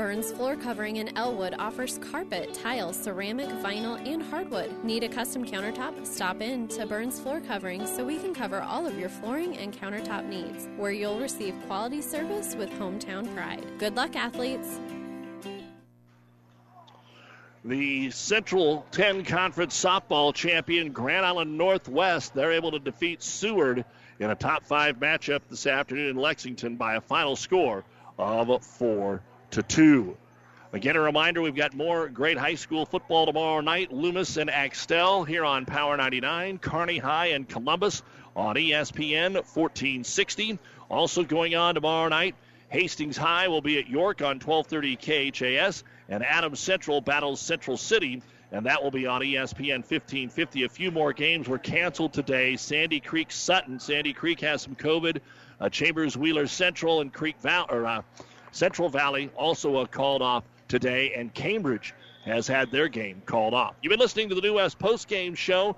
Burns 0.00 0.32
Floor 0.32 0.56
Covering 0.56 0.96
in 0.96 1.14
Elwood 1.14 1.54
offers 1.58 1.98
carpet, 1.98 2.54
tile, 2.54 2.90
ceramic, 2.90 3.50
vinyl, 3.62 4.02
and 4.08 4.22
hardwood. 4.22 4.82
Need 4.82 5.04
a 5.04 5.10
custom 5.10 5.44
countertop? 5.44 6.06
Stop 6.06 6.40
in 6.40 6.68
to 6.68 6.86
Burns 6.86 7.20
Floor 7.20 7.42
Covering 7.42 7.86
so 7.86 8.06
we 8.06 8.16
can 8.16 8.32
cover 8.32 8.62
all 8.62 8.86
of 8.86 8.98
your 8.98 9.10
flooring 9.10 9.58
and 9.58 9.78
countertop 9.78 10.24
needs, 10.26 10.70
where 10.78 10.90
you'll 10.90 11.20
receive 11.20 11.54
quality 11.66 12.00
service 12.00 12.54
with 12.54 12.70
hometown 12.78 13.30
pride. 13.34 13.62
Good 13.76 13.94
luck, 13.94 14.16
athletes! 14.16 14.80
The 17.62 18.10
Central 18.10 18.86
10 18.92 19.26
Conference 19.26 19.78
softball 19.84 20.32
champion 20.32 20.92
Grand 20.92 21.26
Island 21.26 21.58
Northwest, 21.58 22.32
they're 22.32 22.52
able 22.52 22.70
to 22.70 22.78
defeat 22.78 23.22
Seward 23.22 23.84
in 24.18 24.30
a 24.30 24.34
top 24.34 24.64
five 24.64 24.96
matchup 24.96 25.42
this 25.50 25.66
afternoon 25.66 26.08
in 26.08 26.16
Lexington 26.16 26.76
by 26.76 26.94
a 26.94 27.02
final 27.02 27.36
score 27.36 27.84
of 28.16 28.64
4 28.64 29.20
to 29.50 29.62
2. 29.62 30.16
Again, 30.72 30.94
a 30.94 31.00
reminder 31.00 31.42
we've 31.42 31.56
got 31.56 31.74
more 31.74 32.08
great 32.08 32.38
high 32.38 32.54
school 32.54 32.86
football 32.86 33.26
tomorrow 33.26 33.60
night. 33.60 33.92
Loomis 33.92 34.36
and 34.36 34.48
Axtell 34.48 35.24
here 35.24 35.44
on 35.44 35.66
Power 35.66 35.96
99, 35.96 36.58
Kearney 36.58 36.98
High 36.98 37.28
and 37.28 37.48
Columbus 37.48 38.02
on 38.36 38.54
ESPN 38.54 39.34
1460. 39.34 40.58
Also 40.88 41.24
going 41.24 41.56
on 41.56 41.74
tomorrow 41.74 42.08
night, 42.08 42.36
Hastings 42.68 43.16
High 43.16 43.48
will 43.48 43.60
be 43.60 43.78
at 43.80 43.88
York 43.88 44.22
on 44.22 44.38
1230 44.38 45.32
KHAS, 45.32 45.82
and 46.08 46.24
Adams 46.24 46.60
Central 46.60 47.00
battles 47.00 47.40
Central 47.40 47.76
City, 47.76 48.22
and 48.52 48.66
that 48.66 48.80
will 48.80 48.92
be 48.92 49.06
on 49.06 49.22
ESPN 49.22 49.78
1550. 49.78 50.62
A 50.62 50.68
few 50.68 50.92
more 50.92 51.12
games 51.12 51.48
were 51.48 51.58
canceled 51.58 52.12
today. 52.12 52.56
Sandy 52.56 53.00
Creek 53.00 53.32
Sutton. 53.32 53.80
Sandy 53.80 54.12
Creek 54.12 54.40
has 54.40 54.62
some 54.62 54.76
COVID. 54.76 55.20
Uh, 55.60 55.68
Chambers 55.68 56.16
Wheeler 56.16 56.46
Central 56.46 57.00
and 57.00 57.12
Creek 57.12 57.38
Valley. 57.40 57.66
Or, 57.70 57.86
uh, 57.86 58.02
Central 58.52 58.88
Valley 58.88 59.30
also 59.36 59.84
called 59.86 60.22
off 60.22 60.44
today, 60.68 61.12
and 61.14 61.32
Cambridge 61.32 61.94
has 62.24 62.46
had 62.46 62.70
their 62.70 62.88
game 62.88 63.22
called 63.24 63.54
off. 63.54 63.74
You've 63.82 63.90
been 63.90 64.00
listening 64.00 64.28
to 64.28 64.34
the 64.34 64.40
New 64.40 64.54
West 64.54 64.78
post 64.78 65.08
game 65.08 65.34
show. 65.34 65.76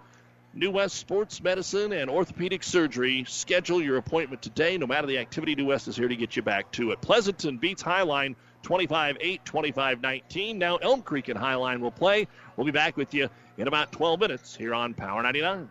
New 0.55 0.71
West 0.71 0.97
Sports 0.97 1.43
Medicine 1.43 1.95
and 1.95 2.11
Orthopedic 2.11 2.63
Surgery. 2.63 3.25
Schedule 3.27 3.81
your 3.81 3.97
appointment 3.97 4.43
today. 4.43 4.77
No 4.77 4.87
matter 4.87 5.07
the 5.07 5.17
activity, 5.17 5.55
New 5.55 5.65
West 5.67 5.89
is 5.89 5.97
here 5.97 6.09
to 6.09 6.17
get 6.17 6.37
you 6.37 6.43
back 6.43 6.71
to 6.73 6.91
it. 6.91 7.01
Pleasanton 7.01 7.57
beats 7.57 7.81
Hi-Line 7.81 8.37
25 8.63 9.17
8, 9.19 9.45
25 9.47 10.03
19. 10.03 10.59
Now 10.59 10.77
Elm 10.77 11.01
Creek 11.01 11.29
and 11.29 11.39
Hi-Line 11.39 11.81
will 11.81 11.91
play. 11.91 12.29
We'll 12.57 12.67
be 12.67 12.71
back 12.71 12.99
with 12.99 13.15
you 13.15 13.31
in 13.57 13.67
about 13.67 13.93
12 13.93 14.21
minutes 14.21 14.55
here 14.55 14.75
on 14.75 14.93
Power 14.93 15.23
99. 15.23 15.71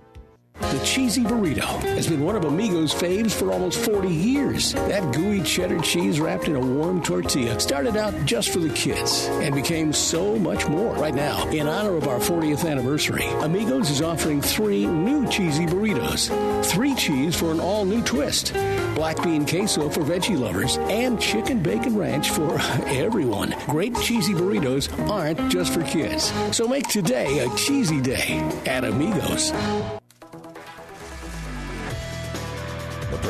The 0.61 0.79
cheesy 0.85 1.23
burrito 1.23 1.65
has 1.95 2.07
been 2.07 2.23
one 2.23 2.35
of 2.35 2.43
Amigo's 2.43 2.93
faves 2.93 3.33
for 3.33 3.51
almost 3.51 3.79
40 3.79 4.07
years. 4.07 4.73
That 4.73 5.13
gooey 5.13 5.41
cheddar 5.41 5.79
cheese 5.81 6.19
wrapped 6.19 6.47
in 6.47 6.55
a 6.55 6.59
warm 6.59 7.01
tortilla 7.03 7.59
started 7.59 7.97
out 7.97 8.13
just 8.25 8.51
for 8.51 8.59
the 8.59 8.69
kids 8.69 9.27
and 9.31 9.53
became 9.53 9.91
so 9.91 10.37
much 10.37 10.67
more. 10.67 10.93
Right 10.95 11.13
now, 11.13 11.47
in 11.49 11.67
honor 11.67 11.97
of 11.97 12.07
our 12.07 12.19
40th 12.19 12.69
anniversary, 12.69 13.25
Amigos 13.41 13.89
is 13.89 14.01
offering 14.01 14.41
three 14.41 14.85
new 14.85 15.27
cheesy 15.27 15.65
burritos. 15.65 16.29
Three 16.65 16.95
cheese 16.95 17.35
for 17.35 17.51
an 17.51 17.59
all 17.59 17.83
new 17.83 18.01
twist, 18.03 18.53
black 18.95 19.21
bean 19.23 19.45
queso 19.45 19.89
for 19.89 20.01
veggie 20.01 20.39
lovers, 20.39 20.77
and 20.77 21.19
chicken 21.19 21.61
bacon 21.61 21.97
ranch 21.97 22.29
for 22.29 22.59
everyone. 22.85 23.53
Great 23.67 23.95
cheesy 23.97 24.33
burritos 24.33 24.87
aren't 25.09 25.51
just 25.51 25.73
for 25.73 25.83
kids. 25.83 26.31
So 26.55 26.67
make 26.67 26.87
today 26.87 27.39
a 27.39 27.55
cheesy 27.55 27.99
day 27.99 28.39
at 28.65 28.85
Amigos. 28.85 29.51